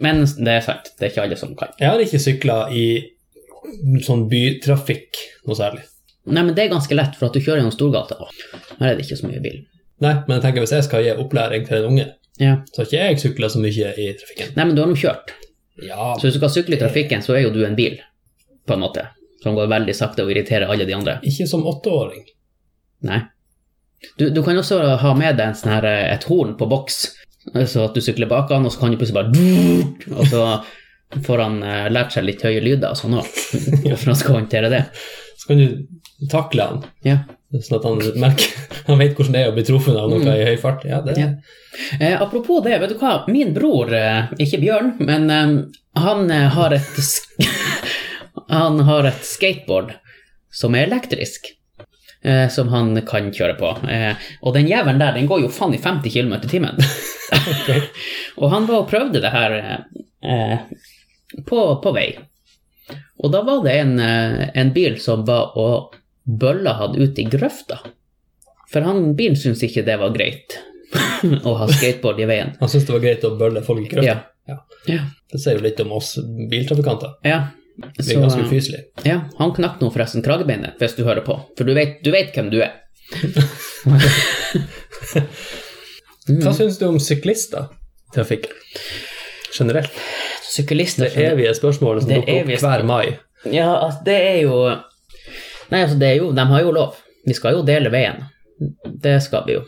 Men 0.04 0.24
det 0.26 0.52
er 0.58 0.64
sant, 0.66 0.90
det 1.00 1.08
er 1.08 1.12
ikke 1.14 1.24
alle 1.28 1.38
som 1.40 1.54
kan. 1.58 1.72
Jeg 1.80 1.88
har 1.94 2.02
ikke 2.04 2.20
sykla 2.20 2.58
i 2.76 2.86
sånn 4.06 4.26
bytrafikk 4.32 5.22
noe 5.48 5.58
særlig. 5.58 5.86
Nei, 6.26 6.42
men 6.42 6.56
det 6.58 6.66
er 6.66 6.72
ganske 6.74 6.98
lett, 6.98 7.16
for 7.18 7.30
at 7.30 7.38
du 7.38 7.42
kjører 7.44 7.62
gjennom 7.62 7.74
Storgata. 7.76 8.18
Her 8.80 8.92
er 8.92 8.98
det 8.98 9.06
ikke 9.06 9.18
så 9.22 9.30
mye 9.30 9.42
bil. 9.44 9.60
Nei, 10.04 10.14
men 10.26 10.36
jeg 10.36 10.44
tenker 10.48 10.66
hvis 10.66 10.74
jeg 10.76 10.86
skal 10.88 11.06
gi 11.06 11.14
opplæring 11.22 11.68
til 11.68 11.80
en 11.80 11.90
unge, 11.94 12.06
Ja. 12.42 12.58
så 12.74 12.82
har 12.82 12.88
ikke 12.90 13.04
jeg 13.06 13.20
sykla 13.22 13.48
så 13.54 13.62
mye 13.64 13.92
i 13.96 14.08
trafikken. 14.20 14.50
Nei, 14.58 14.66
men 14.66 14.76
du 14.76 14.82
har 14.82 14.90
nå 14.92 14.98
kjørt. 15.00 15.32
Ja, 15.86 16.16
Så 16.18 16.26
hvis 16.28 16.36
du 16.36 16.40
skal 16.42 16.52
sykle 16.56 16.76
i 16.76 16.82
trafikken, 16.82 17.22
så 17.24 17.36
er 17.38 17.46
jo 17.46 17.54
du 17.56 17.62
en 17.66 17.76
bil, 17.78 17.96
på 18.68 18.74
en 18.76 18.84
måte. 18.86 19.08
Som 19.44 19.56
går 19.58 19.68
veldig 19.70 19.94
sakte 19.96 20.24
og 20.26 20.32
irriterer 20.34 20.68
alle 20.72 20.86
de 20.88 20.94
andre. 20.98 21.20
ikke 21.24 21.46
som 21.48 21.66
åtteåring. 21.70 22.24
Nei. 23.06 23.20
Du, 24.18 24.30
du 24.30 24.42
kan 24.46 24.58
også 24.58 24.80
ha 25.02 25.12
med 25.18 25.38
deg 25.38 25.48
en 25.52 25.56
sånn 25.58 25.72
her, 25.74 25.86
eh, 25.90 26.08
et 26.14 26.24
horn 26.30 26.56
på 26.60 26.68
boks, 26.70 26.98
så 27.70 27.86
at 27.86 27.94
du 27.94 28.02
sykler 28.02 28.30
bak 28.30 28.50
han, 28.54 28.66
og 28.66 28.74
så 28.74 28.80
kan 28.82 28.92
du 28.94 28.98
plutselig 28.98 29.22
bare 29.22 30.18
Og 30.20 30.28
så 30.32 30.42
får 31.26 31.42
han 31.44 31.60
eh, 31.64 31.88
lært 31.94 32.14
seg 32.16 32.26
litt 32.26 32.42
høye 32.46 32.62
lyder 32.66 32.92
og 32.94 32.98
sånn 33.00 33.18
òg, 33.20 33.30
for 34.00 34.12
han 34.12 34.18
skal 34.20 34.40
håndtere 34.40 34.72
det. 34.74 34.84
Så 35.38 35.52
kan 35.52 35.62
du 35.62 36.28
takle 36.32 36.66
han, 36.72 36.82
Ja. 37.06 37.20
sånn 37.54 37.78
at 37.80 37.86
han 37.86 38.02
merker 38.22 38.64
Han 38.90 39.00
vet 39.02 39.16
hvordan 39.18 39.34
det 39.34 39.42
er 39.46 39.52
å 39.52 39.56
bli 39.56 39.64
truffet 39.66 39.98
av 39.98 40.10
noe 40.12 40.34
i 40.38 40.46
høy 40.52 40.58
fart. 40.62 40.84
Ja, 40.90 41.02
det 41.06 41.16
Ja. 41.22 41.30
Eh, 42.00 42.14
apropos 42.22 42.62
det, 42.66 42.78
vet 42.82 42.94
du 42.94 43.00
hva? 43.02 43.16
Min 43.30 43.54
bror, 43.56 43.90
eh, 43.94 44.30
ikke 44.42 44.62
Bjørn, 44.62 44.94
men 45.06 45.30
eh, 45.34 45.56
han 46.02 46.30
har 46.30 46.74
et 46.78 47.00
Han 48.52 48.80
har 48.88 49.08
et 49.10 49.24
skateboard 49.26 49.96
som 50.54 50.76
er 50.76 50.88
elektrisk. 50.88 51.52
Eh, 52.26 52.50
som 52.50 52.72
han 52.74 52.96
kan 53.06 53.28
kjøre 53.34 53.54
på. 53.60 53.70
Eh, 53.86 54.16
og 54.42 54.56
den 54.56 54.66
jævelen 54.66 54.98
der, 54.98 55.14
den 55.14 55.28
går 55.30 55.44
jo 55.44 55.50
faen 55.54 55.76
i 55.78 55.82
50 55.82 56.10
km 56.10 56.34
i 56.40 56.50
timen. 56.50 56.80
og 58.42 58.50
han 58.50 58.66
var 58.66 58.80
og 58.80 58.88
prøvde 58.90 59.22
det 59.22 59.30
her 59.30 59.54
eh, 59.62 60.56
på, 61.46 61.60
på 61.84 61.92
vei. 61.94 62.08
Og 63.22 63.30
da 63.34 63.44
var 63.46 63.62
det 63.66 63.76
en, 63.78 64.00
eh, 64.02 64.48
en 64.58 64.72
bil 64.74 64.98
som 65.02 65.22
var 65.28 65.54
og 65.62 66.00
bølla 66.26 66.74
han 66.80 66.98
ut 66.98 67.22
i 67.22 67.28
grøfta. 67.30 67.78
For 68.74 68.82
han, 68.82 69.12
bilen 69.20 69.38
syntes 69.38 69.62
ikke 69.68 69.86
det 69.86 70.00
var 70.02 70.16
greit 70.16 70.58
å 71.46 71.54
ha 71.60 71.70
skateboard 71.70 72.24
i 72.26 72.30
veien. 72.32 72.56
Han 72.58 72.72
syntes 72.72 72.88
det 72.90 72.96
var 72.96 73.06
greit 73.06 73.28
å 73.30 73.36
bølle 73.38 73.62
folk 73.68 73.86
i 73.86 73.92
grøfta. 73.94 74.16
Ja. 74.16 74.50
Ja. 74.50 74.58
Ja. 74.90 75.06
Det 75.30 75.42
sier 75.42 75.60
jo 75.60 75.66
litt 75.66 75.86
om 75.86 75.94
oss 75.94 76.16
biltrafikanter. 76.50 77.20
ja. 77.26 77.44
Det 77.76 78.06
blir 78.06 78.22
ganske 78.24 78.46
ufyselig. 78.48 78.82
Ja, 79.04 79.20
han 79.38 79.54
knakk 79.56 79.82
nå 79.82 79.90
forresten 79.92 80.24
kragebeinet, 80.26 80.78
hvis 80.80 80.96
du 80.96 81.04
hører 81.04 81.24
på. 81.26 81.36
For 81.58 81.68
du 81.68 81.74
vet, 81.76 81.98
du 82.06 82.12
vet 82.16 82.36
hvem 82.36 82.50
du 82.54 82.62
er. 82.64 82.72
Hva 86.26 86.56
syns 86.58 86.80
du 86.82 86.88
om 86.88 87.00
syklister 87.04 87.68
i 87.70 88.16
trafikken? 88.16 88.56
Generelt. 89.56 89.94
Syklister 90.44 91.12
Det 91.12 91.26
evige 91.28 91.54
spørsmålet 91.58 92.06
som 92.06 92.14
dukker 92.16 92.42
opp 92.42 92.64
hver 92.64 92.86
mai. 92.88 93.06
Ja, 93.52 93.76
altså, 93.78 94.02
det 94.08 94.16
er 94.16 94.40
jo 94.48 94.56
Nei, 95.70 95.82
altså, 95.82 95.98
det 96.02 96.08
er 96.08 96.16
jo 96.18 96.32
De 96.34 96.46
har 96.50 96.64
jo 96.64 96.72
lov. 96.74 96.96
Vi 97.26 97.34
skal 97.38 97.58
jo 97.58 97.66
dele 97.66 97.92
veien. 97.94 98.24
Det 98.86 99.18
skal 99.26 99.46
vi 99.48 99.58
jo. 99.58 99.64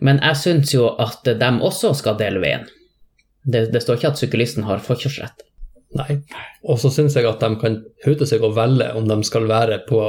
Men 0.00 0.20
jeg 0.22 0.38
syns 0.40 0.74
jo 0.74 0.90
at 1.00 1.26
de 1.26 1.50
også 1.64 1.92
skal 1.98 2.18
dele 2.20 2.42
veien. 2.42 2.66
Det, 3.42 3.66
det 3.72 3.82
står 3.82 3.98
ikke 3.98 4.12
at 4.12 4.20
syklisten 4.20 4.66
har 4.68 4.82
forkjørsrett. 4.84 5.42
Nei. 5.98 6.18
Og 6.64 6.78
så 6.80 6.90
syns 6.94 7.14
jeg 7.18 7.26
at 7.28 7.40
de 7.42 7.56
kan 7.60 7.80
hute 8.06 8.26
seg 8.26 8.42
og 8.46 8.54
velge 8.56 8.90
om 8.96 9.08
de 9.10 9.18
skal 9.28 9.44
være 9.50 9.80
på, 9.88 10.00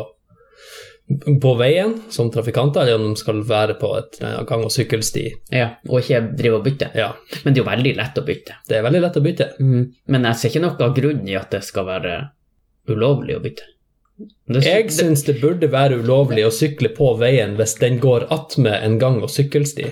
på 1.43 1.51
veien 1.59 1.97
som 2.13 2.29
trafikanter, 2.31 2.81
eller 2.87 3.01
om 3.01 3.13
de 3.13 3.19
skal 3.19 3.41
være 3.47 3.75
på 3.81 3.89
et 3.97 4.19
gang- 4.47 4.63
og 4.63 4.71
sykkelsti. 4.71 5.25
Ja, 5.51 5.73
Og 5.89 5.99
ikke 5.99 6.21
drive 6.39 6.61
og 6.61 6.63
bytte. 6.69 6.91
Ja, 6.95 7.11
Men 7.43 7.53
det 7.53 7.59
er 7.61 7.65
jo 7.65 7.69
veldig 7.71 7.95
lett 7.99 8.17
å 8.21 8.25
bytte. 8.25 8.55
det 8.69 8.77
er 8.77 8.83
veldig 8.87 9.01
lett 9.01 9.19
å 9.19 9.23
bytte. 9.25 9.49
Men 9.59 10.23
jeg 10.29 10.35
ser 10.39 10.49
ikke 10.53 10.63
noe 10.67 10.93
grunn 10.95 11.27
i 11.27 11.35
at 11.35 11.51
det 11.51 11.63
skal 11.63 11.85
være 11.85 12.15
ulovlig 12.87 13.35
å 13.37 13.43
bytte. 13.43 13.63
Det, 14.47 14.61
Jeg 14.63 14.91
syns 14.93 15.23
det 15.25 15.41
burde 15.41 15.67
være 15.71 15.97
ulovlig 15.99 16.45
å 16.45 16.51
sykle 16.53 16.91
på 16.95 17.17
veien 17.19 17.55
hvis 17.57 17.75
den 17.79 17.99
går 17.99 18.27
attmed 18.31 18.83
en 18.83 18.99
gang- 18.99 19.21
og 19.23 19.29
sykkelsti. 19.33 19.91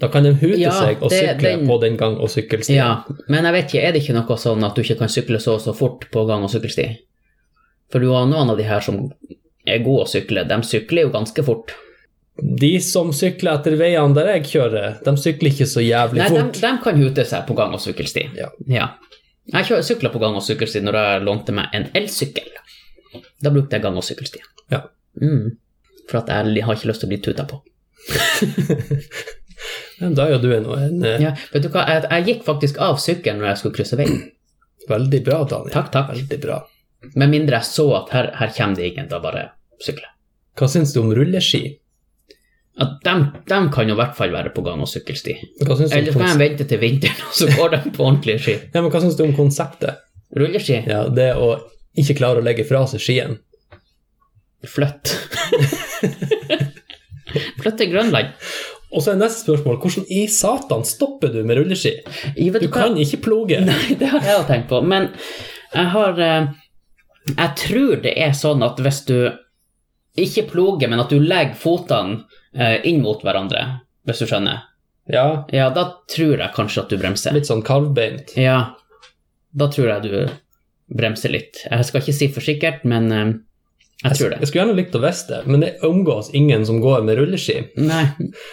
Da 0.00 0.08
kan 0.10 0.24
de 0.26 0.32
hute 0.34 0.58
Ja, 0.58 0.72
seg 0.74 1.02
og 1.02 1.10
det- 1.10 1.20
sykle 1.22 1.50
den- 1.56 1.66
på 1.68 1.80
den 1.80 1.96
gang- 1.96 2.18
og 2.18 2.28
sykkelstien. 2.28 2.76
Ja, 2.76 3.04
men 3.28 3.44
jeg 3.44 3.52
vet 3.52 3.66
ikke, 3.72 3.82
er 3.88 3.92
det 3.92 4.02
ikke 4.02 4.14
noe 4.14 4.36
sånn 4.36 4.64
at 4.66 4.74
du 4.74 4.82
ikke 4.82 4.98
kan 4.98 5.08
sykle 5.08 5.38
så 5.40 5.54
og 5.54 5.60
så 5.62 5.74
fort 5.76 6.10
på 6.10 6.26
gang- 6.26 6.42
og 6.42 6.50
sykkelsti? 6.50 6.98
For 7.90 8.00
du 8.00 8.10
har 8.12 8.26
noen 8.26 8.50
av 8.50 8.56
de 8.56 8.64
her 8.64 8.80
som 8.80 9.12
er 9.66 9.78
gode 9.78 10.04
å 10.04 10.08
sykle, 10.08 10.46
de 10.48 10.54
sykler 10.62 11.02
jo 11.02 11.10
ganske 11.10 11.44
fort. 11.44 11.72
De 12.42 12.80
som 12.80 13.12
sykler 13.12 13.52
etter 13.60 13.76
veiene 13.78 14.14
der 14.14 14.26
jeg 14.34 14.42
kjører, 14.44 14.98
de 15.04 15.10
sykler 15.16 15.50
ikke 15.52 15.66
så 15.70 15.80
jævlig 15.80 16.16
Nei, 16.18 16.28
de, 16.28 16.42
Nei, 16.42 16.50
de 16.50 16.82
kan 16.82 16.96
hute 16.96 17.24
seg 17.24 17.46
på 17.46 17.54
gang- 17.54 17.72
og 17.72 17.80
sykkelsti. 17.80 18.36
Ja. 18.36 18.48
Ja. 18.66 18.88
Jeg 19.52 19.64
sykla 19.84 20.10
på 20.10 20.18
gang- 20.18 20.34
og 20.34 20.42
sykkelsti 20.42 20.80
når 20.82 20.92
jeg 20.94 21.22
lånte 21.22 21.52
meg 21.52 21.68
en 21.72 21.88
elsykkel. 21.94 22.48
Da 23.40 23.50
brukte 23.50 23.70
jeg 23.72 23.82
gang- 23.82 23.96
og 23.96 24.02
sykkelsti. 24.02 24.40
Ja. 24.72 24.82
Mm. 25.22 25.56
For 26.08 26.18
at 26.18 26.26
jeg 26.26 26.64
har 26.64 26.74
ikke 26.74 26.88
lyst 26.90 27.00
til 27.00 27.08
å 27.08 27.12
bli 27.12 27.18
tuta 27.18 27.44
på. 27.46 27.62
Da 30.00 30.26
er 30.26 30.34
jo 30.34 30.40
du 30.42 30.48
en, 30.54 30.66
en 30.74 31.04
eh, 31.06 31.20
Ja, 31.22 31.34
vet 31.52 31.66
du 31.66 31.70
hva, 31.70 31.84
jeg, 31.90 32.06
jeg 32.10 32.26
gikk 32.30 32.46
faktisk 32.46 32.80
av 32.82 32.98
sykkelen 33.02 33.42
når 33.42 33.52
jeg 33.52 33.62
skulle 33.62 33.78
krysse 33.78 33.98
veien. 34.00 34.22
veldig 34.94 35.20
bra, 35.26 35.42
Daniel. 35.50 35.74
Takk, 35.74 35.92
takk. 35.94 36.10
Veldig 36.14 36.40
bra. 36.42 36.58
Med 37.20 37.30
mindre 37.30 37.60
jeg 37.60 37.68
så 37.68 37.86
at 38.00 38.10
her, 38.16 38.32
her 38.40 38.52
kommer 38.56 38.80
det 38.80 38.90
ingen, 38.90 39.10
da 39.10 39.20
bare 39.22 39.48
sykle. 39.84 40.08
Hva 40.58 40.68
syns 40.70 40.94
du 40.94 41.02
om 41.02 41.12
rulleski? 41.14 41.62
At 42.80 42.96
de, 43.06 43.14
de 43.46 43.58
kan 43.70 43.86
jo 43.86 43.94
i 43.94 44.00
hvert 44.00 44.16
fall 44.18 44.32
være 44.34 44.50
på 44.54 44.64
gang- 44.66 44.82
og 44.82 44.90
sykkelsti. 44.90 45.34
Eller 45.62 45.78
så 45.78 45.86
kan 46.16 46.26
jeg 46.26 46.40
vente 46.40 46.66
til 46.70 46.80
vinteren, 46.82 47.20
og 47.28 47.36
så 47.38 47.46
går 47.52 47.76
de 47.76 47.80
på 47.94 48.02
ordentlige 48.02 48.42
ski. 48.42 48.56
ja, 48.74 48.80
men 48.80 48.90
hva 48.90 49.02
syns 49.04 49.18
du 49.18 49.22
om 49.28 49.36
konseptet? 49.36 50.02
Rulleski? 50.34 50.80
Ja, 50.90 51.04
det 51.14 51.30
å 51.38 51.52
ikke 52.00 52.16
klare 52.18 52.42
å 52.42 52.46
legge 52.46 52.66
fra 52.66 52.82
seg 52.90 53.04
skien. 53.04 53.38
Flytt. 54.66 55.12
Flytt 57.60 57.78
til 57.78 57.92
Grønland. 57.92 58.34
Og 58.94 59.02
så 59.02 59.12
er 59.12 59.18
neste 59.20 59.42
spørsmål 59.42 59.80
hvordan 59.82 60.04
i 60.14 60.24
satan 60.30 60.84
stopper 60.86 61.32
du 61.34 61.40
med 61.46 61.58
rulleski? 61.58 61.96
Jeg 62.38 62.52
du, 62.54 62.60
Du 62.62 62.68
kan 62.72 62.94
ikke 63.00 63.18
ploge. 63.24 63.58
Nei, 63.68 63.96
det 63.98 64.10
har 64.12 64.22
jeg 64.22 64.36
jo 64.38 64.44
tenkt 64.50 64.68
på, 64.70 64.80
men 64.86 65.08
jeg 65.74 65.88
har 65.96 66.20
eh, 66.22 66.46
Jeg 67.32 67.50
tror 67.64 67.96
det 68.04 68.12
er 68.20 68.36
sånn 68.38 68.62
at 68.62 68.78
hvis 68.84 69.00
du 69.08 69.16
ikke 70.20 70.44
ploger, 70.52 70.86
men 70.92 71.00
at 71.02 71.10
du 71.10 71.18
legger 71.18 71.56
fotene 71.58 72.20
eh, 72.54 72.76
inn 72.86 73.00
mot 73.02 73.18
hverandre, 73.26 73.64
hvis 74.06 74.20
du 74.22 74.28
skjønner, 74.30 74.60
Ja, 75.10 75.44
ja, 75.52 75.66
da 75.74 75.88
tror 76.08 76.38
jeg 76.38 76.54
kanskje 76.54 76.84
at 76.84 76.92
du 76.92 77.00
bremser. 77.00 77.34
litt 77.34 77.48
sånn 77.50 77.64
kalvbeint. 77.66 78.30
Ja, 78.38 78.76
da 79.50 79.66
tror 79.74 79.90
jeg 79.90 80.06
du 80.06 80.94
bremser 80.94 81.32
litt. 81.34 81.64
Jeg 81.66 81.88
skal 81.88 82.00
ikke 82.04 82.14
si 82.14 82.28
for 82.30 82.46
sikkert, 82.46 82.84
men 82.86 83.10
eh, 83.12 83.32
jeg 84.04 84.16
tror 84.18 84.34
Jeg 84.38 84.46
skulle 84.48 84.62
gjerne 84.64 84.76
likt 84.78 84.94
å 84.98 85.00
visst 85.02 85.28
det, 85.32 85.40
men 85.46 85.60
det 85.64 85.72
omgås 85.86 86.30
ingen 86.34 86.64
som 86.68 86.80
går 86.84 87.04
med 87.06 87.18
rulleski, 87.18 87.58
Nei, 87.80 88.04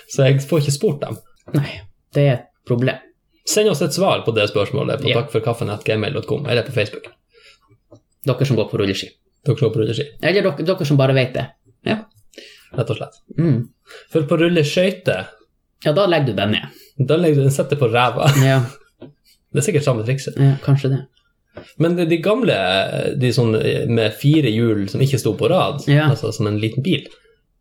så 0.09 0.25
jeg 0.27 0.41
får 0.47 0.61
ikke 0.63 0.75
spurt 0.77 1.01
dem. 1.01 1.17
nei, 1.53 1.81
det 2.15 2.25
er 2.27 2.33
et 2.39 2.45
problem. 2.67 2.97
Send 3.47 3.69
oss 3.71 3.81
et 3.81 3.93
svar 3.93 4.21
på 4.25 4.31
det 4.35 4.47
spørsmålet 4.51 5.01
på 5.01 5.09
Ja. 5.09 5.21
takkforkaffen.gmail.com 5.21 6.45
eller 6.47 6.63
på 6.63 6.71
Facebook. 6.75 7.07
Dere 8.25 8.45
som 8.45 8.55
går 8.55 8.69
på 8.69 8.77
rulleski. 8.77 9.09
Dere 9.45 9.57
som 9.57 9.67
går 9.67 9.73
på 9.73 9.79
rulleski, 9.81 10.05
Eller 10.21 10.41
dere, 10.45 10.65
dere 10.65 10.85
som 10.85 10.97
bare 10.97 11.13
vet 11.17 11.33
det. 11.33 11.47
Ja. 11.85 11.97
rett 12.77 12.89
og 12.89 12.97
slett. 12.97 13.15
Mm. 13.37 13.63
For 14.13 14.23
på 14.29 14.37
rulleskøyter, 14.39 15.25
ja, 15.83 15.91
da 15.91 16.05
legger 16.07 16.27
du 16.27 16.33
den 16.37 16.51
ned. 16.51 16.67
da 17.07 17.15
legger 17.17 17.35
du 17.41 17.41
den 17.47 17.51
setter 17.51 17.75
på 17.75 17.89
ræva. 17.91 18.29
Ja, 18.45 18.61
Det 19.51 19.59
er 19.59 19.65
sikkert 19.65 19.83
samme 19.83 20.05
trikset. 20.07 20.37
ja 20.39 20.53
kanskje 20.63 20.89
det. 20.93 20.99
Men 21.77 21.95
de, 21.99 22.17
gamle, 22.23 22.55
de 23.19 23.31
sånn 23.35 23.51
med 23.91 24.13
fire 24.15 24.49
hjul 24.53 24.85
som 24.89 25.01
ikke 25.03 25.19
sto 25.19 25.33
på 25.37 25.49
rad, 25.51 25.81
Ja. 25.87 26.09
altså 26.09 26.31
som 26.33 26.47
en 26.47 26.59
liten 26.61 26.83
bil, 26.85 27.07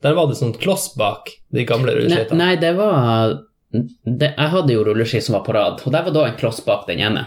der 0.03 0.14
var 0.14 0.28
det 0.30 0.36
sånn 0.38 0.55
kloss 0.57 0.93
bak 0.97 1.28
de 1.53 1.64
gamle 1.68 1.93
Nei, 1.93 1.99
rulleskøytene. 1.99 2.38
nei, 2.38 2.55
det 2.57 2.70
var 2.78 3.34
det, 3.72 4.34
Jeg 4.38 4.49
hadde 4.55 4.72
jo 4.72 4.84
rulleski 4.86 5.20
som 5.22 5.34
var 5.38 5.45
på 5.47 5.53
rad, 5.55 5.82
og 5.84 5.93
der 5.93 6.03
var 6.07 6.14
da 6.14 6.24
en 6.30 6.36
kloss 6.38 6.61
bak 6.64 6.86
den 6.86 7.01
ene. 7.01 7.26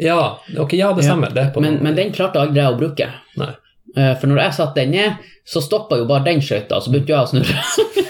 Ja, 0.00 0.38
ok, 0.58 0.72
ja, 0.74 0.92
det 0.96 1.04
stemmer. 1.04 1.30
Det 1.32 1.42
er 1.46 1.50
på 1.54 1.60
Men, 1.62 1.78
men 1.84 1.94
den 1.94 2.10
klarte 2.12 2.40
aldri 2.40 2.60
jeg 2.60 2.72
å 2.74 2.78
bruke. 2.80 3.06
Nei. 3.38 3.52
Eh, 3.96 4.14
For 4.18 4.26
når 4.26 4.40
jeg 4.42 4.56
satte 4.56 4.80
den 4.80 4.90
ned, 4.96 5.20
så 5.46 5.60
stoppa 5.62 5.96
jo 6.00 6.06
bare 6.08 6.24
den 6.24 6.40
skøyta, 6.40 6.76
og 6.78 6.82
så 6.82 6.90
begynte 6.90 7.12
jeg 7.12 7.20
å 7.20 7.28
snurre. 7.28 7.62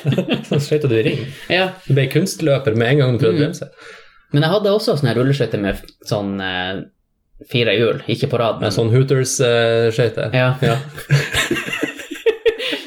Så 0.48 0.58
skøyta 0.62 0.88
du 0.90 0.94
i 0.98 1.02
ring. 1.06 1.20
ja. 1.50 1.68
Du 1.86 1.94
ble 1.94 2.06
kunstløper 2.10 2.74
med 2.76 2.88
en 2.94 2.98
gang 3.02 3.12
du 3.16 3.18
prøvde 3.22 3.36
å 3.36 3.38
Mm. 3.38 3.44
bremse. 3.50 3.68
Men 4.32 4.42
jeg 4.46 4.50
hadde 4.54 4.72
også 4.72 4.96
sånne 4.98 5.14
rulleskøyter 5.16 5.60
med 5.60 5.82
sånn 6.08 6.32
eh, 6.40 6.82
fire 7.50 7.74
hjul, 7.76 8.02
ikke 8.10 8.28
på 8.32 8.40
rad, 8.40 8.60
men 8.62 8.74
sånn 8.74 8.92
Hooters-skøyte. 8.92 10.28
Ja. 10.36 10.48
ja. 10.62 10.76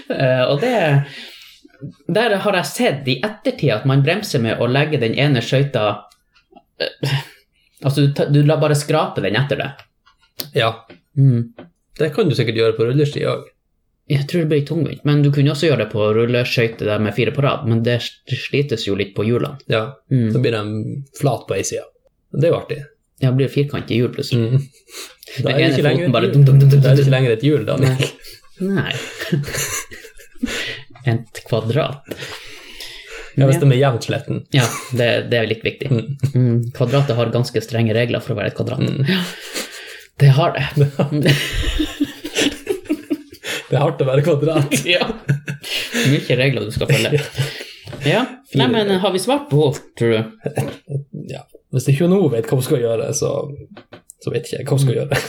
uh, 0.10 0.44
og 0.52 0.60
det 0.64 0.76
Der 2.08 2.38
har 2.44 2.60
jeg 2.60 2.72
sett 2.72 3.10
i 3.12 3.20
ettertid 3.26 3.74
at 3.76 3.88
man 3.90 4.04
bremser 4.06 4.44
med 4.44 4.62
å 4.62 4.70
legge 4.70 5.02
den 5.02 5.18
ene 5.20 5.44
skøyta 5.44 5.88
uh, 5.96 7.18
Altså, 7.86 8.08
du, 8.08 8.22
du 8.32 8.40
lar 8.48 8.62
bare 8.62 8.78
skrape 8.78 9.22
den 9.22 9.36
etter 9.38 9.60
det. 9.60 9.72
ja. 10.58 10.72
Mm. 11.16 11.54
Det 11.96 12.10
kan 12.16 12.28
du 12.28 12.36
sikkert 12.36 12.58
gjøre 12.60 12.76
på 12.76 12.88
rulleski 12.90 13.22
òg. 13.30 13.46
Jeg 14.12 14.28
tror 14.30 14.44
det 14.44 14.50
blir 14.52 14.66
tungvint, 14.68 15.02
men 15.08 15.24
du 15.26 15.32
kunne 15.34 15.54
også 15.54 15.70
gjøre 15.70 15.86
det 15.86 15.92
på 15.94 16.08
rulleskøyter 16.14 16.90
der 16.92 17.02
med 17.02 17.16
fire 17.18 17.32
på 17.34 17.42
rad, 17.42 17.64
men 17.70 17.82
det 17.86 17.98
slites 18.04 18.84
jo 18.86 18.98
litt 19.00 19.16
på 19.18 19.26
hjulene. 19.26 19.58
Ja. 19.72 19.96
Mm. 20.14 20.28
Så 20.34 20.42
blir 20.44 20.54
de 20.54 21.00
flat 21.18 21.48
på 21.48 21.56
ei 21.56 21.64
side. 21.66 21.88
Det 22.36 22.50
er 22.50 22.54
jo 22.54 22.60
artig. 22.60 22.82
Ja, 23.24 23.30
det 23.30 23.38
blir 23.40 23.52
firkantig 23.52 24.00
hjul 24.02 24.12
plutselig. 24.16 24.52
Mm. 24.56 24.66
Da 25.44 25.52
er 25.52 25.58
det 25.58 25.72
ikke 25.74 25.84
lenger 25.84 26.12
bare 26.14 26.28
dum, 26.32 26.44
dum, 26.48 26.60
dum, 26.62 26.70
Da 26.72 26.92
er 26.92 26.96
det 26.96 27.04
ikke 27.04 27.12
lenger 27.12 27.34
et 27.34 27.42
hjul, 27.44 27.64
da. 27.68 27.76
Nei. 28.62 28.94
Et 31.12 31.42
kvadrat. 31.50 32.14
Ja, 33.36 33.50
hvis 33.50 33.60
de 33.60 33.68
er 33.68 33.78
jevnt 33.82 34.06
sletten. 34.08 34.40
Ja, 34.56 34.64
det, 34.96 35.10
det 35.34 35.42
er 35.42 35.50
litt 35.50 35.66
viktig. 35.66 35.90
Mm. 35.92 36.72
Kvadratet 36.78 37.18
har 37.18 37.34
ganske 37.34 37.62
strenge 37.66 37.94
regler 37.98 38.24
for 38.24 38.32
å 38.34 38.40
være 38.40 38.54
et 38.54 38.58
kvadrat. 38.58 38.80
Ja, 39.12 39.20
det 40.24 40.32
har 40.38 40.56
det. 40.56 40.66
Det 43.66 43.80
er 43.80 43.82
hardt 43.82 44.02
å 44.04 44.06
være 44.08 44.22
kvadrat. 44.24 44.76
ja. 44.88 45.08
Mye 46.06 46.36
regler 46.38 46.68
du 46.68 46.72
skal 46.72 46.88
følge. 46.92 47.20
Ja, 48.06 48.22
Nei, 48.56 48.68
men 48.72 48.90
har 49.02 49.12
vi 49.14 49.20
svart 49.22 49.50
på 49.50 49.68
henne, 49.68 49.80
tror 50.00 50.10
du? 50.16 50.20
Ja. 51.34 51.42
Hvis 51.74 51.90
ikke 51.92 52.08
nå 52.08 52.20
vet 52.32 52.48
hva 52.48 52.56
hun 52.60 52.66
skal 52.66 52.82
gjøre, 52.84 53.10
så, 53.18 53.30
så 54.24 54.32
vet 54.34 54.46
ikke 54.48 54.60
jeg 54.62 54.68
hva 54.70 54.78
hun 54.78 54.84
skal 54.86 54.98
gjøre. 55.02 55.20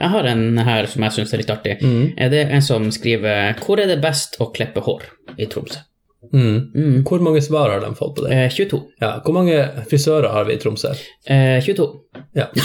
Jeg 0.00 0.08
har 0.12 0.24
en 0.30 0.58
her 0.64 0.86
som 0.88 1.02
jeg 1.02 1.12
syns 1.12 1.32
er 1.34 1.40
litt 1.42 1.50
artig. 1.52 1.72
Er 1.82 2.28
det 2.32 2.42
en 2.54 2.62
som 2.62 2.86
skriver 2.94 3.56
'Hvor 3.58 3.80
er 3.82 3.86
det 3.90 3.98
best 4.00 4.36
å 4.40 4.46
klippe 4.54 4.80
hår 4.86 5.02
i 5.36 5.46
Tromsø?' 5.50 5.82
Mm. 6.32 6.70
Mm. 6.74 7.02
Hvor 7.08 7.18
mange 7.24 7.40
svar 7.42 7.70
har 7.72 7.80
de 7.80 7.94
fått 7.96 8.14
på 8.16 8.22
det? 8.26 8.32
Eh, 8.36 8.50
22. 8.52 8.80
Ja, 9.00 9.20
Hvor 9.24 9.32
mange 9.34 9.56
frisører 9.90 10.28
har 10.30 10.44
vi 10.44 10.52
i 10.54 10.58
Tromsø? 10.62 10.92
Eh, 11.26 11.60
22. 11.64 11.86
Ja. 12.36 12.46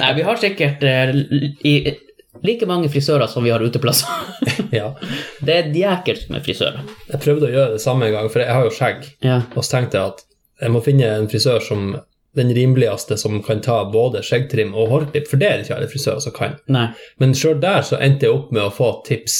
Nei, 0.00 0.10
vi 0.16 0.24
har 0.26 0.40
sikkert 0.40 0.82
eh, 0.88 1.12
i, 1.66 1.74
like 2.44 2.66
mange 2.68 2.88
frisører 2.92 3.26
som 3.30 3.44
vi 3.46 3.50
har 3.54 3.62
uteplasser. 3.64 4.08
ja. 4.80 4.90
Det 5.44 5.54
er 5.58 5.70
djekelt 5.74 6.28
med 6.32 6.44
frisører. 6.44 6.82
Jeg 7.10 7.20
prøvde 7.24 7.48
å 7.48 7.52
gjøre 7.54 7.76
det 7.78 7.82
samme 7.84 8.08
en 8.08 8.16
gang, 8.18 8.28
for 8.32 8.44
jeg 8.44 8.52
har 8.52 8.66
jo 8.68 8.74
skjegg. 8.74 9.06
Ja. 9.24 9.40
Og 9.54 9.64
så 9.64 9.78
tenkte 9.78 9.98
jeg 10.00 10.12
at 10.14 10.24
jeg 10.64 10.74
må 10.74 10.82
finne 10.84 11.08
en 11.18 11.30
frisør 11.32 11.62
som 11.64 11.94
den 12.34 12.50
rimeligste 12.54 13.16
som 13.20 13.36
kan 13.46 13.60
ta 13.62 13.76
både 13.90 14.20
skjeggtrim 14.26 14.72
og 14.74 14.88
hårklipp, 14.90 15.28
for 15.30 15.38
det 15.38 15.48
er 15.48 15.58
det 15.60 15.66
ikke 15.68 15.76
alle 15.76 15.90
frisører 15.92 16.22
som 16.24 16.34
kan. 16.34 16.56
Nei. 16.74 16.88
Men 17.22 17.34
sjøl 17.38 17.60
der 17.62 17.84
så 17.86 17.98
endte 18.02 18.26
jeg 18.26 18.34
opp 18.34 18.50
med 18.54 18.64
å 18.66 18.72
få 18.74 18.88
tips 19.06 19.36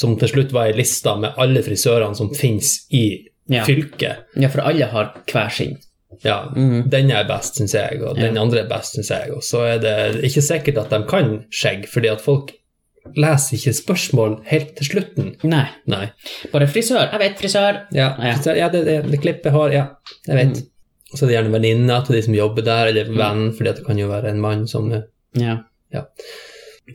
som 0.00 0.14
til 0.16 0.30
slutt 0.30 0.54
var 0.56 0.70
ei 0.70 0.76
liste 0.78 1.12
med 1.20 1.36
alle 1.40 1.60
frisørene 1.66 2.16
som 2.16 2.30
finnes 2.34 2.86
i 2.96 3.26
Ja. 3.50 3.64
fylket. 3.66 4.24
Ja, 4.38 4.48
for 4.48 4.62
alle 4.62 4.86
har 4.86 5.08
hver 5.28 5.50
sin. 5.50 5.76
Ja, 6.24 6.50
Mhm. 6.54 6.88
den 6.90 7.10
er 7.10 7.24
best, 7.28 7.56
syns 7.56 7.72
jeg, 7.74 8.02
og 8.02 8.16
den 8.16 8.36
andre 8.38 8.60
er 8.64 8.68
best, 8.68 8.94
syns 8.94 9.10
jeg. 9.10 9.30
Og 9.32 9.42
så 9.42 9.62
er 9.74 9.78
det 9.78 10.24
ikke 10.24 10.42
sikkert 10.42 10.78
at 10.84 10.90
de 10.90 11.02
kan 11.08 11.44
skjegg, 11.50 11.86
fordi 11.88 12.08
at 12.12 12.20
folk 12.20 12.52
leser 13.16 13.56
ikke 13.56 13.72
spørsmål 13.78 14.34
helt 14.46 14.74
til 14.76 14.86
slutten. 14.86 15.30
Nei. 15.48 15.64
Nei. 15.88 16.10
Bare 16.52 16.66
frisør. 16.68 17.08
Jeg 17.12 17.20
vet 17.22 17.38
frisør. 17.40 17.78
Ja, 17.96 18.10
frisør, 18.20 18.56
ja 18.56 18.68
det, 18.68 18.84
det, 18.84 18.98
det 19.10 19.20
klipper 19.22 19.50
hår, 19.50 19.72
ja, 19.72 19.86
jeg 20.28 20.36
vet. 20.36 20.60
Mm. 20.60 21.16
Så 21.16 21.24
er 21.24 21.28
det 21.30 21.36
gjerne 21.38 21.52
venninna 21.56 22.00
til 22.06 22.14
de 22.14 22.22
som 22.22 22.34
jobber 22.34 22.62
der, 22.62 22.86
eller 22.92 23.08
venn, 23.16 23.52
fordi 23.56 23.72
det 23.74 23.86
kan 23.86 23.98
jo 23.98 24.06
være 24.12 24.28
en 24.30 24.40
mann 24.40 24.66
som 24.68 24.90
ja. 24.92 25.56
Ja. 25.92 26.02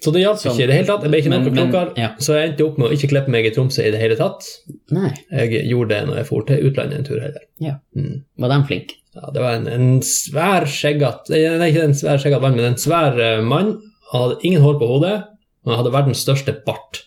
Så 0.03 0.11
det 0.15 0.21
hjalp 0.23 0.41
ikke 0.41 0.63
i 0.63 0.67
det 0.69 0.77
hele 0.77 0.87
tatt. 0.89 1.05
Jeg 1.05 1.13
ble 1.13 1.21
ikke 1.21 1.31
noe 1.33 1.53
klokere, 1.53 1.93
ja. 1.99 2.11
så 2.21 2.37
jeg 2.37 2.51
endte 2.51 2.65
opp 2.67 2.77
med 2.81 2.89
å 2.89 2.97
ikke 2.97 3.09
klippe 3.13 3.33
meg 3.33 3.47
i 3.47 3.53
Tromsø 3.55 3.85
i 3.85 3.93
det 3.93 4.01
hele 4.01 4.17
tatt. 4.19 4.47
Nei. 4.95 5.11
Jeg 5.31 5.63
gjorde 5.69 5.93
det 5.93 6.01
når 6.09 6.21
jeg 6.21 6.29
for 6.29 6.47
til 6.49 6.69
utlandet 6.69 6.99
en 6.99 7.07
tur 7.07 7.17
heller. 7.19 7.43
Ja. 7.63 7.77
Mm. 7.97 8.23
Var 8.41 8.53
de 8.53 8.59
flinke? 8.69 8.99
Ja, 9.15 9.31
det 9.31 9.43
var 9.45 9.55
en, 9.55 9.67
en 9.71 9.91
svær 10.03 10.65
skjeggat 10.67 11.29
Nei, 11.31 11.69
ikke 11.69 11.85
en 11.87 11.95
svær 11.95 12.19
skjeggat 12.19 12.43
mann, 12.43 12.57
men 12.57 12.73
en 12.73 12.79
svær 12.79 13.15
eh, 13.15 13.39
mann. 13.45 13.77
Han 14.11 14.25
hadde 14.25 14.39
ingen 14.47 14.63
hår 14.65 14.75
på 14.81 14.89
hodet, 14.89 15.15
men 15.63 15.71
han 15.71 15.81
hadde 15.81 15.93
verdens 15.95 16.23
største 16.25 16.57
bart. 16.67 17.05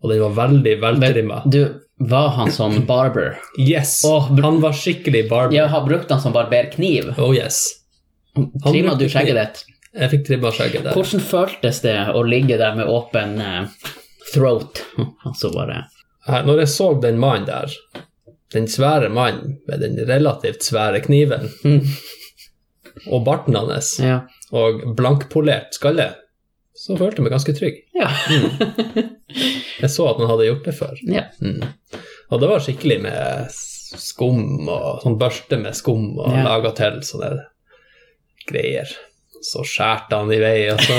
Og 0.00 0.08
den 0.12 0.22
var 0.24 0.32
veldig 0.38 0.78
veltrimma. 0.80 1.42
Du, 1.52 1.60
var 2.00 2.32
han 2.38 2.52
sånn 2.54 2.80
barber? 2.90 3.36
Yes! 3.60 4.00
oh, 4.08 4.30
Han 4.40 4.62
var 4.64 4.76
skikkelig 4.76 5.26
barber. 5.28 5.56
Jeg 5.58 5.68
har 5.72 5.84
brukt 5.84 6.10
han 6.12 6.22
som 6.22 6.34
barberkniv. 6.36 7.12
Oh 7.20 7.34
yes. 7.36 7.62
Trimma 8.64 8.96
du 8.96 9.06
skjegget 9.10 9.36
ditt? 9.36 9.62
Jeg 9.96 10.10
fikk 10.12 10.26
tribba 10.28 10.50
skjegget 10.54 10.84
der. 10.86 10.94
Hvordan 10.94 11.20
føltes 11.26 11.80
det 11.82 11.96
å 12.14 12.20
ligge 12.22 12.58
der 12.60 12.76
med 12.78 12.86
åpen 12.90 13.40
eh, 13.42 13.66
throat? 14.34 14.84
Altså 15.26 15.50
bare 15.54 15.80
Når 16.46 16.58
jeg 16.62 16.68
så 16.68 16.92
den 17.02 17.18
mannen 17.18 17.46
der, 17.48 17.72
den 18.54 18.66
svære 18.70 19.08
mannen 19.10 19.56
med 19.66 19.80
den 19.82 19.98
relativt 20.06 20.62
svære 20.66 21.00
kniven, 21.06 21.48
Mm. 21.64 21.80
og 23.14 23.24
barten 23.26 23.56
hans, 23.56 23.96
Ja. 24.02 24.20
og 24.52 24.82
blankpolert 24.98 25.74
skalle, 25.74 26.10
så 26.76 26.96
følte 26.98 27.20
jeg 27.20 27.24
meg 27.26 27.32
ganske 27.34 27.54
trygg. 27.56 27.82
Ja. 27.94 28.08
Jeg 29.80 29.88
så 29.92 30.06
at 30.10 30.18
han 30.20 30.28
hadde 30.30 30.46
gjort 30.48 30.64
det 30.66 30.74
før. 30.76 30.96
ja. 31.08 31.22
Mm. 31.40 31.62
Og 32.30 32.40
det 32.40 32.48
var 32.50 32.60
skikkelig 32.62 32.96
med 33.02 33.50
skum 33.98 34.68
og 34.70 35.00
sånn 35.02 35.16
børste 35.18 35.56
med 35.58 35.74
skum 35.74 36.12
og 36.20 36.30
Ja. 36.34 36.42
laga 36.46 36.70
til 36.78 37.00
sånne 37.06 37.30
greier. 38.46 38.86
Så 39.42 39.62
skjærte 39.64 40.18
han 40.20 40.30
i 40.32 40.38
vei, 40.42 40.56
og 40.72 40.80
så 40.84 40.98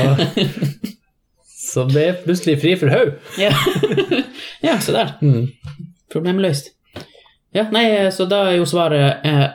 Så 1.71 1.85
ble 1.87 2.01
jeg 2.07 2.17
plutselig 2.25 2.57
fri 2.59 2.73
for 2.79 2.91
haug. 2.91 3.11
ja. 3.39 3.51
ja, 4.67 4.73
så 4.83 4.91
der. 4.95 5.13
Mm. 5.23 5.45
Problemløst. 6.11 6.71
Ja, 7.55 7.67
nei, 7.71 7.85
så 8.11 8.25
da 8.31 8.41
er 8.49 8.57
jo 8.57 8.65
svaret 8.67 9.23
eh, 9.27 9.45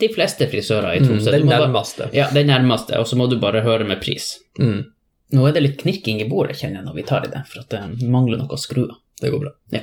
de 0.00 0.08
fleste 0.12 0.48
frisører 0.50 0.96
i 0.96 1.00
Mm, 1.00 1.06
Tromsø. 1.08 1.30
den 1.32 1.46
Du 1.46 1.48
bare- 1.52 1.66
nærmeste. 1.68 2.08
Ja, 2.16 2.26
den 2.34 2.46
nærmeste, 2.50 2.98
og 3.00 3.06
så 3.08 3.16
må 3.16 3.28
du 3.30 3.38
bare 3.40 3.62
høre 3.64 3.84
med 3.88 4.00
pris. 4.02 4.34
Mm. 4.58 4.82
Nå 5.32 5.46
er 5.48 5.52
det 5.56 5.62
litt 5.62 5.78
knirking 5.80 6.20
i 6.20 6.28
bordet, 6.28 6.58
kjenner 6.60 6.80
jeg, 6.82 6.84
når 6.90 6.94
vi 6.98 7.02
tar 7.08 7.24
i 7.24 7.30
det, 7.32 7.42
for 7.48 7.60
at 7.62 7.68
det 7.72 8.08
mangler 8.10 8.40
noe 8.42 8.58
skruer. 8.60 8.92
Det 9.20 9.30
går 9.32 9.40
bra. 9.46 9.52
Ja. 9.72 9.80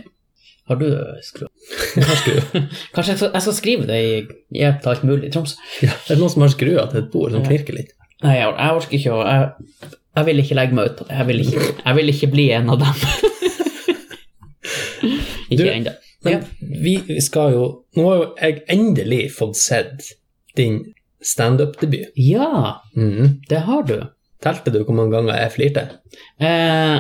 Har 0.69 0.75
du 0.77 0.85
skruer? 1.25 1.49
Jeg 1.95 2.05
har 2.05 2.19
skruer. 2.21 2.67
Kanskje 2.93 3.15
jeg 3.15 3.17
skal, 3.23 3.31
jeg 3.33 3.41
skal 3.47 3.57
skrive 3.57 3.87
det 3.89 4.01
i 4.03 4.11
hjelp 4.59 4.81
til 4.83 4.89
alt 4.93 5.03
mulig 5.09 5.29
i 5.29 5.31
Tromsø? 5.33 5.55
Ja, 5.81 5.95
det 6.05 6.13
er 6.17 6.21
noen 6.21 6.29
som 6.35 6.45
har 6.45 6.53
skruer 6.53 6.91
til 6.91 7.01
et 7.01 7.09
bord 7.13 7.31
som 7.33 7.45
knirker 7.47 7.73
litt. 7.79 7.95
Nei, 8.23 8.33
jeg, 8.35 8.47
jeg 8.59 8.69
orker 8.79 8.95
ikke 8.99 9.11
å 9.15 9.19
jeg, 9.23 9.43
jeg 10.19 10.23
vil 10.27 10.39
ikke 10.43 10.55
legge 10.59 10.73
meg 10.75 10.85
ut 10.89 10.95
på 10.99 11.03
det. 11.07 11.15
Jeg 11.19 11.25
vil 11.29 11.39
ikke, 11.45 11.61
jeg 11.85 11.93
vil 11.99 12.09
ikke 12.13 12.29
bli 12.33 12.45
en 12.57 12.67
av 12.73 12.77
dem. 12.81 12.95
ikke 15.55 15.69
ennå. 15.73 15.91
Men 16.25 16.33
Ja. 16.33 16.39
vi, 16.83 16.93
skal 17.23 17.47
jo 17.55 17.63
Nå 17.95 18.01
har 18.09 18.15
jo 18.19 18.25
jeg 18.41 18.53
endelig 18.75 19.21
fått 19.37 19.55
sett 19.55 19.97
din 20.59 20.75
standup-debut. 21.23 22.07
Ja, 22.15 22.81
Mm. 22.95 23.39
det 23.47 23.59
har 23.67 23.83
du. 23.87 23.97
Telte 24.43 24.71
du 24.71 24.83
hvor 24.83 24.93
mange 24.95 25.11
ganger 25.15 25.35
jeg 25.39 25.51
flirte? 25.55 25.83
Eh, 26.39 26.97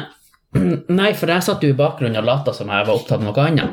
nei, 0.99 1.11
for 1.19 1.27
jeg 1.31 1.43
satt 1.43 1.63
jo 1.63 1.69
i 1.69 1.73
bakgrunnen 1.77 2.17
og 2.19 2.25
lata 2.27 2.53
som 2.55 2.67
jeg 2.71 2.85
var 2.87 2.95
opptatt 2.95 3.19
av 3.19 3.23
noe 3.27 3.43
annet. 3.45 3.69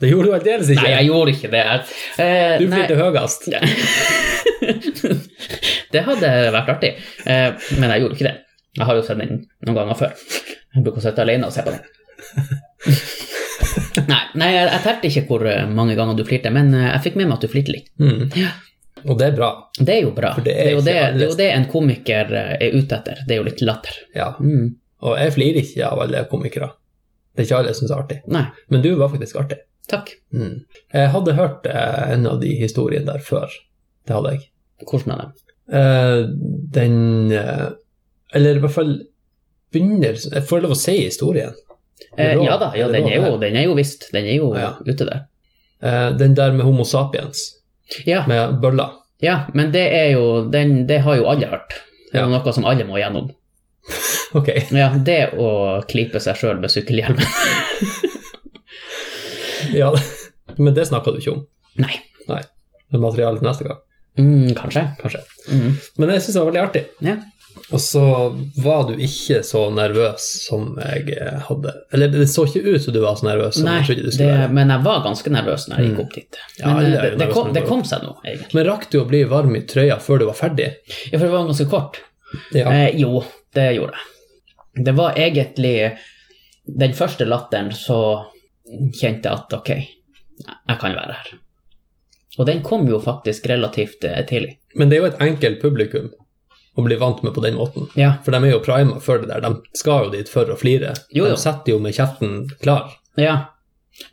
Det 0.00 0.08
gjorde 0.12 0.28
du 0.30 0.34
aldeles 0.36 0.68
ikke. 0.70 0.82
Nei, 0.84 0.90
jeg 0.94 1.06
gjorde 1.08 1.30
ikke 1.34 1.50
det. 1.50 1.64
Eh, 2.22 2.58
du 2.60 2.66
flirte 2.70 2.96
høyest. 2.98 3.42
det 5.92 6.02
hadde 6.06 6.30
vært 6.54 6.72
artig, 6.74 6.92
eh, 7.26 7.50
men 7.80 7.90
jeg 7.94 8.04
gjorde 8.04 8.18
ikke 8.18 8.28
det. 8.28 8.36
Jeg 8.78 8.86
har 8.86 8.98
jo 8.98 9.04
sett 9.06 9.18
den 9.22 9.38
noen 9.66 9.78
ganger 9.78 9.98
før. 9.98 10.12
Jeg 10.74 10.84
bruker 10.84 11.00
å 11.00 11.04
sitte 11.08 11.24
alene 11.24 11.48
og 11.48 11.54
se 11.54 11.64
på 11.66 11.72
den. 11.74 11.84
nei, 14.12 14.20
nei, 14.38 14.48
jeg, 14.54 14.80
telte 14.84 15.08
ikke 15.10 15.24
hvor 15.28 15.44
eh, 15.48 15.64
mange 15.70 15.96
ganger 15.98 16.18
du 16.18 16.24
flirte, 16.28 16.52
men 16.54 16.70
eh, 16.76 16.88
jeg 16.92 17.04
fikk 17.08 17.18
med 17.20 17.28
meg 17.30 17.38
at 17.38 17.46
du 17.46 17.52
flirte 17.52 17.74
litt. 17.74 17.88
Mm. 18.02 18.26
Ja. 18.38 18.50
Og 19.06 19.14
det 19.20 19.28
er 19.30 19.36
bra. 19.38 19.48
Det 19.78 19.94
er 19.94 20.02
jo 20.02 20.10
bra. 20.16 20.32
Det 20.38 20.44
Det 20.48 20.54
er 20.58 20.66
er, 20.66 20.72
jo 20.74 20.82
det, 20.82 20.94
det 21.14 21.22
er 21.24 21.30
jo 21.30 21.38
det 21.38 21.48
en 21.54 21.66
komiker 21.70 22.32
er 22.40 22.74
ute 22.74 22.96
etter. 22.98 23.20
Det 23.28 23.36
er 23.36 23.40
jo 23.40 23.46
litt 23.46 23.62
latter. 23.62 23.98
Ja. 24.16 24.32
Mm. 24.42 24.72
Og 25.06 25.14
jeg 25.20 25.34
flirer 25.36 25.60
ikke 25.62 25.86
av 25.86 26.00
alle 26.02 26.24
komikere. 26.30 26.72
Det 27.32 27.44
er 27.44 27.46
ikke 27.46 27.58
alle 27.60 27.70
jeg 27.72 27.78
syns 27.78 27.92
er 27.94 28.00
artig. 28.02 28.16
Nei, 28.34 28.44
Men 28.74 28.82
du 28.82 28.88
var 28.98 29.12
faktisk 29.12 29.38
artig. 29.38 29.60
takk. 29.88 30.10
Mm. 30.34 30.56
Jeg 30.92 31.10
hadde 31.14 31.36
hørt 31.38 31.68
en 31.70 32.26
av 32.26 32.40
de 32.42 32.50
historiene 32.58 33.06
der 33.06 33.22
før. 33.24 33.54
Det 34.08 34.16
hadde 34.16 34.34
jeg. 34.34 34.48
Hvordan 34.82 35.14
er 35.14 35.22
det? 35.22 35.47
Eh, 35.68 36.22
den 36.74 37.32
eh, 37.32 37.66
Eller 38.32 38.56
i 38.56 38.60
hvert 38.62 38.72
fall 38.72 38.92
begynnelsen 39.74 40.32
Jeg 40.32 40.46
får 40.48 40.62
lov 40.64 40.72
å 40.72 40.78
si 40.80 40.94
historien. 41.04 41.52
Eh, 42.16 42.34
lov? 42.38 42.44
ja 42.46 42.54
da, 42.60 42.68
ja, 42.78 42.86
den 42.88 43.02
lov, 43.04 43.10
er 43.12 43.16
jo, 43.26 43.32
den 43.42 43.56
er 43.60 43.66
jo 43.68 43.74
visst. 43.76 44.06
Den 44.14 44.24
er 44.24 44.38
jo 44.38 44.54
Ja. 44.56 44.70
ute 44.86 45.04
der. 45.08 45.26
Den 46.18 46.34
der 46.34 46.52
med 46.56 46.64
Homo 46.66 46.84
sapiens, 46.88 47.42
Ja, 48.06 48.24
med 48.26 48.56
bøller. 48.62 48.96
ja, 49.22 49.44
men 49.54 49.70
det 49.72 49.84
er 49.94 50.10
jo 50.16 50.48
den, 50.50 50.86
Det 50.86 51.00
har 51.04 51.16
jo 51.16 51.28
alle 51.30 51.46
hørt. 51.46 51.76
Det 52.12 52.18
er 52.22 52.26
noe 52.26 52.52
som 52.52 52.64
alle 52.64 52.84
må 52.88 52.96
gjennom. 52.98 53.28
Ok. 54.34 54.48
Ja, 54.72 54.88
det 54.98 55.34
å 55.40 55.80
klype 55.88 56.20
seg 56.20 56.36
sjøl 56.36 56.58
med 56.60 56.70
sykkelhjelmen. 56.70 57.24
Ja, 59.72 59.92
men 60.56 60.74
det 60.74 60.86
snakka 60.88 61.12
du 61.12 61.18
ikke 61.20 61.32
om. 61.34 61.42
Nei. 61.76 61.94
Nei. 62.28 62.40
Det 62.88 62.96
er 62.96 63.02
materiale 63.02 63.38
til 63.40 63.48
neste 63.48 63.66
gang, 63.68 63.80
Mm, 64.18 64.54
kanskje. 64.58 64.84
kanskje. 65.00 65.20
Mm. 65.52 65.74
Men 65.96 66.10
jeg 66.14 66.22
syns 66.24 66.34
det 66.34 66.40
var 66.42 66.48
veldig 66.52 66.62
artig. 66.66 66.84
Ja. 67.06 67.16
Og 67.74 67.80
så 67.82 68.00
var 68.62 68.84
du 68.88 68.94
ikke 69.02 69.40
så 69.44 69.64
nervøs 69.74 70.24
som 70.46 70.76
jeg 70.78 71.10
eh, 71.18 71.40
hadde 71.48 71.72
Eller 71.92 72.08
det 72.12 72.28
så 72.30 72.44
ikke 72.46 72.62
ut 72.76 72.84
som 72.84 72.94
du 72.94 73.00
var 73.02 73.16
så 73.18 73.26
nervøs 73.26 73.58
Nei, 73.66 73.80
jeg 73.82 74.12
det, 74.14 74.28
men 74.54 74.70
jeg 74.72 74.84
var 74.86 75.02
ganske 75.04 75.32
nervøs 75.34 75.66
når 75.68 75.80
jeg 75.82 75.88
gikk 75.88 75.98
Mm. 75.98 76.04
opp 76.04 76.14
dit. 76.14 76.38
Ja, 76.60 76.70
Men 76.76 76.86
eh, 76.86 77.02
det, 77.02 77.10
det, 77.18 77.26
kom, 77.34 77.50
det 77.56 77.64
kom 77.66 77.82
seg 77.84 78.04
nå, 78.06 78.14
egentlig. 78.24 78.54
Men 78.56 78.68
rakk 78.70 78.86
du 78.92 79.00
å 79.02 79.08
bli 79.10 79.24
varm 79.28 79.56
i 79.58 79.64
trøya 79.68 79.98
før 80.00 80.22
du 80.22 80.26
var 80.30 80.38
ferdig? 80.38 80.70
Ja, 81.10 81.18
for 81.18 81.26
det 81.26 81.32
var 81.34 81.48
ganske 81.50 81.68
kort. 81.74 82.00
Ja. 82.56 82.70
Eh, 82.72 82.94
jo, 83.02 83.24
det 83.58 83.66
gjorde 83.76 83.98
jeg. 83.98 84.84
Det 84.88 84.94
var 85.02 85.18
egentlig 85.18 85.74
den 86.78 86.94
første 86.94 87.26
latteren 87.26 87.72
så 87.74 88.00
kjente 88.68 89.28
jeg 89.28 89.34
at 89.34 89.58
ok, 89.58 89.70
jeg 89.74 90.78
kan 90.80 90.94
være 90.94 91.18
her. 91.18 91.34
Og 92.38 92.46
den 92.46 92.62
kom 92.62 92.86
jo 92.88 93.00
faktisk 93.02 93.48
relativt 93.50 94.04
eh, 94.06 94.22
tidlig. 94.28 94.56
Men 94.78 94.88
det 94.90 94.98
er 94.98 95.04
jo 95.04 95.10
et 95.10 95.20
enkelt 95.28 95.60
publikum 95.62 96.08
å 96.78 96.84
bli 96.86 96.94
vant 97.00 97.24
med 97.26 97.34
på 97.34 97.42
den 97.42 97.56
måten. 97.58 97.88
Ja, 97.98 98.12
For 98.22 98.30
de 98.34 98.38
er 98.46 98.52
jo 98.54 98.62
prima 98.62 99.00
for 99.02 99.18
det 99.18 99.32
der. 99.32 99.42
De 99.42 99.78
skal 99.78 100.06
jo 100.06 100.12
dit 100.14 100.30
for 100.30 100.46
å 100.46 100.56
flire. 100.58 100.94
Jo, 101.10 101.24
jo. 101.26 101.34
De 101.34 101.42
setter 101.42 101.74
jo 101.74 101.80
med 101.82 101.96
kjeften 101.98 102.44
klar. 102.62 102.94
ja. 103.18 103.38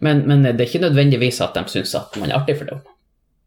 Men, 0.02 0.24
men 0.26 0.42
det 0.42 0.56
er 0.58 0.66
ikke 0.66 0.80
nødvendigvis 0.82 1.38
at 1.46 1.54
de 1.54 1.62
syns 1.70 1.92
at 1.94 2.16
man 2.18 2.32
er 2.32 2.40
artig 2.40 2.56
for 2.58 2.66
det. 2.72 2.80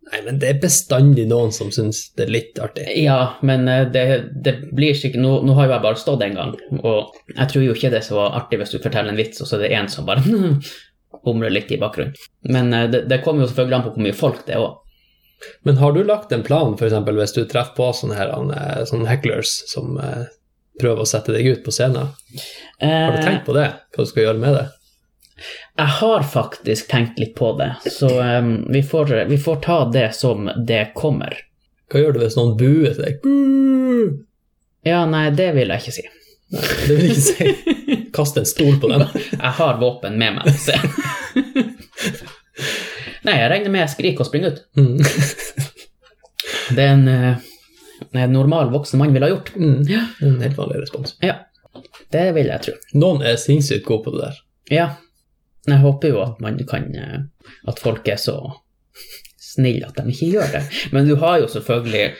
Nei, 0.08 0.20
men 0.24 0.36
det 0.38 0.52
er 0.52 0.60
bestandig 0.62 1.24
noen 1.28 1.50
som 1.52 1.72
syns 1.74 2.04
det 2.14 2.28
er 2.28 2.30
litt 2.30 2.60
artig. 2.62 2.84
Ja, 3.02 3.16
men 3.42 3.66
eh, 3.68 3.82
det, 3.90 4.04
det 4.46 4.54
blir 4.70 4.94
sikkert 4.94 5.24
nå, 5.24 5.32
nå 5.42 5.56
har 5.58 5.66
jo 5.66 5.74
jeg 5.74 5.84
bare 5.88 6.00
stått 6.00 6.22
en 6.24 6.38
gang, 6.38 6.54
og 6.78 7.18
jeg 7.34 7.50
tror 7.50 7.64
jo 7.66 7.74
ikke 7.74 7.90
det 7.90 7.98
er 8.00 8.06
så 8.06 8.22
artig 8.28 8.60
hvis 8.62 8.76
du 8.76 8.78
forteller 8.78 9.10
en 9.12 9.18
vits, 9.18 9.42
og 9.42 9.50
så 9.50 9.58
er 9.58 9.66
det 9.66 9.72
en 9.80 9.90
som 9.92 10.06
bare 10.06 10.22
humrer 11.28 11.52
litt 11.54 11.70
i 11.72 11.80
bakgrunnen. 11.80 12.16
Men 12.48 12.72
eh, 12.74 12.88
det, 12.90 13.04
det 13.10 13.22
kommer 13.24 13.44
jo 13.44 13.50
selvfølgelig 13.50 13.78
an 13.78 13.86
på 13.86 13.94
hvor 13.94 14.06
mye 14.08 14.16
folk 14.16 14.44
det 14.48 14.56
er 14.56 14.64
òg. 14.64 14.78
Men 15.62 15.78
har 15.78 15.92
du 15.94 16.00
lagt 16.02 16.32
en 16.34 16.42
plan, 16.42 16.74
f.eks. 16.74 16.96
hvis 17.06 17.36
du 17.36 17.44
treffer 17.46 17.76
på 17.76 17.92
sånne, 17.94 18.16
her, 18.18 18.32
eh, 18.34 18.82
sånne 18.90 19.10
hecklers 19.10 19.52
som 19.70 19.94
eh, 20.02 20.26
prøver 20.80 21.04
å 21.04 21.10
sette 21.10 21.34
deg 21.36 21.46
ut 21.46 21.62
på 21.66 21.74
scenen? 21.74 22.10
Har 22.82 23.14
du 23.14 23.22
tenkt 23.22 23.46
på 23.46 23.54
det? 23.56 23.70
Hva 23.94 24.06
du 24.06 24.10
skal 24.10 24.28
gjøre 24.28 24.42
med 24.42 24.58
det? 24.58 24.66
Jeg 25.78 25.94
har 26.00 26.24
faktisk 26.26 26.88
tenkt 26.90 27.18
litt 27.22 27.36
på 27.38 27.52
det, 27.60 27.68
så 27.94 28.08
um, 28.10 28.48
vi, 28.74 28.82
får, 28.82 29.12
vi 29.30 29.36
får 29.38 29.60
ta 29.62 29.76
det 29.94 30.08
som 30.18 30.50
det 30.66 30.88
kommer. 30.98 31.36
Hva 31.88 32.02
gjør 32.02 32.16
du 32.16 32.24
hvis 32.24 32.36
noen 32.38 32.56
buer 32.58 32.96
til 32.96 33.04
deg? 33.04 33.28
Ja, 34.88 35.04
nei, 35.06 35.28
det 35.38 35.52
vil 35.54 35.70
jeg 35.70 35.84
ikke 35.84 35.94
si. 35.94 36.04
Det 36.48 36.94
vil 36.94 37.10
ikke 37.10 37.20
si. 37.20 37.48
Kaste 38.14 38.42
en 38.42 38.48
stol 38.48 38.78
på 38.80 38.88
den. 38.90 39.04
Jeg 39.32 39.52
har 39.58 39.80
våpen 39.80 40.16
med 40.20 40.38
meg. 40.38 40.52
Se. 40.56 40.76
Nei, 43.26 43.34
jeg 43.36 43.50
regner 43.52 43.72
med 43.74 43.84
jeg 43.84 43.92
skriker 43.96 44.24
og 44.24 44.30
springer 44.30 44.54
ut. 44.54 44.62
Mm. 44.78 44.96
Det 46.76 46.84
er 46.84 46.94
en, 46.94 47.08
eh, 47.08 47.44
en 48.22 48.32
normal 48.32 48.72
voksen 48.72 49.00
mann 49.00 49.12
ville 49.12 49.28
ha 49.28 49.34
gjort. 49.34 49.52
Mm. 49.56 49.82
Ja. 49.88 50.06
En 50.24 50.40
helt 50.40 50.56
vanlig 50.58 50.82
respons. 50.82 51.16
Ja, 51.24 51.34
det 52.14 52.24
vil 52.36 52.50
jeg 52.52 52.64
tro. 52.64 52.74
Noen 53.00 53.24
er 53.26 53.38
sinnssykt 53.40 53.86
gode 53.88 54.06
på 54.06 54.16
det 54.16 54.24
der. 54.24 54.40
Ja, 54.72 54.88
jeg 55.68 55.80
håper 55.84 56.12
jo 56.12 56.20
at 56.24 56.40
man 56.44 56.58
kan 56.68 56.88
eh, 56.96 57.20
At 57.68 57.80
folk 57.80 58.08
er 58.08 58.20
så 58.20 58.38
snille 59.40 59.88
at 59.88 59.96
de 59.96 60.12
ikke 60.12 60.32
gjør 60.36 60.52
det. 60.52 60.64
Men 60.92 61.08
du 61.08 61.16
har 61.20 61.40
jo 61.42 61.48
selvfølgelig 61.50 62.12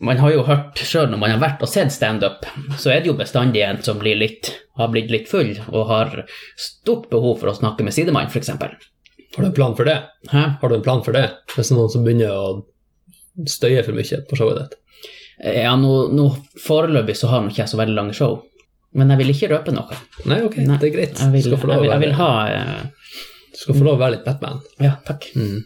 Man 0.00 0.20
har 0.22 0.32
jo 0.32 0.44
hørt 0.46 0.78
sjøl 0.86 1.10
når 1.10 1.20
man 1.20 1.32
har 1.34 1.40
vært 1.42 1.62
og 1.64 1.70
sett 1.70 1.92
standup, 1.92 2.46
så 2.78 2.92
er 2.92 3.02
det 3.02 3.10
jo 3.10 3.16
bestandig 3.18 3.64
en 3.66 3.80
som 3.84 3.98
blir 4.00 4.18
litt, 4.20 4.52
har 4.78 4.90
blitt 4.92 5.10
litt 5.12 5.28
full 5.28 5.56
og 5.66 5.88
har 5.90 6.14
stort 6.60 7.08
behov 7.10 7.40
for 7.42 7.50
å 7.50 7.56
snakke 7.58 7.86
med 7.86 7.96
sidemann, 7.96 8.30
f.eks. 8.30 8.52
Har 8.54 9.42
du 9.44 9.48
en 9.48 9.56
plan 9.56 9.74
for 9.78 9.88
det? 9.88 9.98
Hæ? 10.30 10.44
Har 10.60 10.70
du 10.70 10.76
en 10.76 10.84
plan 10.86 11.02
for 11.06 11.16
det? 11.16 11.26
Hvis 11.54 11.70
det 11.70 11.74
er 11.74 11.80
noen 11.80 11.92
som 11.92 12.06
begynner 12.06 12.36
å 12.36 13.48
støye 13.50 13.82
for 13.86 13.98
mye 13.98 14.22
på 14.30 14.38
showet 14.38 14.62
ditt? 14.62 14.78
Ja, 15.40 15.74
nå, 15.80 15.92
nå 16.12 16.28
foreløpig 16.60 17.16
så 17.16 17.30
har 17.32 17.42
nå 17.42 17.52
ikke 17.52 17.64
jeg 17.64 17.72
så 17.72 17.80
veldig 17.80 17.96
lange 17.96 18.16
show, 18.16 18.40
men 18.96 19.12
jeg 19.12 19.22
vil 19.22 19.34
ikke 19.34 19.50
røpe 19.54 19.74
noe. 19.74 19.98
Nei, 20.28 20.40
ok, 20.44 20.58
Nei, 20.66 20.78
det 20.82 20.90
er 20.90 20.96
greit. 20.96 21.20
Jeg 21.20 21.34
vil, 21.34 21.44
du, 21.46 21.52
skal 21.52 21.62
få 21.62 21.70
lov 21.70 21.78
jeg 21.78 21.84
vil, 21.86 21.92
jeg 21.94 22.02
vil 22.04 22.16
ha 22.18 22.32
eh, 22.50 23.20
du 23.50 23.58
skal 23.58 23.76
få 23.76 23.84
lov 23.86 23.98
å 23.98 24.00
være 24.00 24.16
litt 24.16 24.26
Batman. 24.26 24.60
Ja, 24.80 24.94
takk. 25.06 25.26
Mm. 25.36 25.62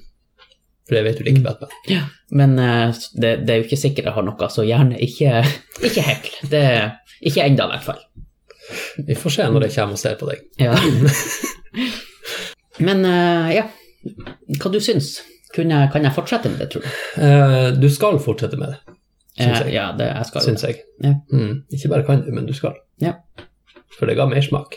For 0.89 0.97
jeg 0.99 1.05
vet 1.07 1.19
du 1.19 1.25
liker 1.25 1.43
Batman. 1.47 1.71
Ja, 1.89 2.03
men 2.37 2.59
uh, 2.61 2.91
det, 3.17 3.31
det 3.47 3.51
er 3.55 3.61
jo 3.63 3.67
ikke 3.69 3.79
sikkert 3.81 4.05
jeg 4.11 4.15
har 4.19 4.27
noe, 4.27 4.49
så 4.53 4.65
gjerne 4.69 4.99
ikke, 5.01 5.39
ikke 5.89 6.03
hekl. 6.05 6.35
Det 6.53 6.65
Ikke 7.25 7.41
enda, 7.47 7.65
i 7.65 7.69
hvert 7.73 7.87
fall. 7.87 8.03
Vi 9.07 9.15
får 9.17 9.31
se 9.39 9.47
når 9.49 9.65
jeg 9.69 9.75
kommer 9.79 9.97
og 9.97 10.03
ser 10.03 10.19
på 10.21 10.29
deg. 10.29 10.43
Ja. 10.61 10.75
Men 12.85 13.05
uh, 13.07 13.49
ja, 13.55 13.65
hva 14.61 14.71
du 14.75 14.81
syns? 14.83 15.17
Kunne, 15.55 15.77
jeg- 15.85 15.93
kan 15.95 16.03
jeg 16.03 16.15
fortsette 16.17 16.51
med 16.51 16.59
det, 16.59 16.67
tror 16.73 16.83
du? 16.83 16.89
Uh, 17.17 17.69
du 17.79 17.87
skal 17.93 18.19
fortsette 18.23 18.57
med 18.59 18.69
det, 18.75 18.81
Syns 19.35 19.61
Eh, 19.61 19.67
jeg. 19.67 19.73
Ja, 19.75 19.85
det 19.99 20.07
jeg 20.13 20.27
skal 20.29 20.43
syns 20.45 20.63
jeg. 20.63 20.77
Ja. 21.03 21.11
Mm. 21.33 21.65
Ikke 21.75 21.89
bare 21.91 22.05
kan 22.07 22.21
du, 22.23 22.29
men 22.35 22.47
du 22.47 22.53
skal. 22.55 22.75
Ja. 23.03 23.13
For 23.99 24.07
det 24.07 24.15
ga 24.19 24.27
mersmak. 24.31 24.77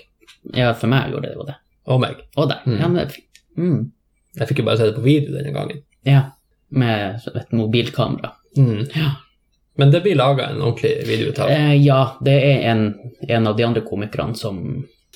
ja, 0.55 0.71
for 0.73 0.87
meg 0.89 1.11
gjorde 1.11 1.27
det 1.27 1.35
jo 1.35 1.43
det. 1.45 1.55
Og 1.85 1.99
meg. 2.01 2.15
Og 2.37 2.47
deg. 2.49 2.57
Mm. 2.65 2.77
Ja, 2.79 2.87
men 2.87 2.95
det 2.97 3.03
er 3.03 3.09
fint. 3.13 3.41
Mm. 3.57 3.91
Jeg 4.39 4.47
fikk 4.49 4.59
jo 4.63 4.65
bare 4.65 4.77
se 4.81 4.85
det 4.89 4.95
på 4.95 5.01
video 5.05 5.33
denne 5.35 5.53
gangen. 5.53 5.83
Ja, 6.07 6.21
med 6.69 7.21
et 7.35 7.51
mobilkamera. 7.55 8.31
Mm. 8.57 8.85
Ja. 8.95 9.11
Men 9.77 9.91
det 9.93 10.01
blir 10.05 10.15
laga 10.17 10.47
en 10.49 10.61
ordentlig 10.61 10.93
videouttak. 11.07 11.51
Eh, 11.53 11.73
ja, 11.85 11.99
det 12.25 12.33
er 12.43 12.63
en, 12.71 12.85
en 13.27 13.47
av 13.51 13.57
de 13.59 13.65
andre 13.67 13.83
komikerne 13.85 14.33
som 14.39 14.61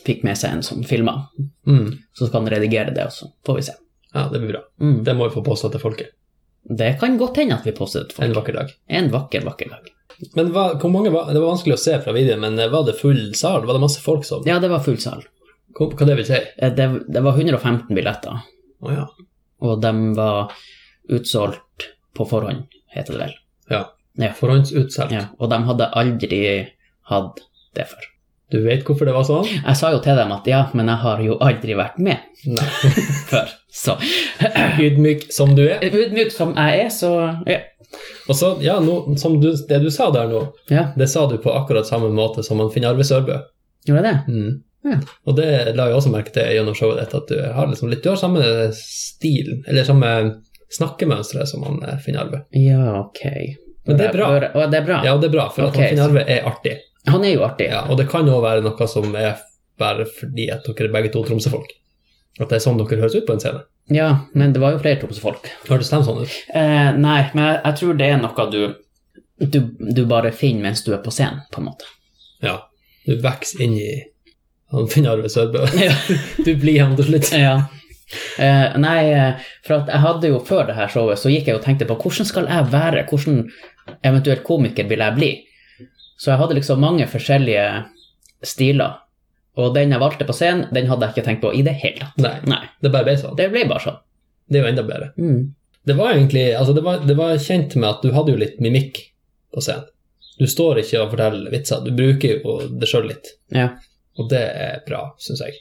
fikk 0.05 0.23
med 0.25 0.37
seg 0.37 0.57
en 0.57 0.63
som 0.65 0.83
filma, 0.85 1.15
Mm. 1.67 1.91
så 2.17 2.25
skal 2.27 2.41
han 2.43 2.49
redigere 2.49 2.93
det, 2.93 3.03
og 3.05 3.11
så 3.13 3.27
får 3.45 3.55
vi 3.57 3.63
se. 3.67 3.73
Ja, 4.13 4.27
det 4.31 4.39
blir 4.41 4.53
bra. 4.55 4.61
Mm. 4.81 5.03
Det 5.05 5.13
må 5.17 5.27
vi 5.29 5.33
få 5.35 5.43
posta 5.45 5.69
til 5.71 5.79
folket 5.81 6.09
Det 6.67 6.87
kan 6.99 7.17
godt 7.17 7.37
hende 7.39 7.55
at 7.55 7.65
vi 7.65 7.71
poster 7.77 8.03
det 8.05 8.13
folket. 8.13 8.29
en 8.29 8.35
vakker 8.37 8.53
dag. 8.57 8.71
En 8.89 9.09
vakker, 9.13 9.41
vakker 9.45 9.69
dag. 9.69 9.89
Men 10.35 10.51
hva, 10.53 10.65
hvor 10.81 10.91
mange 10.93 11.09
var, 11.13 11.31
Det 11.33 11.39
var 11.41 11.53
vanskelig 11.55 11.73
å 11.77 11.81
se 11.81 11.95
fra 12.03 12.13
videoen, 12.13 12.41
men 12.43 12.59
eh, 12.59 12.69
var 12.69 12.83
det 12.85 12.97
full 12.99 13.33
sal? 13.33 13.65
Var 13.65 13.73
det 13.77 13.81
masse 13.81 14.01
folk 14.03 14.25
som 14.27 14.43
Ja, 14.45 14.59
det 14.59 14.69
var 14.69 14.83
full 14.85 14.99
sal. 15.01 15.23
Hva, 15.77 15.87
hva 15.95 16.05
det 16.09 16.17
vil 16.19 16.27
si? 16.27 16.37
Eh, 16.57 16.73
Det, 16.77 16.87
det 17.09 17.23
var 17.25 17.37
115 17.39 17.95
billetter, 17.95 18.41
Å 18.81 18.91
ja. 18.93 19.07
og 19.61 19.81
de 19.81 19.93
var 20.17 20.51
utsolgt 21.11 21.89
på 22.17 22.25
forhånd, 22.27 22.65
heter 22.95 23.17
det 23.17 23.25
vel. 23.25 23.35
ja. 23.75 23.83
Ja. 24.19 24.33
Forhåndsutsolgt. 24.35 25.13
Ja, 25.15 25.21
og 25.39 25.47
de 25.53 25.57
hadde 25.63 25.85
aldri 25.95 26.39
hatt 27.07 27.37
det 27.77 27.85
før. 27.87 28.07
Du 28.51 28.57
vet 28.65 28.81
hvorfor 28.83 29.07
det 29.07 29.13
var 29.15 29.23
sånn? 29.23 29.47
Jeg 29.47 29.77
sa 29.79 29.93
jo 29.93 30.01
til 30.03 30.17
dem 30.19 30.33
at 30.35 30.47
ja, 30.51 30.65
men 30.75 30.89
jeg 30.91 30.99
har 31.05 31.21
jo 31.23 31.37
aldri 31.39 31.77
vært 31.79 31.95
med 32.03 32.19
før. 33.31 33.53
Så 33.71 33.95
Ydmyk 34.83 35.29
som 35.31 35.53
du 35.55 35.63
er. 35.63 35.79
ydmyk 35.87 36.33
som 36.35 36.51
jeg 36.59 36.81
er, 36.83 36.89
så 36.91 37.13
ja. 37.47 37.61
Og 38.27 38.35
så, 38.35 38.51
ja, 38.63 38.75
no, 38.83 39.15
som 39.19 39.39
du, 39.39 39.49
det 39.67 39.79
du 39.83 39.87
sa 39.91 40.09
der 40.11 40.27
nå, 40.31 40.43
ja. 40.71 40.89
det 40.99 41.07
sa 41.11 41.23
du 41.31 41.37
på 41.43 41.51
akkurat 41.55 41.87
samme 41.87 42.11
måte 42.15 42.43
som 42.43 42.59
han 42.59 42.69
Finn 42.71 42.85
Arve 42.87 43.07
Sørbø. 43.07 43.39
Gjorde 43.87 44.03
jeg 44.03 44.07
det? 44.11 44.35
Mm. 44.35 44.53
Ja. 44.91 44.99
Og 45.27 45.35
det 45.39 45.47
la 45.77 45.87
jeg 45.87 45.97
også 45.97 46.11
merke 46.11 46.35
til 46.35 46.51
gjennom 46.55 46.75
showet 46.75 46.99
ditt, 47.05 47.15
at 47.15 47.31
du 47.31 47.39
har 47.55 47.67
liksom 47.69 47.91
litt 47.91 48.03
Du 48.03 48.11
har 48.11 48.19
samme 48.19 48.43
stil, 48.75 49.61
eller 49.67 49.87
samme 49.87 50.13
snakkemønstre 50.77 51.45
som 51.49 51.63
han 51.67 51.79
finner 51.81 51.99
Finn 52.05 52.17
Arve. 52.21 52.43
Ja, 52.57 52.99
ok. 53.01 53.21
Men 53.87 53.97
det 53.97 54.07
er 54.09 54.13
bra. 54.15 54.29
Og 54.53 54.71
det 54.71 54.79
er 54.81 54.85
bra. 54.87 55.01
Ja, 55.05 55.17
det 55.17 55.29
er 55.31 55.35
bra, 55.35 55.49
for 55.49 55.67
okay. 55.69 55.81
han 55.81 55.89
Finn 55.95 56.01
så- 56.03 56.09
Arve 56.09 56.25
er 56.27 56.47
artig. 56.49 56.77
Han 57.09 57.23
er 57.25 57.33
jo 57.33 57.43
artig. 57.47 57.67
Ja, 57.71 57.85
og 57.89 57.97
det 57.97 58.07
kan 58.11 58.27
jo 58.29 58.41
være 58.43 58.61
noe 58.61 58.87
som 58.87 59.15
er 59.17 59.39
bare 59.81 60.05
fordi 60.05 60.51
at 60.53 60.67
dere 60.67 60.89
er 60.89 60.93
begge 60.93 61.11
to 61.13 61.23
Tromsø-folk. 61.25 61.71
At 62.39 62.49
det 62.49 62.59
er 62.59 62.63
sånn 62.63 62.77
dere 62.77 63.01
høres 63.01 63.15
ut 63.17 63.25
på 63.25 63.33
en 63.33 63.41
scene. 63.41 63.63
Ja, 63.91 64.11
men 64.37 64.53
det 64.53 64.61
var 64.61 64.75
jo 64.75 64.81
flere 64.83 65.01
Tromsø-folk. 65.01 65.49
Hørtes 65.67 65.89
de 65.89 66.01
sånn 66.05 66.21
ut? 66.21 66.35
Eh, 66.53 66.91
nei, 67.01 67.19
men 67.33 67.57
jeg 67.57 67.79
tror 67.79 67.97
det 67.97 68.11
er 68.13 68.21
noe 68.21 68.45
du, 68.53 68.61
du 69.41 69.59
Du 69.97 70.05
bare 70.05 70.31
finner 70.31 70.69
mens 70.69 70.85
du 70.85 70.93
er 70.93 71.01
på 71.01 71.11
scenen, 71.11 71.41
på 71.51 71.59
en 71.63 71.71
måte. 71.71 71.89
Ja. 72.45 72.59
Du 73.07 73.17
vokser 73.23 73.65
inn 73.65 73.73
i 73.81 73.89
han 74.71 74.87
Finn 74.87 75.07
Arve 75.09 75.29
Sørbø. 75.29 75.65
Ja. 75.81 75.95
Du 76.45 76.53
blir 76.55 76.83
han 76.83 76.95
til 76.95 77.09
slutt. 77.09 77.31
ja. 77.33 77.57
Eh, 78.41 78.77
nei, 78.81 78.97
eh, 79.11 79.45
for 79.65 79.87
jeg 79.87 80.03
hadde 80.03 80.31
jo 80.33 80.41
før 80.47 80.65
det 80.67 80.75
her 80.77 80.91
showet, 80.91 81.19
så 81.21 81.31
gikk 81.31 81.47
jeg 81.47 81.59
og 81.59 81.63
tenkte 81.65 81.87
på 81.89 81.97
hvordan 82.01 82.27
skal 82.27 82.49
jeg 82.51 82.71
være? 82.73 83.05
Hvordan 83.09 83.45
eventuelt 84.07 84.43
komiker 84.47 84.89
vil 84.89 85.03
jeg 85.05 85.17
bli? 85.17 85.31
Så 86.21 86.33
jeg 86.33 86.41
hadde 86.41 86.57
liksom 86.59 86.83
mange 86.83 87.07
forskjellige 87.09 87.65
stiler. 88.45 88.99
Og 89.59 89.73
den 89.75 89.91
jeg 89.91 89.99
valgte 89.99 90.27
på 90.27 90.35
scenen, 90.35 90.67
den 90.73 90.87
hadde 90.87 91.07
jeg 91.07 91.15
ikke 91.15 91.27
tenkt 91.27 91.41
på 91.43 91.53
i 91.55 91.63
det 91.65 91.73
hele 91.81 92.03
tatt. 92.05 92.19
Nei, 92.23 92.35
Nei, 92.47 92.61
det 92.83 92.91
bare 92.93 93.07
ble 93.07 93.17
sånn. 93.19 93.35
det 93.39 93.49
ble 93.51 93.65
bare 93.69 93.83
sånn. 93.83 93.97
Det 94.51 94.59
er 94.59 94.65
jo 94.65 94.71
enda 94.71 94.85
bedre. 94.87 95.09
Mm. 95.17 95.41
Det 95.87 95.95
var 95.97 96.13
egentlig 96.13 96.43
Altså, 96.53 96.73
det 96.77 96.83
var, 96.85 97.01
det 97.07 97.15
var 97.17 97.33
kjent 97.41 97.75
med 97.75 97.89
at 97.89 98.03
du 98.05 98.11
hadde 98.13 98.35
jo 98.35 98.39
litt 98.39 98.59
mimikk 98.63 99.01
på 99.53 99.63
scenen. 99.63 99.87
Du 100.39 100.47
står 100.49 100.79
ikke 100.81 101.01
og 101.03 101.11
forteller 101.11 101.51
vitser, 101.53 101.83
du 101.85 101.91
bruker 101.93 102.39
jo 102.39 102.55
det 102.81 102.87
sjøl 102.89 103.09
litt. 103.11 103.33
Ja. 103.53 103.67
Og 104.17 104.29
det 104.31 104.41
er 104.41 104.79
bra, 104.87 105.03
syns 105.21 105.43
jeg. 105.43 105.59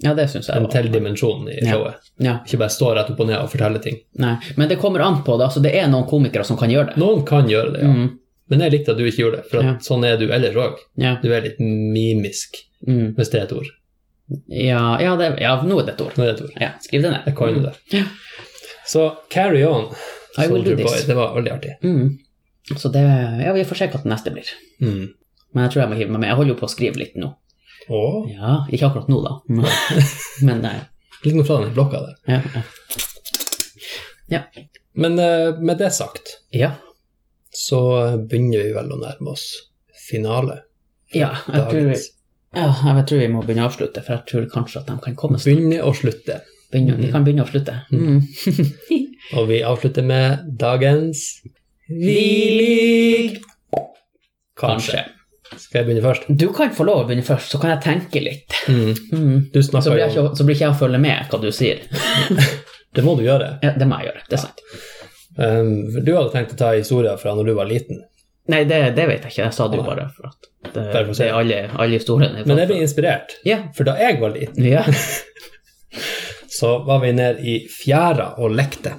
Ja, 0.00 0.14
det 0.14 0.28
syns 0.30 0.46
jeg 0.48 0.56
En 0.56 0.62
var 0.66 0.70
til 0.70 0.88
dimensjon 0.92 1.48
i 1.50 1.58
showet. 1.66 1.94
Ja, 2.22 2.38
Ikke 2.46 2.58
bare 2.58 2.70
stå 2.70 2.94
rett 2.94 3.10
opp 3.10 3.20
og 3.20 3.26
ned 3.26 3.38
og 3.40 3.50
fortelle 3.50 3.80
ting. 3.82 3.96
nei. 4.18 4.36
Men 4.56 4.68
det 4.68 4.78
kommer 4.78 5.00
an 5.00 5.22
på 5.24 5.38
det. 5.38 5.46
Altså, 5.48 5.62
det 5.62 5.74
er 5.74 5.88
noen 5.88 6.06
komikere 6.08 6.44
som 6.44 6.56
kan 6.56 6.70
gjøre 6.70 6.92
det. 6.94 6.96
Noen 7.02 7.24
kan 7.26 7.48
gjøre 7.48 7.72
det, 7.74 7.82
ja. 7.82 7.88
Mm. 7.88 8.18
Men 8.50 8.60
jeg 8.60 8.72
likte 8.72 8.92
at 8.94 8.96
du 8.96 9.04
ikke 9.04 9.18
gjorde 9.24 9.36
det, 9.42 9.50
for 9.50 9.62
Ja. 9.62 9.74
sånn 9.84 10.04
er 10.06 10.16
du 10.16 10.28
ellers 10.32 10.54
òg. 10.56 10.76
Ja. 10.96 11.16
Du 11.22 11.32
er 11.34 11.42
litt 11.42 11.58
mimisk, 11.60 12.56
Mm. 12.86 13.14
hvis 13.16 13.30
det 13.30 13.40
er 13.40 13.44
et 13.44 13.52
ord. 13.52 13.66
Ja, 14.48 14.98
ja, 15.00 15.16
det, 15.16 15.38
ja, 15.40 15.56
nå 15.62 15.80
er 15.80 15.86
det 15.86 15.94
et 15.94 16.00
ord. 16.04 16.14
Nå 16.16 16.22
er 16.24 16.32
det 16.32 16.34
et 16.40 16.42
ord. 16.46 16.60
Ja, 16.60 16.70
skriv 16.84 17.02
det 17.02 17.10
ned. 17.12 17.22
Jeg 17.26 17.36
kan 17.36 17.54
jo 17.54 17.60
det. 17.64 17.74
Ja. 17.92 18.04
Så 18.86 19.16
carry 19.30 19.64
on, 19.64 19.88
Soldier 20.34 20.76
Boy. 20.76 20.98
Det 21.06 21.16
var 21.16 21.34
veldig 21.34 21.52
artig. 21.52 21.74
Mm. 21.82 22.18
Så 22.76 22.92
det 22.92 23.02
Ja, 23.44 23.52
vi 23.52 23.64
får 23.64 23.76
se 23.76 23.86
hva 23.88 24.02
det 24.02 24.10
neste 24.12 24.30
blir. 24.32 24.48
Mm. 24.80 25.08
Men 25.54 25.64
jeg 25.64 25.72
tror 25.72 25.82
jeg 25.82 25.88
må 25.90 25.96
hive 25.96 26.10
meg 26.10 26.20
med. 26.20 26.28
Jeg 26.28 26.36
holder 26.36 26.54
jo 26.54 26.60
på 26.60 26.68
å 26.68 26.74
skrive 26.74 26.96
litt 27.00 27.16
nå. 27.16 27.34
Å, 27.88 28.00
Ja, 28.28 28.54
ikke 28.72 28.88
akkurat 28.90 29.08
nå, 29.08 29.18
da. 29.24 29.36
Men 30.46 30.60
nei. 30.64 30.74
litt 31.24 31.34
noe 31.38 31.46
fra 31.48 31.60
den 31.62 31.72
blokka 31.76 32.02
der. 32.04 32.18
Ja. 32.28 32.62
ja. 34.34 34.42
Men 34.98 35.18
eh, 35.22 35.56
med 35.60 35.78
det 35.80 35.90
sagt, 35.96 36.34
Ja. 36.54 36.74
så 37.54 37.80
begynner 38.28 38.64
vi 38.66 38.74
vel 38.76 38.92
å 38.92 39.00
nærme 39.00 39.32
oss 39.34 39.48
finale. 40.08 40.62
ja 41.14 41.30
jeg, 41.48 41.64
tror 41.70 41.88
vi, 41.90 41.96
ja, 42.56 42.68
jeg 42.98 43.04
tror 43.08 43.18
vi 43.22 43.28
må 43.32 43.42
begynne 43.44 43.64
å 43.66 43.70
avslutte, 43.70 44.02
for 44.04 44.16
jeg 44.18 44.26
tror 44.30 44.48
kanskje 44.52 44.80
at 44.82 44.88
de 44.92 44.98
kan 45.04 45.16
komme 45.16 45.38
snart. 45.40 45.54
Begynne 45.56 45.82
å 45.84 45.92
slutte. 45.96 46.40
Begynne, 46.72 46.98
de 47.00 47.10
kan 47.12 47.24
begynne 47.24 47.46
å 47.46 47.48
slutte. 47.48 47.78
Mm. 47.92 48.20
Og 49.38 49.48
vi 49.50 49.62
avslutter 49.64 50.04
med 50.04 50.44
dagens 50.60 51.22
Vi 51.88 53.38
Kanskje. 54.58 55.04
Skal 55.56 55.80
jeg 55.80 55.86
begynne 55.88 56.04
først? 56.04 56.28
Du 56.28 56.48
kan 56.54 56.72
få 56.76 56.84
lov 56.88 57.02
å 57.02 57.06
begynne 57.08 57.24
først, 57.26 57.52
så 57.54 57.60
kan 57.62 57.72
jeg 57.72 57.82
tenke 57.84 58.22
litt. 58.24 58.56
Mm. 58.68 58.90
Mm. 59.12 59.38
Du 59.54 59.60
Så, 59.62 59.80
blir 59.88 60.02
jeg 60.04 60.12
ikke, 60.12 60.26
så 60.36 60.44
blir 60.44 60.58
ikke 60.58 60.66
jeg 60.66 60.74
å 60.74 60.80
følge 60.82 61.00
med 61.02 61.32
hva 61.32 61.40
du 61.42 61.48
sier. 61.54 61.84
Det 62.94 63.04
må 63.04 63.14
du 63.18 63.24
gjøre. 63.26 63.58
Ja, 63.62 63.74
det 63.76 63.86
må 63.86 63.98
jeg 64.00 64.08
gjøre. 64.08 64.22
Det 64.30 64.38
er 64.38 64.40
sant. 64.40 64.62
Um, 65.36 65.72
du 65.92 66.08
hadde 66.16 66.30
tenkt 66.32 66.54
å 66.54 66.58
ta 66.58 66.70
historier 66.72 67.18
fra 67.20 67.34
når 67.36 67.50
du 67.50 67.52
var 67.58 67.68
liten. 67.68 68.00
Nei, 68.48 68.62
det, 68.64 68.78
det 68.96 69.04
vet 69.10 69.26
jeg 69.26 69.34
ikke. 69.34 69.42
Jeg 69.42 69.54
sa 69.54 69.66
det 69.68 69.76
jo 69.76 69.84
bare 69.84 70.06
for 70.16 70.30
at 70.30 70.48
det, 70.72 70.84
for 70.94 71.10
det 71.12 71.26
er 71.26 71.36
alle, 71.36 71.58
alle 71.76 71.98
historiene. 72.00 72.46
Men 72.48 72.62
jeg 72.62 72.70
ble 72.70 72.78
inspirert, 72.80 73.34
yeah. 73.44 73.66
Ja. 73.68 73.74
for 73.76 73.86
da 73.86 73.94
jeg 74.00 74.16
var 74.22 74.32
liten, 74.34 74.64
yeah. 74.64 74.88
så 76.58 76.78
var 76.88 77.04
vi 77.04 77.12
nede 77.12 77.44
i 77.44 77.58
fjæra 77.70 78.32
og 78.40 78.56
lekte. 78.56 78.96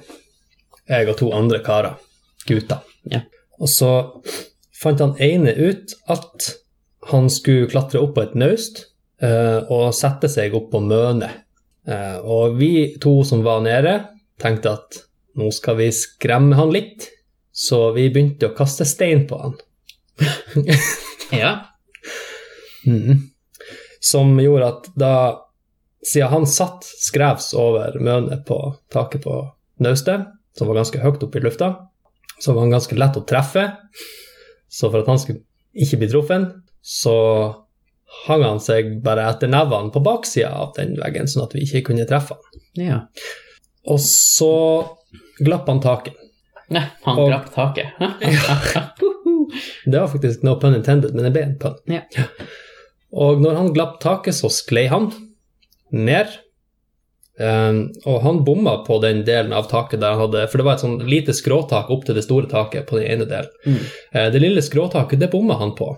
Jeg 0.90 1.10
og 1.10 1.18
to 1.18 1.32
andre 1.34 1.60
karer. 1.66 1.98
Gutter. 2.46 2.86
Ja. 3.10 3.24
Og 3.60 3.68
så 3.68 3.90
fant 4.80 5.02
han 5.02 5.16
ene 5.22 5.52
ut 5.56 5.94
at 6.10 6.50
han 7.10 7.30
skulle 7.32 7.68
klatre 7.70 8.00
opp 8.02 8.14
på 8.16 8.24
et 8.24 8.36
naust 8.38 8.84
eh, 9.22 9.60
og 9.72 9.94
sette 9.96 10.28
seg 10.32 10.54
opp 10.56 10.70
på 10.72 10.82
mønet. 10.84 11.44
Eh, 11.88 12.18
og 12.20 12.58
vi 12.60 12.96
to 13.00 13.20
som 13.26 13.44
var 13.44 13.62
nede, 13.64 13.96
tenkte 14.40 14.76
at 14.76 15.00
nå 15.40 15.50
skal 15.54 15.78
vi 15.80 15.90
skremme 15.94 16.58
han 16.58 16.72
litt, 16.74 17.08
så 17.52 17.90
vi 17.96 18.08
begynte 18.12 18.50
å 18.50 18.56
kaste 18.56 18.86
stein 18.88 19.26
på 19.30 19.38
han. 19.40 19.56
ja. 21.42 21.52
Mm. 22.86 23.30
Som 24.00 24.36
gjorde 24.40 24.74
at 24.74 24.90
da 24.98 25.14
Siden 26.00 26.30
han 26.32 26.46
satt 26.48 26.86
skrevs 26.96 27.50
over 27.60 27.98
mønet 28.00 28.46
på 28.48 28.56
taket 28.88 29.20
på 29.26 29.34
naustet, 29.84 30.30
som 30.56 30.70
var 30.70 30.78
ganske 30.78 30.96
høyt 31.02 31.26
oppe 31.26 31.36
i 31.36 31.42
lufta, 31.44 31.68
så 32.40 32.54
var 32.54 32.64
han 32.64 32.72
ganske 32.72 32.96
lett 32.96 33.18
å 33.20 33.22
treffe. 33.28 33.66
Så 34.70 34.90
for 34.90 35.02
at 35.02 35.08
han 35.10 35.18
skulle 35.18 35.42
ikke 35.74 35.98
bli 36.00 36.08
truffet, 36.12 36.48
så 36.82 37.14
hang 38.26 38.42
han 38.46 38.60
seg 38.62 38.96
bare 39.04 39.26
etter 39.30 39.50
nevene 39.50 39.90
på 39.94 40.02
baksida 40.02 40.50
av 40.62 40.72
den 40.78 40.96
veggen, 40.98 41.28
sånn 41.30 41.44
at 41.48 41.54
vi 41.56 41.64
ikke 41.66 41.84
kunne 41.90 42.06
treffe 42.10 42.36
han. 42.38 42.64
ja. 42.86 43.00
Og 43.88 43.96
så 44.04 44.50
glapp 45.40 45.66
han 45.70 45.78
taket. 45.80 46.14
Nei, 46.70 46.82
han 47.06 47.18
Og- 47.18 47.30
glapp 47.30 47.46
taket. 47.54 47.94
Det 49.86 49.96
var 49.98 50.06
faktisk 50.12 50.42
no 50.46 50.52
pun 50.60 50.74
intended, 50.76 51.14
men 51.14 51.24
det 51.26 51.32
ble 51.34 51.42
en 51.46 51.56
pun. 51.58 51.78
Ja. 51.90 52.02
Og 53.10 53.40
når 53.42 53.56
han 53.56 53.72
glapp 53.74 53.96
taket, 54.02 54.36
så 54.36 54.50
sklei 54.52 54.84
han 54.92 55.08
ned. 55.90 56.28
Um, 57.40 57.86
og 58.04 58.18
han 58.20 58.42
bomma 58.44 58.74
på 58.84 58.98
den 59.00 59.22
delen 59.24 59.54
av 59.56 59.70
taket 59.70 60.02
der 60.02 60.12
han 60.12 60.26
hadde 60.26 60.42
For 60.52 60.60
det 60.60 60.64
var 60.66 60.74
et 60.76 60.82
sånn 60.82 60.98
lite 61.08 61.32
skråtak 61.32 61.88
opp 61.88 62.02
til 62.04 62.18
det 62.18 62.24
store 62.26 62.50
taket 62.50 62.84
på 62.90 62.98
den 62.98 63.06
ene 63.14 63.28
delen. 63.30 63.54
Mm. 63.64 63.78
Uh, 64.12 64.26
det 64.34 64.42
lille 64.42 64.64
skråtaket, 64.64 65.22
det 65.22 65.30
bomma 65.32 65.56
han 65.60 65.72
på. 65.78 65.94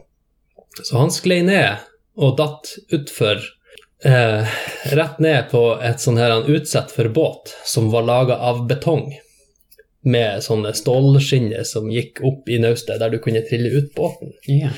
Så 0.83 1.01
han 1.01 1.11
sklei 1.11 1.41
ned 1.43 1.83
og 2.15 2.37
datt 2.39 2.71
utfor 2.95 3.41
uh, 4.07 4.55
Rett 4.93 5.19
ned 5.25 5.51
på 5.51 5.65
et 5.83 6.05
sånn 6.05 6.21
her 6.21 6.31
han 6.37 6.47
utsett 6.47 6.95
for 6.95 7.11
båt 7.11 7.57
som 7.67 7.91
var 7.91 8.07
laga 8.07 8.39
av 8.39 8.63
betong. 8.71 9.09
Med 10.07 10.43
sånne 10.47 10.73
stålskinner 10.75 11.67
som 11.67 11.91
gikk 11.91 12.23
opp 12.27 12.49
i 12.51 12.59
naustet, 12.63 12.99
der 13.03 13.11
du 13.11 13.19
kunne 13.23 13.43
trille 13.47 13.71
ut 13.71 13.93
båten 13.95 14.35
Yeah. 14.51 14.75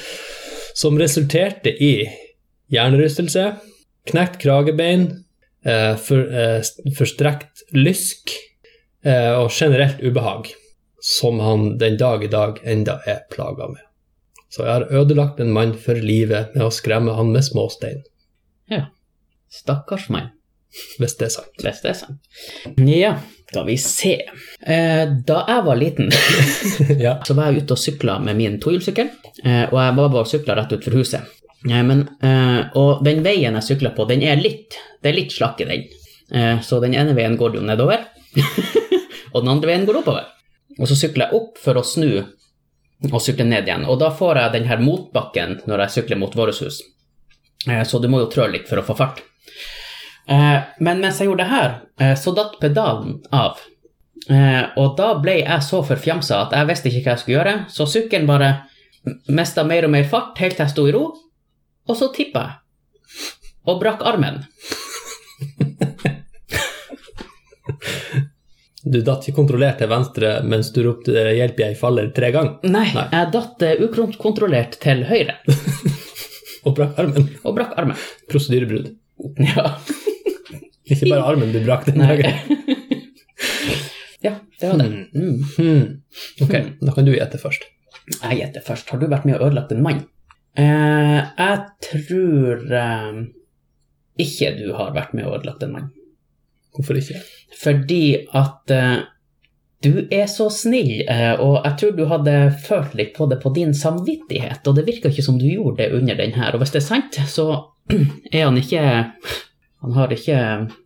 som 0.76 0.98
resulterte 1.00 1.70
i 1.70 2.08
hjernerystelse, 2.72 3.54
knekt 4.10 4.40
kragebein, 4.42 5.23
for, 5.96 6.28
eh, 6.28 6.60
forstrekt 6.98 7.64
lysk 7.72 8.34
eh, 9.04 9.32
og 9.32 9.50
generelt 9.52 10.02
ubehag, 10.02 10.50
som 11.00 11.40
han 11.40 11.78
den 11.78 11.96
dag 12.00 12.24
i 12.24 12.30
dag 12.32 12.60
enda 12.64 12.98
er 13.06 13.24
plaga 13.32 13.68
med. 13.68 13.82
Så 14.48 14.62
jeg 14.64 14.72
har 14.72 14.92
ødelagt 14.92 15.40
en 15.40 15.52
mann 15.52 15.74
for 15.74 15.98
livet 15.98 16.54
med 16.54 16.66
å 16.66 16.72
skremme 16.72 17.16
han 17.16 17.32
med 17.34 17.44
småstein, 17.44 18.04
ja. 18.70 18.86
Stakkars 19.50 20.08
mann, 20.10 20.32
hvis 20.98 21.16
det 21.18 21.28
er 21.28 21.34
sant. 21.34 21.56
hvis 21.62 21.82
det 21.82 21.90
er 21.92 21.98
sant. 21.98 22.30
Ja, 22.88 23.16
skal 23.50 23.66
vi 23.68 23.76
se. 23.78 24.14
Eh, 24.66 25.04
da 25.26 25.40
jeg 25.48 25.66
var 25.66 25.78
liten, 25.78 26.10
ja. 27.06 27.18
så 27.26 27.36
var 27.36 27.50
jeg 27.50 27.64
ute 27.64 27.76
og 27.76 27.82
sykla 27.82 28.18
med 28.24 28.38
min 28.40 28.60
tohjulssykkel, 28.62 29.12
eh, 29.44 29.64
og 29.68 29.78
jeg 29.78 29.96
var 30.00 30.08
bare 30.08 30.24
og 30.24 30.30
sykla 30.30 30.58
rett 30.58 30.74
utfor 30.78 30.98
huset. 30.98 31.33
Eh, 31.70 31.82
men, 31.82 32.08
eh, 32.22 32.60
og 32.76 33.04
den 33.04 33.22
veien 33.24 33.56
jeg 33.58 33.68
sykler 33.68 33.94
på, 33.96 34.06
den 34.08 34.22
er 34.22 34.40
litt, 34.40 34.76
det 35.02 35.12
er 35.12 35.18
litt 35.18 35.32
slakk 35.32 35.62
i 35.64 35.68
den. 35.68 35.84
Eh, 36.32 36.60
så 36.60 36.80
den 36.82 36.96
ene 36.96 37.16
veien 37.16 37.38
går 37.40 37.58
jo 37.58 37.64
nedover, 37.64 38.06
og 39.32 39.42
den 39.42 39.52
andre 39.52 39.72
veien 39.72 39.86
går 39.88 40.02
oppover. 40.02 40.30
Og 40.78 40.88
så 40.90 40.96
sykler 40.98 41.28
jeg 41.28 41.40
opp 41.40 41.60
for 41.62 41.78
å 41.78 41.86
snu 41.86 42.08
og 43.12 43.20
sykle 43.22 43.46
ned 43.46 43.68
igjen. 43.68 43.84
Og 43.88 44.00
da 44.00 44.10
får 44.14 44.40
jeg 44.40 44.54
den 44.56 44.68
her 44.68 44.80
motbakken 44.82 45.60
når 45.68 45.84
jeg 45.84 45.98
sykler 45.98 46.20
mot 46.20 46.34
vårt 46.36 46.58
hus. 46.64 46.80
Eh, 47.68 47.84
så 47.86 48.00
du 48.02 48.08
må 48.10 48.24
jo 48.24 48.30
trå 48.32 48.48
litt 48.50 48.68
for 48.68 48.80
å 48.80 48.86
få 48.86 48.98
fart. 48.98 49.22
Men 50.24 51.02
mens 51.02 51.18
jeg 51.20 51.28
gjorde 51.28 51.44
det 51.44 51.50
her, 51.52 52.14
så 52.16 52.32
datt 52.32 52.54
pedalen 52.56 53.18
av. 53.28 53.58
Og 54.80 54.94
da 54.96 55.10
ble 55.20 55.34
jeg 55.42 55.66
så 55.66 55.82
forfjamsa 55.84 56.38
at 56.46 56.54
jeg 56.56 56.68
visste 56.70 56.88
ikke 56.88 57.02
hva 57.02 57.12
jeg 57.12 57.20
skulle 57.20 57.36
gjøre, 57.36 57.52
så 57.68 57.84
sykkelen 57.92 58.30
bare 58.30 58.48
mista 59.28 59.66
mer 59.68 59.84
og 59.84 59.92
mer 59.92 60.08
fart 60.08 60.40
helt 60.40 60.56
til 60.56 60.64
jeg 60.64 60.72
sto 60.72 60.86
i 60.88 60.94
ro, 60.96 61.02
og 61.88 61.96
så 61.98 62.08
tippa 62.14 62.44
jeg. 62.48 62.60
Og 63.68 63.80
brakk 63.80 64.02
armen. 64.04 64.42
Du 68.84 68.98
datt 69.00 69.24
ikke 69.24 69.38
kontrollert 69.38 69.78
til 69.80 69.88
venstre 69.88 70.34
mens 70.44 70.68
du 70.74 70.82
ropte 70.84 71.12
'hjelp, 71.12 71.60
jeg 71.62 71.76
faller' 71.80 72.10
tre 72.14 72.28
ganger, 72.34 72.58
Nei, 72.68 72.90
Nei. 72.92 73.06
jeg 73.12 73.30
datt 73.32 73.62
eh, 73.64 73.80
ukontrollert 73.80 74.76
til 74.82 75.04
høyre 75.08 75.38
og 76.66 76.74
brakk 76.76 76.98
armen. 77.00 77.30
og 77.44 77.54
brakk 77.56 77.72
armen. 77.80 77.96
Prosedyrebrudd. 78.28 78.90
Ja. 79.40 79.64
Ikke 80.92 81.08
bare 81.08 81.24
armen 81.32 81.52
du 81.52 81.60
brakk 81.64 81.86
den 81.88 82.04
dagen. 82.04 82.36
ja, 84.26 84.34
det 84.60 84.68
var 84.68 84.78
det. 84.82 84.90
Mm. 85.16 85.38
Hmm. 85.56 85.86
Ok, 86.44 86.54
da 86.84 86.92
kan 86.92 87.08
du 87.08 87.14
gjette 87.16 87.40
først. 87.40 87.64
Jeg 88.20 88.38
gjetter 88.42 88.60
først. 88.64 88.90
Har 88.92 89.00
du 89.00 89.06
vært 89.08 89.24
med 89.24 89.38
og 89.38 89.46
ødelagt 89.48 89.72
en 89.72 89.82
mann? 89.84 90.04
Eh, 90.58 91.20
jeg 91.38 91.58
tror 91.88 92.74
eh, 92.78 93.16
ikke 94.22 94.52
du 94.58 94.68
har 94.78 94.94
vært 94.94 95.14
med 95.16 95.26
og 95.26 95.40
ødelagt 95.40 95.64
en 95.66 95.74
mann. 95.74 95.90
Hvorfor 96.74 96.98
ikke? 96.98 97.20
Fordi 97.58 98.04
at 98.34 98.74
eh, 98.74 99.02
du 99.84 100.06
er 100.10 100.26
så 100.30 100.46
snill, 100.50 101.02
eh, 101.10 101.34
og 101.42 101.58
jeg 101.60 101.76
tror 101.80 101.96
du 101.96 102.04
hadde 102.08 102.36
følt 102.64 102.94
litt 102.98 103.12
på 103.16 103.26
det 103.30 103.40
på 103.42 103.52
din 103.54 103.74
samvittighet, 103.76 104.62
og 104.66 104.78
det 104.78 104.86
virker 104.86 105.12
ikke 105.12 105.26
som 105.26 105.38
du 105.40 105.46
gjorde 105.50 105.82
det 105.82 105.98
under 105.98 106.18
den 106.18 106.32
her. 106.38 106.54
Og 106.54 106.62
hvis 106.62 106.72
det 106.74 106.80
er 106.80 106.86
sant, 106.86 107.18
så 107.28 107.48
er 108.32 108.46
han 108.46 108.56
ikke 108.58 108.84
Han 109.84 109.92
har 109.92 110.12
ikke 110.14 110.36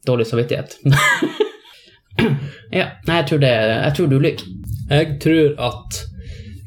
dårlig 0.07 0.25
samvittighet. 0.27 0.73
ja, 2.79 2.89
nei, 3.07 3.19
jeg 3.21 3.27
tror, 3.29 3.39
det, 3.45 3.53
jeg 3.53 3.93
tror 3.95 4.09
du 4.11 4.16
lyver. 4.19 4.43
Jeg 4.91 5.12
tror 5.23 5.61
at 5.69 6.01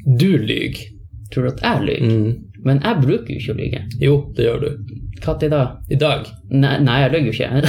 du 0.06 0.30
lyver. 0.40 0.80
Tror 1.28 1.44
du 1.44 1.50
at 1.50 1.60
jeg 1.60 1.84
lyver? 1.90 2.08
Mm. 2.08 2.51
Men 2.66 2.80
jeg 2.82 3.02
bruker 3.02 3.32
jo 3.34 3.40
ikke 3.40 3.54
å 3.54 3.58
lyve. 3.58 3.82
Jo, 4.02 4.16
det 4.36 4.46
gjør 4.46 4.62
du. 4.62 4.98
Når 5.22 5.48
da? 5.50 5.62
I 5.90 5.98
dag. 5.98 6.28
Nei, 6.50 6.74
nei 6.82 6.98
jeg 7.02 7.12
løy 7.14 7.28
jo 7.28 7.34
ikke. 7.34 7.62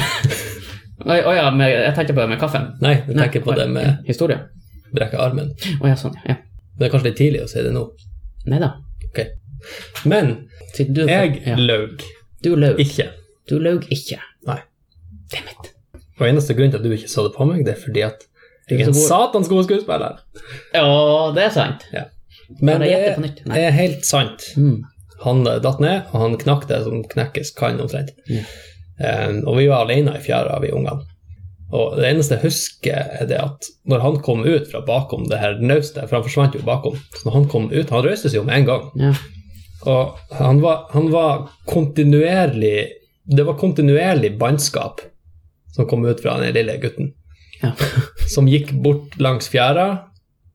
Å 1.03 1.15
oh, 1.17 1.33
ja, 1.35 1.47
med, 1.51 1.67
jeg 1.73 1.93
tenkte 1.97 2.13
på 2.15 2.21
det 2.21 2.29
med 2.31 2.39
kaffen. 2.39 2.69
Nei, 2.83 2.93
jeg 3.01 3.17
tenker 3.17 3.43
på 3.43 3.55
det 3.57 3.65
med 3.73 4.05
Historie. 4.07 4.39
brekke 4.93 5.19
armen. 5.19 5.49
Oh, 5.81 5.87
ja, 5.89 5.97
sånn, 5.99 6.15
ja. 6.29 6.37
Det 6.77 6.87
er 6.87 6.93
kanskje 6.93 7.09
litt 7.09 7.19
tidlig 7.19 7.41
å 7.43 7.49
si 7.49 7.63
det 7.65 7.73
nå. 7.73 7.83
Nei 8.49 8.59
da. 8.61 8.69
Ok. 9.09 9.19
Men 10.09 10.33
du 10.77 11.03
jeg 11.07 11.41
ja. 11.45 11.57
løy 11.57 11.89
Du 12.43 12.53
løy. 12.59 12.75
ikke. 12.81 13.09
Du 13.49 13.57
løy 13.61 13.81
ikke. 13.93 14.19
Nei. 14.47 14.59
Damn 15.33 15.49
it. 15.51 15.73
Og 16.19 16.27
eneste 16.29 16.55
grunn 16.57 16.71
til 16.71 16.79
at 16.79 16.85
du 16.85 16.93
ikke 16.93 17.11
så 17.11 17.25
det 17.27 17.33
på 17.35 17.47
meg, 17.49 17.65
det 17.67 17.75
er 17.75 17.81
fordi 17.83 18.05
at 18.05 18.25
jeg 18.69 18.79
er 18.79 18.93
en 18.93 18.95
satans 18.95 19.49
god 19.51 19.65
skuespiller. 19.67 20.21
Ja, 20.71 20.85
det 21.35 21.49
er 21.49 21.55
sant. 21.55 21.83
Ja. 21.91 22.05
Men 22.59 22.83
det 22.83 22.91
er, 22.93 23.15
er 23.55 23.71
helt 23.75 24.05
sant. 24.07 24.45
Mm. 24.57 24.83
Han 25.23 25.43
datt 25.45 25.79
ned, 25.83 26.09
og 26.11 26.19
han 26.19 26.37
knakk 26.41 26.67
det 26.69 26.83
som 26.85 27.03
knekkes 27.13 27.53
kan 27.57 27.79
omtrent. 27.81 28.11
Mm. 28.27 28.45
Um, 29.03 29.37
og 29.49 29.57
vi 29.57 29.67
var 29.71 29.85
alene 29.85 30.17
i 30.17 30.23
fjæra, 30.23 30.59
vi 30.63 30.73
ungene. 30.75 31.07
Og 31.73 31.95
det 31.97 32.09
eneste 32.11 32.37
jeg 32.37 32.45
husker, 32.45 33.13
er 33.17 33.29
det 33.29 33.39
at 33.41 33.69
når 33.89 34.03
han 34.03 34.19
kom 34.25 34.43
ut 34.45 34.67
fra 34.69 34.83
bakom 34.85 35.25
det 35.29 35.39
her 35.41 35.57
naustet, 35.63 36.05
for 36.05 36.19
han 36.19 36.25
forsvant 36.27 36.57
jo 36.57 36.65
bakom, 36.67 36.99
så 37.15 37.25
når 37.25 37.37
han 37.39 37.47
kom 37.49 37.71
ut 37.71 37.89
Han 37.89 38.03
røyste 38.05 38.29
seg 38.29 38.43
jo 38.43 38.45
med 38.45 38.59
en 38.59 38.67
gang. 38.67 38.83
Ja. 39.01 39.13
Og 39.89 40.37
han 40.37 40.61
var, 40.63 40.85
han 40.93 41.09
var 41.11 41.47
kontinuerlig 41.67 42.85
Det 43.25 43.43
var 43.43 43.57
kontinuerlig 43.59 44.37
bannskap 44.39 45.01
som 45.73 45.87
kom 45.89 46.05
ut 46.05 46.21
fra 46.21 46.37
den 46.39 46.53
lille 46.53 46.77
gutten. 46.77 47.13
Ja. 47.63 47.71
Som 48.33 48.49
gikk 48.51 48.73
bort 48.83 49.15
langs 49.17 49.47
fjæra 49.49 49.85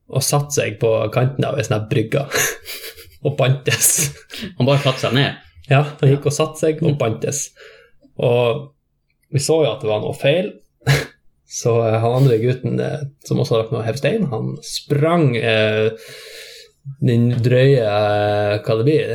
og 0.09 0.25
satte 0.25 0.55
seg 0.57 0.79
på 0.81 0.91
kanten 1.13 1.45
av 1.45 1.59
ei 1.59 1.65
sånn 1.65 1.87
brygge 1.91 2.25
og 3.25 3.35
bantes. 3.39 4.09
Han 4.57 4.67
bare 4.67 4.81
satte 4.83 5.05
seg 5.05 5.15
ned. 5.17 5.37
Ja, 5.69 5.83
han 5.85 6.11
gikk 6.11 6.27
og 6.29 6.35
satte 6.35 6.61
seg 6.61 6.83
og 6.85 6.97
bantes. 7.01 7.49
Og 8.19 8.69
vi 9.29 9.41
så 9.43 9.61
jo 9.63 9.71
at 9.71 9.83
det 9.83 9.91
var 9.91 10.01
noe 10.03 10.17
feil, 10.17 10.51
så 11.59 11.75
eh, 11.85 11.97
han 12.01 12.17
andre 12.23 12.39
gutten 12.41 12.81
eh, 12.81 13.07
som 13.25 13.41
også 13.41 13.59
vært 13.59 13.73
med 13.73 13.81
å 13.83 13.85
heve 13.85 14.01
stein, 14.01 14.27
han 14.31 14.55
sprang 14.65 15.35
eh, 15.37 15.91
den 17.05 17.29
drøye 17.45 17.85
eh, 17.85 18.55
hva 18.65 18.77
det 18.79 18.87
blir, 18.87 19.13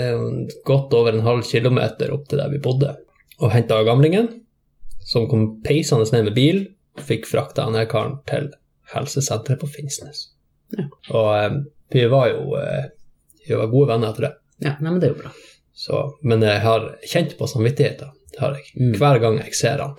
godt 0.68 0.94
over 0.94 1.16
en 1.16 1.26
halv 1.26 1.42
kilometer 1.48 2.14
opp 2.14 2.28
til 2.30 2.42
der 2.42 2.52
vi 2.52 2.62
bodde, 2.62 2.94
og 3.40 3.52
henta 3.54 3.82
gamlingen, 3.86 4.30
som 5.04 5.26
kom 5.28 5.58
peisende 5.64 6.06
ned 6.14 6.30
med 6.30 6.38
bil, 6.38 6.62
fikk 7.02 7.26
frakta 7.26 7.66
han 7.66 7.76
her 7.76 7.90
karen 7.90 8.20
til 8.30 8.52
helsesenteret 8.94 9.60
på 9.60 9.68
Finnsnes. 9.74 10.28
Ja. 10.78 10.84
Og 11.14 11.30
eh, 11.38 11.56
vi 11.94 12.04
var 12.10 12.28
jo 12.32 12.56
eh, 12.60 12.84
vi 13.48 13.54
var 13.60 13.68
gode 13.72 13.90
venner 13.92 14.10
etter 14.14 14.28
det. 14.28 14.32
Ja, 14.64 14.72
nei, 14.80 14.90
men 14.94 15.00
det 15.02 15.08
er 15.10 15.14
jo 15.16 15.22
bra. 15.22 15.32
Så, 15.74 16.00
men 16.22 16.42
jeg 16.46 16.60
har 16.62 16.84
kjent 17.10 17.34
på 17.38 17.48
samvittigheten, 17.50 18.12
det 18.32 18.40
har 18.40 18.54
jeg. 18.56 18.68
Mm. 18.78 18.92
Hver 19.00 19.18
gang 19.22 19.40
jeg 19.42 19.56
ser 19.58 19.82
han. 19.82 19.96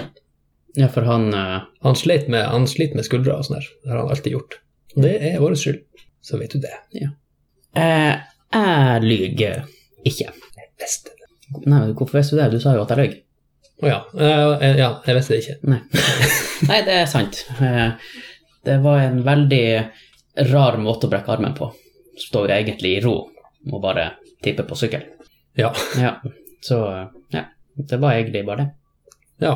Ja, 0.75 0.87
for 0.91 1.05
han 1.07 1.29
eh, 1.35 1.59
Han 1.85 1.95
sliter 1.99 2.31
med, 2.33 2.45
han 2.51 2.65
sliter 2.67 2.97
med 2.99 3.05
skuldre 3.07 3.35
og 3.37 3.45
sånn. 3.47 3.61
Det 3.83 3.91
har 3.91 4.01
han 4.01 4.09
alltid 4.15 4.33
gjort. 4.37 4.57
Og 4.95 5.03
det 5.05 5.13
er 5.29 5.37
vår 5.43 5.55
skyld. 5.59 5.83
Så 6.25 6.39
vet 6.41 6.55
du 6.55 6.63
det. 6.63 6.73
eh, 7.75 8.15
Jeg 8.55 9.03
lyver 9.03 9.67
ikke. 10.07 10.31
Jeg 10.57 10.71
visste 10.81 11.11
det. 11.13 11.29
Nei, 11.69 11.83
hvorfor 11.93 12.17
visste 12.17 12.35
du 12.35 12.41
det? 12.41 12.49
Du 12.55 12.59
sa 12.63 12.73
jo 12.75 12.81
at 12.87 12.91
jeg 12.95 13.03
løy. 13.03 13.15
Å 13.83 13.89
ja. 13.91 13.99
Eh, 14.17 14.77
ja, 14.79 14.89
jeg 15.05 15.17
visste 15.19 15.35
det 15.35 15.43
ikke. 15.43 15.57
Nei. 15.69 15.79
Nei, 16.71 16.79
det 16.87 16.95
er 17.03 17.11
sant. 17.11 17.43
Eh, 17.59 17.91
Det 18.65 18.79
var 18.81 19.03
en 19.03 19.19
veldig 19.27 19.65
rar 20.51 20.77
måte 20.81 21.07
å 21.07 21.11
brekke 21.11 21.31
armen 21.31 21.55
på. 21.57 21.69
Står 22.19 22.49
jo 22.49 22.55
egentlig 22.55 22.95
i 22.97 23.01
ro 23.03 23.15
og 23.71 23.81
bare 23.81 24.11
tipper 24.43 24.67
på 24.67 24.77
sykkel. 24.77 25.03
Ja. 25.57 25.71
Ja, 25.99 26.17
så 26.63 26.79
ja, 27.33 27.45
det 27.75 27.97
var 28.01 28.13
egentlig 28.17 28.45
bare 28.47 28.65
det. 28.65 28.69
ja. 29.47 29.55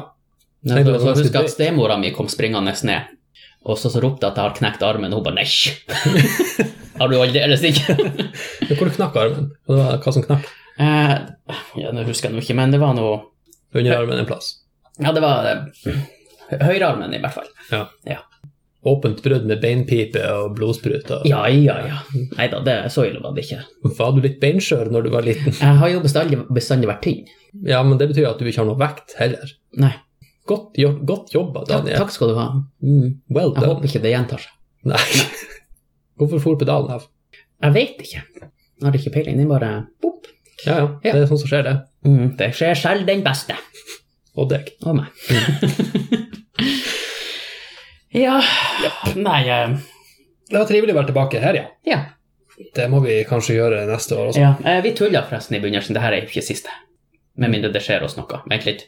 Jeg 0.61 0.83
så, 0.83 0.93
så 0.99 1.13
husker 1.15 1.45
at 1.45 1.51
stemora 1.53 1.95
mi 1.95 2.09
kom 2.11 2.27
springende 2.27 2.73
ned, 2.83 3.13
og 3.63 3.77
så, 3.79 3.87
så 3.93 4.01
ropte 4.03 4.25
jeg 4.27 4.33
at 4.33 4.39
jeg 4.41 4.43
har 4.49 4.55
knekt 4.57 4.81
armen, 4.83 5.13
og 5.15 5.21
hun 5.21 5.27
bare 5.29 5.37
nei. 5.37 5.45
har 6.99 7.07
du 7.07 7.15
aldeles 7.15 7.63
ikke? 7.69 7.95
Hvor 8.73 8.91
knakk 8.97 9.15
armen? 9.21 9.45
Hva, 9.71 9.93
hva 10.03 10.11
som 10.11 10.25
knakk? 10.25 10.49
eh, 10.83 11.13
ja, 11.79 11.93
nå 11.95 12.03
husker 12.09 12.27
jeg 12.27 12.35
nå 12.35 12.43
ikke, 12.43 12.57
men 12.59 12.75
det 12.75 12.81
var 12.83 12.91
noe 12.97 13.21
Under 13.71 14.01
armen 14.01 14.19
en 14.19 14.27
plass. 14.27 14.57
Ja, 14.99 15.13
det 15.15 15.23
var 15.23 15.47
eh, 15.47 16.03
høyrearmen 16.59 17.15
i 17.15 17.21
hvert 17.23 17.37
fall. 17.39 17.47
Ja. 17.71 17.85
Ja. 18.09 18.19
Åpent 18.87 19.21
brudd 19.23 19.45
med 19.45 19.59
beinpipe 19.61 20.21
og 20.31 20.53
blodsprut. 20.55 21.09
Og... 21.11 21.25
Ja, 21.27 21.41
ja, 21.51 21.75
ja. 21.87 21.97
Nei 22.37 22.47
da, 22.51 22.61
det 22.63 22.77
så 22.93 23.03
ille 23.09 23.19
var 23.23 23.33
det 23.35 23.43
ikke. 23.45 23.63
Var 23.97 24.13
du 24.15 24.21
litt 24.23 24.37
beinskjør 24.39 24.91
når 24.93 25.03
du 25.03 25.09
var 25.13 25.25
liten? 25.27 25.51
Jeg 25.59 25.79
har 25.81 25.89
jo 25.91 25.99
bestandig, 26.05 26.39
bestandig 26.55 26.87
vært 26.87 27.01
tynn. 27.03 27.25
Ja, 27.67 27.81
men 27.83 27.97
det 27.99 28.07
betyr 28.13 28.29
at 28.29 28.39
du 28.39 28.45
ikke 28.47 28.61
har 28.63 28.69
noe 28.69 28.79
vekt 28.79 29.17
heller. 29.19 29.51
Nei. 29.83 29.91
Godt, 30.49 30.77
jo- 30.81 30.95
godt 31.05 31.33
jobba, 31.35 31.65
Daniel. 31.69 31.97
takk 31.99 32.11
skal 32.15 32.31
du 32.31 32.37
ha. 32.39 32.47
Mm. 32.81 33.19
Well 33.29 33.51
Jeg 33.51 33.59
done. 33.61 33.73
håper 33.73 33.89
ikke 33.91 34.01
det 34.05 34.13
gjentar 34.15 34.39
seg. 34.45 34.55
Nei. 34.89 35.03
Hvorfor 36.19 36.39
for 36.41 36.55
pedalen 36.61 36.95
av? 36.95 37.05
Jeg 37.63 37.75
vet 37.75 37.99
ikke. 38.05 38.23
Jeg 38.39 38.87
har 38.87 38.95
ikke 38.97 39.11
peiling. 39.13 39.37
Den 39.43 39.51
bare 39.51 39.73
bopp. 40.01 40.25
Ja, 40.65 40.73
ja, 40.79 40.87
Ja. 41.03 41.11
det 41.13 41.21
er 41.21 41.27
sånn 41.29 41.39
som 41.43 41.47
skjer, 41.51 41.63
det. 41.67 41.75
Mm. 42.07 42.37
Det 42.39 42.49
skjer 42.55 42.75
selv 42.79 43.05
den 43.07 43.21
beste. 43.27 43.55
Og 44.39 44.49
deg. 44.51 44.71
Og 44.87 44.95
meg. 44.95 45.11
ja 48.13 48.39
Nei 49.15 49.41
eh, 49.49 49.75
Det 50.49 50.57
var 50.57 50.65
trivelig 50.69 50.93
å 50.95 50.97
være 50.97 51.11
tilbake 51.11 51.41
her, 51.43 51.53
ja. 51.59 51.65
Ja. 51.85 51.99
Det 52.75 52.87
må 52.91 52.99
vi 53.03 53.19
kanskje 53.29 53.55
gjøre 53.59 53.83
neste 53.87 54.17
år 54.17 54.31
også. 54.31 54.39
ja. 54.41 54.53
eh, 54.65 54.81
Vi 54.83 54.91
tulla 54.97 55.21
forresten 55.29 55.55
i 55.55 55.61
begynnelsen. 55.63 55.93
Dette 55.95 56.09
er 56.09 56.17
jo 56.23 56.27
ikke 56.27 56.41
siste. 56.43 56.73
Med 57.39 57.53
mindre 57.53 57.69
det 57.71 57.83
skjer 57.85 58.03
oss 58.03 58.17
noe. 58.17 58.41
Vent 58.51 58.65
litt. 58.67 58.81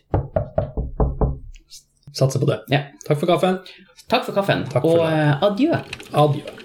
Satser 2.12 2.42
på 2.42 2.50
det. 2.50 2.58
Ja. 2.74 2.82
Takk 3.08 3.22
for 3.22 3.30
kaffen. 3.30 3.62
Takk 4.12 4.26
for 4.28 4.36
kaffen, 4.36 4.66
Takk 4.68 4.84
for 4.84 5.00
og 5.00 5.06
det. 5.06 5.22
eh, 5.22 5.46
adjø. 5.48 5.78
Adjø. 6.24 6.56